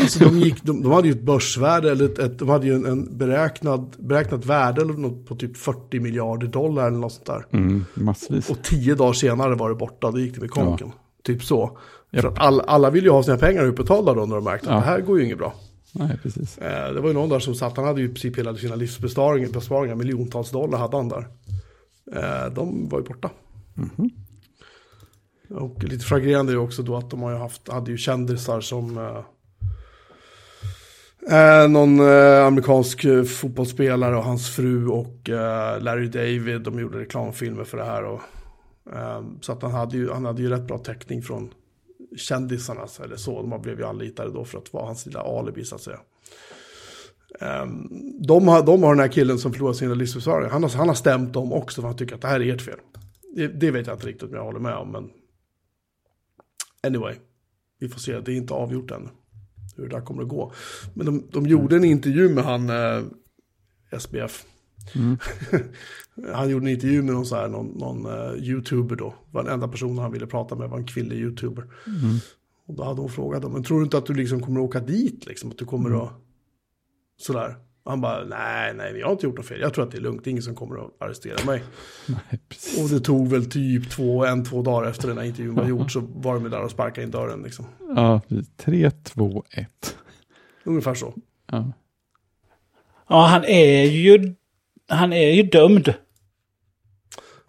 Alltså 0.00 0.24
de, 0.24 0.40
gick, 0.40 0.62
de, 0.62 0.82
de 0.82 0.92
hade 0.92 1.08
ju 1.08 1.14
ett 1.14 1.22
börsvärde, 1.22 1.90
eller 1.90 2.04
ett, 2.04 2.18
ett, 2.18 2.38
de 2.38 2.48
hade 2.48 2.66
ju 2.66 2.74
en, 2.74 2.86
en 2.86 3.18
beräknad, 3.18 3.94
beräknat 3.98 4.46
värde 4.46 4.82
eller 4.82 4.92
något 4.94 5.26
på 5.26 5.36
typ 5.36 5.56
40 5.56 6.00
miljarder 6.00 6.46
dollar 6.46 6.86
eller 6.86 6.98
något 6.98 7.12
sånt 7.12 7.26
där. 7.26 7.46
Mm, 7.52 7.84
massvis. 7.94 8.50
Och 8.50 8.62
tio 8.62 8.94
dagar 8.94 9.12
senare 9.12 9.54
var 9.54 9.68
det 9.68 9.74
borta, 9.74 10.10
då 10.10 10.18
gick 10.18 10.34
det 10.34 10.40
med 10.40 10.50
konken. 10.50 10.92
Typ 11.24 11.44
så. 11.44 11.78
Japp. 12.10 12.22
För 12.22 12.28
att 12.28 12.38
all, 12.38 12.60
alla 12.60 12.90
vill 12.90 13.04
ju 13.04 13.10
ha 13.10 13.22
sina 13.22 13.36
pengar 13.36 13.64
utbetalda 13.64 14.14
då 14.14 14.26
när 14.26 14.34
de 14.34 14.44
märkte 14.44 14.66
att 14.68 14.74
Ja. 14.74 14.80
det 14.80 14.86
här 14.86 15.00
går 15.00 15.18
ju 15.18 15.24
inget 15.24 15.38
bra. 15.38 15.54
Nej, 15.92 16.18
precis. 16.22 16.58
Eh, 16.58 16.94
det 16.94 17.00
var 17.00 17.08
ju 17.08 17.14
någon 17.14 17.28
där 17.28 17.38
som 17.38 17.54
satt, 17.54 17.76
han 17.76 17.86
hade 17.86 18.00
ju 18.00 18.06
i 18.06 18.10
princip 18.10 18.38
hela 18.38 18.54
sina 18.54 18.74
livsbesparingar, 18.74 19.48
besparingar, 19.48 19.94
miljontals 19.94 20.50
dollar 20.50 20.78
hade 20.78 20.96
han 20.96 21.08
där. 21.08 21.28
Eh, 22.12 22.52
de 22.54 22.88
var 22.88 22.98
ju 22.98 23.04
borta. 23.04 23.30
Och 25.50 25.84
lite 25.84 26.04
fragrerande 26.04 26.52
är 26.52 26.54
ju 26.54 26.60
också 26.60 26.82
då 26.82 26.96
att 26.96 27.10
de 27.10 27.22
har 27.22 27.30
ju 27.30 27.36
haft, 27.36 27.68
hade 27.68 27.90
ju 27.90 27.96
kändisar 27.96 28.60
som 28.60 28.98
eh, 28.98 29.24
eh, 31.38 31.68
någon 31.68 32.00
eh, 32.00 32.46
amerikansk 32.46 33.06
fotbollsspelare 33.40 34.16
och 34.16 34.24
hans 34.24 34.50
fru 34.50 34.88
och 34.88 35.30
eh, 35.30 35.82
Larry 35.82 36.08
David, 36.08 36.60
de 36.60 36.80
gjorde 36.80 36.98
reklamfilmer 36.98 37.64
för 37.64 37.78
det 37.78 37.84
här. 37.84 38.04
Och, 38.04 38.20
så 39.40 39.52
att 39.52 39.62
han 39.62 39.72
hade, 39.72 39.96
ju, 39.96 40.10
han 40.10 40.24
hade 40.24 40.42
ju 40.42 40.50
rätt 40.50 40.66
bra 40.66 40.78
täckning 40.78 41.22
från 41.22 41.50
kändisarna, 42.16 42.86
eller 43.04 43.16
så. 43.16 43.42
De 43.42 43.62
blev 43.62 43.78
ju 43.78 43.86
anlitade 43.86 44.30
då 44.30 44.44
för 44.44 44.58
att 44.58 44.72
vara 44.72 44.86
hans 44.86 45.06
lilla 45.06 45.20
alibi 45.20 45.64
så 45.64 45.74
att 45.74 45.82
säga. 45.82 46.00
Ehm, 47.40 47.88
de, 48.20 48.48
har, 48.48 48.62
de 48.62 48.82
har 48.82 48.94
den 48.94 49.00
här 49.00 49.12
killen 49.12 49.38
som 49.38 49.52
förlorade 49.52 49.78
sina 49.78 49.94
livsförsvarare, 49.94 50.48
Han 50.48 50.62
har, 50.62 50.70
han 50.70 50.88
har 50.88 50.94
stämt 50.94 51.32
dem 51.32 51.52
också 51.52 51.80
för 51.80 51.88
han 51.88 51.96
tycker 51.96 52.14
att 52.14 52.20
det 52.20 52.28
här 52.28 52.40
är 52.40 52.54
ert 52.54 52.62
fel. 52.62 52.78
Det, 53.36 53.48
det 53.48 53.70
vet 53.70 53.86
jag 53.86 53.96
inte 53.96 54.06
riktigt 54.06 54.28
om 54.28 54.34
jag 54.34 54.44
håller 54.44 54.60
med 54.60 54.74
om, 54.74 54.92
men 54.92 55.10
anyway. 56.86 57.14
Vi 57.78 57.88
får 57.88 58.00
se, 58.00 58.20
det 58.20 58.32
är 58.32 58.36
inte 58.36 58.54
avgjort 58.54 58.90
än 58.90 59.08
hur 59.76 59.88
det 59.88 59.96
där 59.96 60.04
kommer 60.04 60.22
att 60.22 60.28
gå. 60.28 60.52
Men 60.94 61.06
de, 61.06 61.28
de 61.32 61.46
gjorde 61.46 61.76
en 61.76 61.84
intervju 61.84 62.28
med 62.28 62.44
han 62.44 62.70
eh, 62.70 63.02
SBF. 63.98 64.44
han 66.34 66.50
gjorde 66.50 66.64
en 66.64 66.72
intervju 66.72 67.02
med 67.02 67.14
någon, 67.14 67.26
så 67.26 67.36
här, 67.36 67.48
någon, 67.48 67.66
någon 67.66 68.06
eh, 68.06 68.44
youtuber 68.44 68.96
då. 68.96 69.14
var 69.30 69.42
den 69.42 69.52
enda 69.52 69.68
personen 69.68 69.98
han 69.98 70.12
ville 70.12 70.26
prata 70.26 70.54
med 70.54 70.70
var 70.70 70.78
en 70.78 70.86
kvinnlig 70.86 71.16
youtuber. 71.16 71.64
Och 72.66 72.74
då 72.74 72.84
hade 72.84 73.00
hon 73.00 73.10
frågat 73.10 73.42
dem, 73.42 73.52
men 73.52 73.62
tror 73.64 73.78
du 73.78 73.84
inte 73.84 73.98
att 73.98 74.06
du 74.06 74.14
liksom 74.14 74.42
kommer 74.42 74.60
att 74.60 74.64
åka 74.64 74.80
dit? 74.80 75.26
Liksom, 75.26 75.50
att 75.50 75.58
du 75.58 75.64
kommer 75.64 76.04
att... 76.04 76.12
Sådär. 77.16 77.56
Han 77.84 78.00
bara, 78.00 78.24
nej, 78.24 78.74
nej, 78.74 78.98
jag 78.98 79.06
har 79.06 79.12
inte 79.12 79.26
gjort 79.26 79.36
något 79.36 79.46
fel. 79.46 79.60
Jag 79.60 79.74
tror 79.74 79.84
att 79.84 79.90
det 79.90 79.96
är 79.96 80.00
lugnt, 80.02 80.24
det 80.24 80.28
är 80.28 80.30
ingen 80.30 80.42
som 80.42 80.54
kommer 80.54 80.84
att 80.84 81.02
arrestera 81.02 81.44
mig. 81.46 81.62
Nej. 82.06 82.40
Och 82.82 82.88
det 82.90 83.00
tog 83.00 83.28
väl 83.28 83.50
typ 83.50 83.90
två, 83.90 84.24
en, 84.24 84.44
två 84.44 84.62
dagar 84.62 84.90
efter 84.90 85.08
den 85.08 85.18
här 85.18 85.24
intervjun 85.24 85.54
var 85.54 85.68
gjord 85.68 85.92
så 85.92 86.00
var 86.00 86.34
de 86.34 86.50
där 86.50 86.62
och 86.62 86.70
sparkade 86.70 87.02
in 87.02 87.10
dörren 87.10 87.42
liksom. 87.42 87.64
Ja. 87.96 88.20
3, 88.56 88.90
2, 88.90 89.44
1. 89.50 89.96
Ungefär 90.64 90.94
så. 90.94 91.14
Ja. 91.50 91.72
Ja, 93.08 93.26
han 93.26 93.44
är 93.44 93.84
ju, 93.84 94.34
han 94.88 95.12
är 95.12 95.30
ju 95.30 95.42
dömd. 95.42 95.94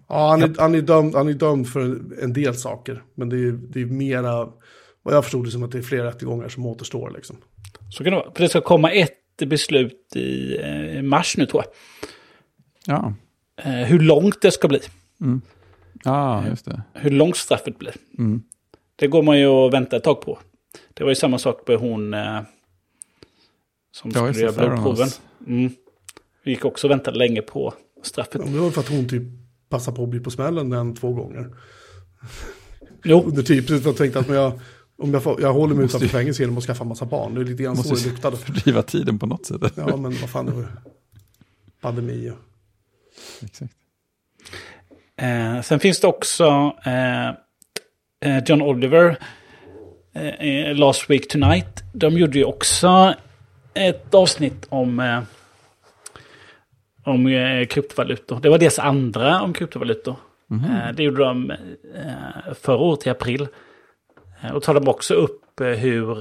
Ja, 0.08 0.30
han 0.30 0.44
är, 0.44 0.56
han 0.60 0.76
är, 0.76 0.82
dömd, 0.82 1.16
han 1.16 1.28
är 1.28 1.34
dömd 1.34 1.70
för 1.70 1.82
en 2.24 2.34
del 2.34 2.56
saker. 2.56 3.04
Men 3.16 3.30
det 3.30 3.36
är, 3.38 3.52
det 3.52 3.82
är 3.82 3.86
mera 3.86 4.50
vad 5.04 5.16
jag 5.16 5.24
förstod 5.24 5.46
det 5.46 5.52
som 5.52 5.64
att 5.64 5.72
det 5.72 5.78
är 5.78 5.82
fler 5.82 6.04
rättegångar 6.04 6.50
som 6.50 6.66
återstår 6.66 7.12
liksom. 7.16 7.38
Så 7.90 8.04
kan 8.04 8.14
det 8.14 8.20
vara. 8.20 8.32
För 8.34 8.44
det 8.44 8.50
ska 8.50 8.62
komma 8.62 8.92
ett 8.92 9.20
beslut 9.38 10.16
i 10.16 10.58
eh, 10.62 11.02
mars 11.02 11.38
nu 11.38 11.46
tror 11.46 11.64
jag. 11.64 11.74
Ja, 12.96 13.14
Eh, 13.56 13.72
hur 13.72 14.00
långt 14.00 14.42
det 14.42 14.52
ska 14.52 14.68
bli. 14.68 14.80
ja 16.04 16.48
just 16.48 16.66
det. 16.66 16.82
Hur 16.94 17.10
långt 17.10 17.38
straffet 17.38 17.80
blir. 17.80 17.94
Mm. 18.18 18.44
Det 18.96 19.08
går 19.08 19.24
man 19.24 19.40
ju 19.40 19.48
och 19.48 19.74
vänta 19.74 19.96
ett 19.98 20.04
tag 20.04 20.22
på. 20.22 20.40
Det 20.94 21.04
var 21.04 21.12
ju 21.12 21.16
samma 21.16 21.38
sak 21.40 21.68
med 21.68 21.78
hon 21.78 22.14
eh, 22.14 22.42
som 23.92 24.12
Ja, 24.14 24.34
skulle 24.34 24.46
göra 24.46 24.68
blodproven. 24.68 25.08
Mm. 25.48 25.72
Vi 26.44 26.52
gick 26.52 26.66
också 26.66 26.88
och 26.88 26.92
väntade 26.92 27.18
länge 27.18 27.42
på 27.42 27.74
straffet. 28.04 28.34
Ja, 28.36 28.42
men 28.44 28.54
det 28.54 28.60
var 28.60 28.72
för 28.72 28.82
att 28.82 28.90
hon 28.90 29.10
typ 29.10 29.24
passade 29.70 29.98
på 29.98 30.04
att 30.04 30.10
bli 30.10 30.20
på 30.20 30.32
smällen 30.32 30.70
den 30.70 30.96
två 30.96 31.14
gånger. 31.14 31.50
Jo, 33.04 33.24
Under 33.26 33.44
typ, 33.44 33.68
så 33.68 33.74
jag 33.74 33.98
tänkte 33.98 34.20
att 34.20 34.28
men 34.28 34.38
jag, 34.38 34.60
om 34.98 35.14
jag, 35.14 35.24
får, 35.24 35.42
jag 35.42 35.54
håller 35.54 35.76
mig 35.76 35.86
utanför 35.86 36.08
fängelse 36.08 36.44
genom 36.44 36.58
att 36.58 36.64
skaffa 36.64 36.84
massa 36.84 37.06
barn. 37.06 37.36
Det 37.36 37.42
är 37.42 37.46
lite 37.46 37.64
grann 37.64 37.76
så 37.78 37.90
Måste 37.90 37.96
det 37.96 38.08
ju 38.10 38.10
luktade. 38.16 38.38
fördriva 38.38 38.82
tiden 38.82 39.20
på 39.20 39.26
något 39.26 39.46
sätt. 39.46 39.62
Ja, 39.76 39.86
men 39.98 40.04
vad 40.04 40.30
fan, 40.30 40.46
det 40.46 40.52
var 40.52 40.66
pandemi. 41.82 42.30
och- 42.30 43.44
Exakt. 43.46 43.74
Eh, 45.18 45.62
sen 45.62 45.80
finns 45.80 46.00
det 46.00 46.08
också 46.08 46.76
eh, 46.86 47.28
eh, 48.36 48.44
John 48.46 48.62
Oliver, 48.62 49.18
eh, 50.14 50.28
eh, 50.28 50.76
Last 50.76 51.10
Week 51.10 51.28
Tonight. 51.32 51.84
De 51.94 52.18
gjorde 52.18 52.38
ju 52.38 52.44
också 52.46 53.14
ett 53.74 54.14
avsnitt 54.14 54.66
om, 54.70 55.00
eh, 55.00 55.22
om 57.04 57.28
eh, 57.28 57.66
kryptovalutor. 57.66 58.40
Det 58.42 58.50
var 58.50 58.58
deras 58.58 58.80
andra 58.80 59.42
om 59.42 59.54
kryptovalutor. 59.54 60.16
Eh, 60.52 60.96
det 60.96 61.04
gjorde 61.04 61.24
de 61.24 61.52
eh, 61.52 62.54
förra 62.62 62.78
året 62.78 63.08
i 63.08 63.10
april. 63.10 63.48
Och 64.54 64.64
tar 64.64 64.74
de 64.74 64.88
också 64.88 65.14
upp 65.14 65.40
hur, 65.60 66.16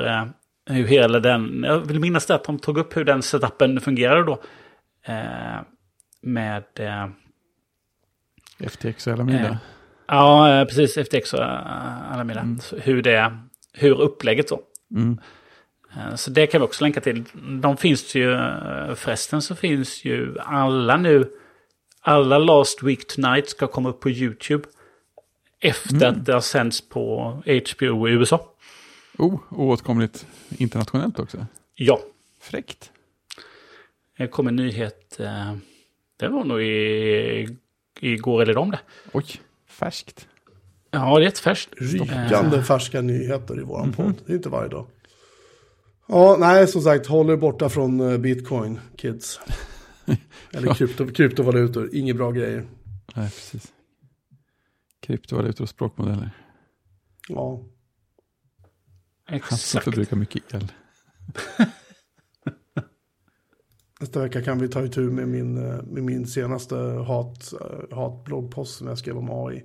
hur 0.70 0.86
hela 0.86 1.20
den, 1.20 1.64
jag 1.66 1.78
vill 1.78 2.00
minnas 2.00 2.26
det 2.26 2.34
att 2.34 2.44
de 2.44 2.58
tog 2.58 2.78
upp 2.78 2.96
hur 2.96 3.04
den 3.04 3.22
setupen 3.22 3.80
fungerade 3.80 4.24
då. 4.24 4.42
Med... 6.20 6.64
FTX 8.70 9.06
och 9.06 9.12
Alameda. 9.12 9.48
Eh, 9.48 9.56
Ja, 10.06 10.66
precis. 10.68 10.98
FTX 10.98 11.34
och 11.34 11.44
Alameda. 12.12 12.46
Så 12.60 12.76
Hur, 12.76 13.02
det, 13.02 13.38
hur 13.72 14.00
upplägget 14.00 14.48
så. 14.48 14.60
Mm. 14.94 15.20
Eh, 15.96 16.14
Så 16.14 16.30
det 16.30 16.46
kan 16.46 16.60
vi 16.60 16.66
också 16.66 16.84
länka 16.84 17.00
till. 17.00 17.24
De 17.62 17.76
finns 17.76 18.14
ju, 18.14 18.32
eh, 18.32 18.94
förresten 18.94 19.42
så 19.42 19.54
finns 19.54 20.04
ju 20.04 20.38
alla 20.38 20.96
nu, 20.96 21.30
alla 22.00 22.38
Last 22.38 22.82
Week 22.82 23.06
Tonight 23.06 23.48
ska 23.48 23.66
komma 23.66 23.88
upp 23.88 24.00
på 24.00 24.10
YouTube. 24.10 24.64
Efter 25.60 26.06
att 26.06 26.26
det 26.26 26.32
har 26.32 26.40
sänds 26.40 26.88
på 26.88 27.32
HBO 27.76 28.08
i 28.08 28.12
USA. 28.12 28.48
Oh, 29.18 29.40
oåtkomligt 29.50 30.26
internationellt 30.58 31.18
också. 31.18 31.46
Ja, 31.74 32.00
Fräckt. 32.40 32.90
det 34.18 34.26
kom 34.28 34.46
en 34.48 34.56
nyhet. 34.56 35.20
eh, 35.20 35.54
Det 36.16 36.28
var 36.28 36.44
nog 36.44 36.62
i, 36.62 37.56
igår 38.00 38.42
eller 38.42 38.58
om 38.58 38.70
det. 38.70 38.78
Oj, 39.12 39.24
färskt. 39.68 40.28
Ja, 40.90 41.18
det 41.18 41.24
är 41.24 41.28
ett 41.28 41.38
färskt. 41.38 41.70
Rykande 41.76 42.62
färska 42.62 43.00
nyheter 43.00 43.58
i 43.60 43.62
våran 43.62 43.92
podd. 43.92 44.14
Det 44.26 44.32
är 44.32 44.36
inte 44.36 44.48
varje 44.48 44.68
dag. 44.68 44.86
Ja, 46.12 46.36
nej, 46.40 46.66
som 46.66 46.82
sagt, 46.82 47.06
håll 47.06 47.30
er 47.30 47.36
borta 47.36 47.68
från 47.68 48.00
eh, 48.00 48.18
bitcoin, 48.18 48.80
kids. 48.96 49.40
Eller 50.52 50.74
krypto, 50.74 51.06
kryptovalutor, 51.06 51.94
inga 51.94 52.14
bra 52.14 52.30
grejer. 52.30 52.66
Nej, 53.14 53.30
precis. 53.30 53.72
Kryptovalutor 55.00 55.64
och 55.64 55.68
språkmodeller. 55.68 56.30
Ja, 57.28 57.60
Han 59.24 59.40
som 59.40 59.54
Exakt. 59.56 59.84
förbrukar 59.84 60.16
mycket 60.16 60.54
el. 60.54 60.72
nästa 64.00 64.20
vecka 64.20 64.42
kan 64.42 64.58
vi 64.58 64.68
ta 64.68 64.84
itu 64.84 65.00
med 65.00 65.28
min, 65.28 65.56
eh, 65.56 65.82
med 65.82 66.02
min 66.02 66.26
senaste 66.26 66.76
hat, 67.06 67.52
eh, 67.52 67.96
hatbloggpost 67.96 68.78
som 68.78 68.86
jag 68.86 68.98
skrev 68.98 69.18
om 69.18 69.30
AI. 69.30 69.62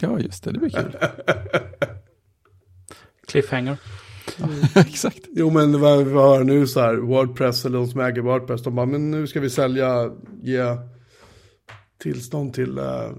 Ja, 0.00 0.18
just 0.20 0.44
det. 0.44 0.52
Det 0.52 0.58
blir 0.58 0.70
kul. 0.70 0.96
Cliffhanger. 3.26 3.78
Exakt. 4.74 5.20
Jo, 5.32 5.50
men 5.50 5.80
vad 5.80 6.04
vi 6.04 6.12
hör 6.12 6.44
nu 6.44 6.66
så 6.66 6.80
här, 6.80 6.96
Wordpress 6.96 7.64
eller 7.64 7.78
de 7.78 7.86
som 7.88 8.00
äger 8.00 8.22
Wordpress, 8.22 8.62
de 8.62 8.74
bara, 8.74 8.86
men 8.86 9.10
nu 9.10 9.26
ska 9.26 9.40
vi 9.40 9.50
sälja, 9.50 10.10
ge 10.42 10.62
tillstånd 12.02 12.54
till 12.54 12.78
uh, 12.78 13.12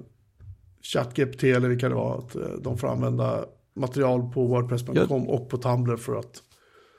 ChatGPT 0.93 1.43
eller 1.43 1.69
vilka 1.69 1.89
det 1.89 1.95
var, 1.95 2.17
att 2.17 2.35
eh, 2.35 2.41
de 2.63 2.77
får 2.77 2.87
använda 2.87 3.45
material 3.75 4.31
på 4.33 4.47
Wordpress.com 4.47 5.29
och 5.29 5.49
på 5.49 5.57
Tumblr 5.57 5.97
för 5.97 6.15
att, 6.15 6.41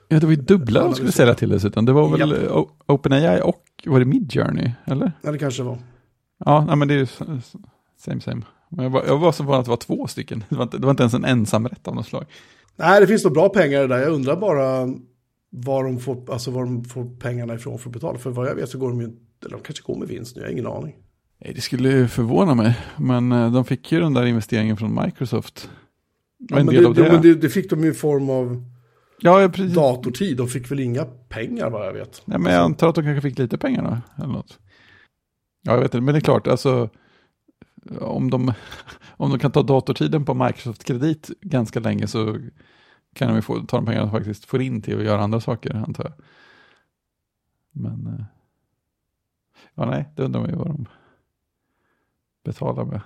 Ja, 0.07 0.19
det 0.19 0.25
var 0.25 0.33
ju 0.33 0.41
dubbla 0.41 0.83
de 0.83 0.93
skulle 0.95 1.11
sälja 1.11 1.33
till 1.33 1.49
dessutom. 1.49 1.85
Det 1.85 1.93
var 1.93 2.17
väl 2.17 2.31
Japp. 2.31 2.51
eh, 2.51 2.65
OpenAI 2.85 3.41
och 3.41 3.63
var 3.85 3.99
det 3.99 4.05
Midjourney, 4.05 4.71
eller? 4.85 5.11
ja 5.21 5.31
det 5.31 5.37
kanske 5.37 5.63
var. 5.63 5.77
Ja, 6.45 6.65
nej, 6.67 6.75
men 6.75 6.87
det 6.87 6.93
är 6.93 6.97
ju 6.97 7.07
same 7.97 8.21
same. 8.21 8.41
Jag 8.69 8.89
var, 8.89 9.03
jag 9.07 9.17
var 9.17 9.31
så 9.31 9.43
van 9.43 9.59
att 9.59 9.65
det 9.65 9.69
var 9.69 9.77
två 9.77 10.07
stycken. 10.07 10.43
Det 10.49 10.55
var, 10.55 10.63
inte, 10.63 10.77
det 10.77 10.85
var 10.85 10.91
inte 10.91 11.03
ens 11.03 11.13
en 11.13 11.25
ensamrätt 11.25 11.87
av 11.87 11.95
något 11.95 12.07
slag. 12.07 12.25
Nej, 12.75 13.01
det 13.01 13.07
finns 13.07 13.23
nog 13.23 13.33
bra 13.33 13.49
pengar 13.49 13.79
i 13.79 13.81
det 13.81 13.95
där. 13.95 14.01
Jag 14.01 14.11
undrar 14.11 14.35
bara 14.35 14.89
var 15.49 15.83
de 15.83 15.99
får, 15.99 16.31
alltså 16.31 16.51
var 16.51 16.65
de 16.65 16.83
får 16.83 17.19
pengarna 17.19 17.55
ifrån 17.55 17.79
för 17.79 17.89
att 17.89 17.93
betala. 17.93 18.19
För 18.19 18.29
vad 18.29 18.47
jag 18.47 18.55
vet 18.55 18.69
så 18.69 18.77
går 18.77 18.89
de 18.89 19.01
ju, 19.01 19.05
eller 19.05 19.51
de 19.57 19.61
kanske 19.61 19.83
går 19.83 19.95
med 19.95 20.07
vinst 20.07 20.35
nu, 20.35 20.41
jag 20.41 20.47
har 20.47 20.53
ingen 20.53 20.67
aning. 20.67 20.95
Nej, 21.41 21.53
Det 21.53 21.61
skulle 21.61 21.89
ju 21.89 22.07
förvåna 22.07 22.55
mig, 22.55 22.77
men 22.97 23.31
eh, 23.31 23.51
de 23.51 23.65
fick 23.65 23.91
ju 23.91 23.99
den 23.99 24.13
där 24.13 24.25
investeringen 24.25 24.77
från 24.77 25.03
Microsoft. 25.05 25.69
Ja, 26.37 26.59
en 26.59 26.65
men 26.65 26.75
det, 26.75 26.93
det, 26.93 27.17
det. 27.21 27.35
det, 27.35 27.49
fick 27.49 27.69
de 27.69 27.83
ju 27.83 27.89
i 27.91 27.93
form 27.93 28.29
av 28.29 28.63
Ja, 29.21 29.41
ja, 29.41 29.49
precis. 29.49 29.73
datortid. 29.75 30.37
De 30.37 30.47
fick 30.47 30.71
väl 30.71 30.79
inga 30.79 31.05
pengar 31.05 31.69
vad 31.69 31.87
jag 31.87 31.93
vet. 31.93 32.21
Nej, 32.25 32.39
men 32.39 32.53
jag 32.53 32.61
antar 32.61 32.89
att 32.89 32.95
de 32.95 33.03
kanske 33.03 33.29
fick 33.29 33.39
lite 33.39 33.57
pengar 33.57 33.83
då, 33.83 34.23
eller 34.23 34.33
något. 34.33 34.59
Ja, 35.63 35.71
jag 35.71 35.79
vet 35.79 35.93
inte, 35.93 36.01
men 36.01 36.13
det 36.13 36.19
är 36.19 36.21
klart, 36.21 36.47
alltså 36.47 36.89
om 37.99 38.29
de, 38.29 38.53
om 39.17 39.29
de 39.29 39.39
kan 39.39 39.51
ta 39.51 39.63
datortiden 39.63 40.25
på 40.25 40.33
Microsoft-kredit 40.33 41.29
ganska 41.41 41.79
länge 41.79 42.07
så 42.07 42.39
kan 43.13 43.27
de 43.27 43.35
ju 43.35 43.41
få, 43.41 43.59
ta 43.59 43.77
de 43.77 43.85
pengarna 43.85 44.05
de 44.05 44.11
faktiskt 44.11 44.45
får 44.45 44.61
in 44.61 44.81
till 44.81 44.97
att 44.97 45.03
göra 45.05 45.21
andra 45.21 45.41
saker, 45.41 45.73
antar 45.75 46.03
jag. 46.03 46.13
Men, 47.71 48.07
eh, 48.07 48.25
ja 49.75 49.85
nej, 49.85 50.05
det 50.15 50.23
undrar 50.23 50.41
man 50.41 50.49
ju 50.49 50.55
vad 50.55 50.67
de 50.67 50.85
betalar 52.43 52.85
med. 52.85 53.01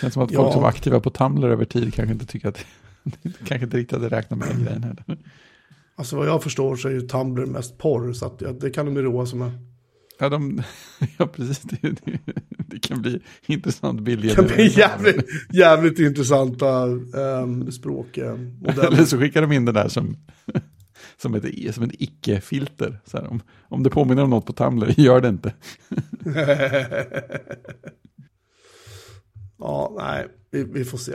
Känns 0.00 0.14
som 0.14 0.22
att 0.22 0.30
Ja. 0.30 0.40
folk 0.42 0.52
som 0.52 0.62
var 0.62 0.68
aktiva 0.68 1.00
på 1.00 1.10
Tumblr 1.10 1.48
över 1.48 1.64
tid 1.64 1.94
kanske 1.94 2.12
inte 2.12 2.26
tycker 2.26 2.48
att, 2.48 2.66
kanske 3.22 3.64
inte 3.64 3.76
riktigt 3.76 3.98
hade 3.98 4.08
räknat 4.16 4.38
med 4.38 4.48
den 4.48 4.64
grejen 4.64 4.82
heller. 4.82 5.04
Alltså 5.94 6.16
vad 6.16 6.26
jag 6.28 6.42
förstår 6.42 6.76
så 6.76 6.88
är 6.88 6.92
ju 6.92 7.00
Tumblr 7.00 7.46
mest 7.46 7.78
porr. 7.78 8.12
Så 8.12 8.26
att, 8.26 8.40
ja, 8.40 8.52
det 8.52 8.70
kan 8.70 8.86
de 8.86 8.96
ju 8.96 9.02
roa 9.02 9.26
sig 9.26 9.38
med. 9.38 9.50
Ja, 10.18 10.28
de, 10.28 10.62
ja 11.18 11.26
precis. 11.26 11.60
Det, 11.60 11.90
det, 12.04 12.18
det 12.66 12.78
kan 12.78 13.02
bli 13.02 13.20
intressant 13.46 14.00
bild. 14.00 14.22
Det 14.22 14.34
kan 14.34 14.46
bli 14.46 14.66
jävligt, 14.66 15.26
jävligt 15.52 15.98
intressanta 15.98 16.84
um, 16.84 17.72
språkmodeller. 17.72 18.86
Eller 18.86 19.04
så 19.04 19.18
skickar 19.18 19.42
de 19.42 19.52
in 19.52 19.64
det 19.64 19.72
där 19.72 19.88
som, 19.88 20.16
som 21.16 21.34
ett, 21.34 21.74
som 21.74 21.84
ett 21.84 21.94
icke-filter. 21.98 23.00
Om, 23.12 23.42
om 23.68 23.82
det 23.82 23.90
påminner 23.90 24.22
om 24.22 24.30
något 24.30 24.46
på 24.46 24.52
Tumblr, 24.52 24.94
gör 25.00 25.20
det 25.20 25.28
inte. 25.28 25.54
ja, 29.58 29.96
nej, 29.98 30.26
vi, 30.50 30.64
vi 30.64 30.84
får 30.84 30.98
se. 30.98 31.12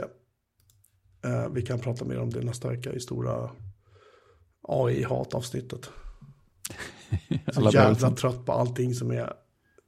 Eh, 1.24 1.48
vi 1.52 1.62
kan 1.62 1.80
prata 1.80 2.04
mer 2.04 2.18
om 2.18 2.30
det 2.30 2.40
nästa 2.40 2.68
vecka 2.68 2.92
i 2.92 3.00
stora 3.00 3.50
AI-hatavsnittet. 4.68 5.90
Så 7.52 7.60
jävla 7.60 7.70
behöver- 7.72 8.16
trött 8.16 8.44
på 8.46 8.52
allting 8.52 8.94
som 8.94 9.10
är, 9.10 9.32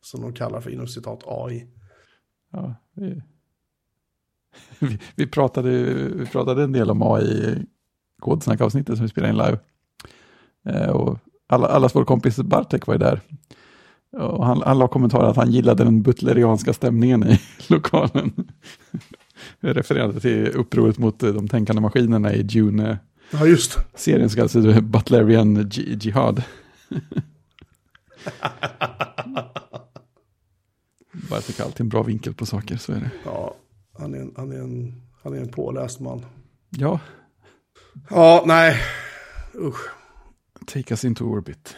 som 0.03 0.21
de 0.21 0.33
kallar 0.33 0.61
för 0.61 0.71
inom 0.71 0.87
citat 0.87 1.23
AI. 1.27 1.67
Ja, 2.53 2.75
vi, 2.95 3.23
vi, 4.79 4.99
vi, 5.17 5.27
pratade, 5.27 5.71
vi 6.15 6.27
pratade 6.27 6.63
en 6.65 6.73
del 6.73 6.91
om 6.91 7.03
AI 7.03 7.25
i 7.25 7.67
kodsnackavsnittet 8.21 8.97
som 8.97 9.03
vi 9.07 9.09
spelade 9.11 9.33
in 9.33 9.39
live. 9.39 9.59
Eh, 10.69 10.91
och 10.91 11.19
alla, 11.47 11.67
allas 11.69 11.95
vår 11.95 12.05
kompis 12.05 12.37
Bartek 12.39 12.87
var 12.87 12.95
ju 12.95 12.99
där. 12.99 13.21
Och 14.13 14.47
han, 14.47 14.63
han 14.63 14.79
la 14.79 14.89
kommentarer 14.89 15.29
att 15.31 15.37
han 15.37 15.51
gillade 15.53 15.85
den 15.85 16.03
butlerianska 16.03 16.73
stämningen 16.73 17.25
i 17.29 17.41
lokalen. 17.73 18.33
Jag 19.61 19.77
refererade 19.77 20.21
till 20.21 20.49
upproret 20.49 20.99
mot 20.99 21.19
de 21.19 21.49
tänkande 21.49 21.83
maskinerna 21.83 22.35
i 22.35 22.43
Dune. 22.43 22.99
Ja, 23.33 23.47
just. 23.47 23.79
Serien 23.95 24.31
alltså 24.43 24.61
heta 24.61 24.81
Butlerian 24.81 25.57
Ji- 25.71 25.99
Jihad. 26.01 26.43
Bartek 31.31 31.59
har 31.59 31.65
alltid 31.65 31.81
en 31.81 31.89
bra 31.89 32.03
vinkel 32.03 32.35
på 32.35 32.47
saker, 32.47 32.77
så 32.77 32.93
är 32.93 32.97
det. 33.01 33.11
Ja, 33.25 33.55
han 33.99 34.15
är 34.15 34.19
en, 34.19 34.33
han 34.37 34.53
är 34.53 34.59
en, 34.59 35.03
han 35.23 35.35
är 35.35 35.41
en 35.41 35.49
påläst 35.49 36.01
man. 36.01 36.27
Ja, 36.71 37.01
Ja, 38.11 38.45
nej. 38.47 38.81
Usch. 39.55 39.89
take 40.67 40.93
us 40.95 41.05
into 41.05 41.25
orbit. 41.25 41.77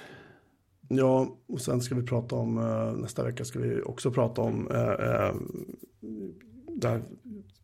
Ja, 0.89 1.37
och 1.49 1.61
sen 1.61 1.81
ska 1.81 1.95
vi 1.95 2.03
prata 2.03 2.37
om, 2.37 2.59
eh, 2.59 2.93
nästa 2.93 3.25
vecka 3.25 3.45
ska 3.45 3.59
vi 3.59 3.83
också 3.83 4.11
prata 4.11 4.43
om, 4.43 4.71
eh, 4.71 4.91
eh, 4.91 5.35
där, 6.77 7.03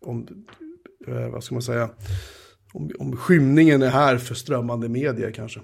om 0.01 0.27
eh, 1.07 1.29
vad 1.29 1.45
ska 1.45 1.55
man 1.55 1.63
säga, 1.63 1.91
om, 2.73 2.91
om 2.99 3.17
skymningen 3.17 3.83
är 3.83 3.91
här 3.91 4.19
för 4.19 4.35
strömmande 4.35 4.89
medier 4.89 5.31
kanske. 5.31 5.61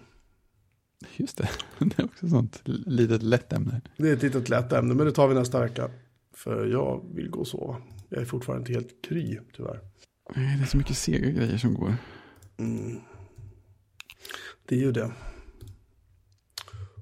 Just 1.17 1.39
det, 1.39 1.49
det 1.79 1.99
är 1.99 2.05
också 2.05 2.27
ett 2.27 2.31
sånt 2.31 2.63
litet 2.65 3.23
lätt 3.23 3.53
ämne. 3.53 3.81
Det 3.97 4.09
är 4.09 4.13
ett 4.13 4.23
litet 4.23 4.49
lätt 4.49 4.73
ämne, 4.73 4.95
men 4.95 5.07
det 5.07 5.13
tar 5.13 5.29
vi 5.29 5.35
nästa 5.35 5.61
vecka. 5.61 5.91
För 6.35 6.67
jag 6.67 7.15
vill 7.15 7.31
gå 7.31 7.41
och 7.41 7.49
sova. 7.49 7.83
Jag 8.09 8.21
är 8.21 8.25
fortfarande 8.25 8.61
inte 8.61 8.73
helt 8.73 9.05
kry, 9.05 9.39
tyvärr. 9.57 9.81
Nej, 10.37 10.57
Det 10.57 10.65
är 10.65 10.67
så 10.67 10.77
mycket 10.77 10.97
sega 10.97 11.31
grejer 11.31 11.59
som 11.59 11.75
går. 11.75 11.95
Mm. 12.57 13.01
Det 14.67 14.75
är 14.75 14.81
ju 14.81 14.93
det. 14.93 15.13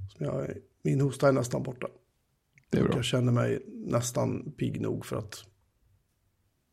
Som 0.08 0.26
jag, 0.26 0.50
min 0.82 1.00
hosta 1.00 1.28
är 1.28 1.32
nästan 1.32 1.62
borta. 1.62 1.86
Det 2.70 2.78
är 2.78 2.82
bra. 2.82 2.96
Jag 2.96 3.04
känner 3.04 3.32
mig 3.32 3.62
nästan 3.66 4.52
pigg 4.52 4.80
nog 4.80 5.06
för 5.06 5.16
att 5.16 5.44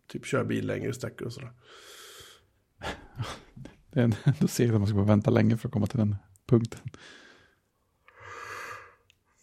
typ 0.07 0.25
köra 0.25 0.43
bil 0.43 0.67
längre 0.67 0.93
sträckor 0.93 1.25
och 1.25 1.33
sådär. 1.33 1.51
Det 3.91 3.99
är 3.99 4.03
ändå 4.23 4.47
segt 4.47 4.73
att 4.73 4.79
man 4.79 4.87
ska 4.87 5.03
vänta 5.03 5.31
länge 5.31 5.57
för 5.57 5.67
att 5.67 5.73
komma 5.73 5.87
till 5.87 5.99
den 5.99 6.15
punkten. 6.49 6.79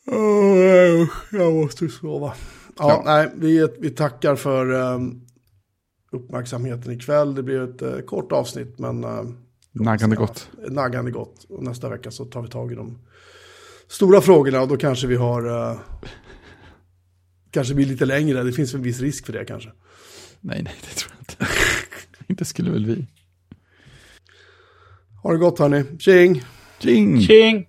Oh, 0.07 1.09
jag 1.32 1.53
måste 1.55 1.88
sova. 1.88 2.34
Ja, 2.78 2.88
Ja. 2.88 3.03
nej, 3.05 3.30
vi, 3.36 3.68
vi 3.80 3.90
tackar 3.90 4.36
för 4.36 4.70
um, 4.72 5.26
uppmärksamheten 6.12 6.92
ikväll. 6.92 7.34
Det 7.34 7.42
blir 7.42 7.61
ett 7.61 7.82
uh, 7.82 8.01
kort 8.01 8.32
avsnitt, 8.32 8.78
men 8.78 9.05
uh, 9.05 9.30
Naggande 9.72 10.16
gott. 10.16 10.51
naggande 10.68 11.11
gott. 11.11 11.44
Och 11.48 11.62
nästa 11.62 11.88
vecka 11.88 12.11
så 12.11 12.24
tar 12.24 12.42
vi 12.42 12.48
tag 12.48 12.72
i 12.72 12.74
de 12.74 12.98
stora 13.88 14.20
frågorna 14.20 14.61
och 14.61 14.68
då 14.68 14.76
kanske 14.76 15.07
vi 15.07 15.16
har... 15.16 15.46
Uh, 15.48 15.78
kanske 17.51 17.74
blir 17.74 17.86
lite 17.86 18.05
längre. 18.05 18.42
Det 18.42 18.53
finns 18.53 18.74
en 18.74 18.82
viss 18.82 19.01
risk 19.01 19.26
för 19.26 19.32
det 19.32 19.44
kanske. 19.44 19.70
Nej, 20.40 20.62
nej, 20.62 20.74
det 20.82 20.94
tror 20.94 21.12
jag 21.12 21.20
inte. 21.20 21.55
inte 22.26 22.44
skulle 22.44 22.70
väl 22.70 22.86
vi. 22.86 23.07
Ha 25.22 25.32
det 25.32 25.38
gott 25.38 25.59
hörni. 25.59 25.84
Tjing! 25.98 26.42
Jing! 26.81 27.20
Tjing! 27.20 27.66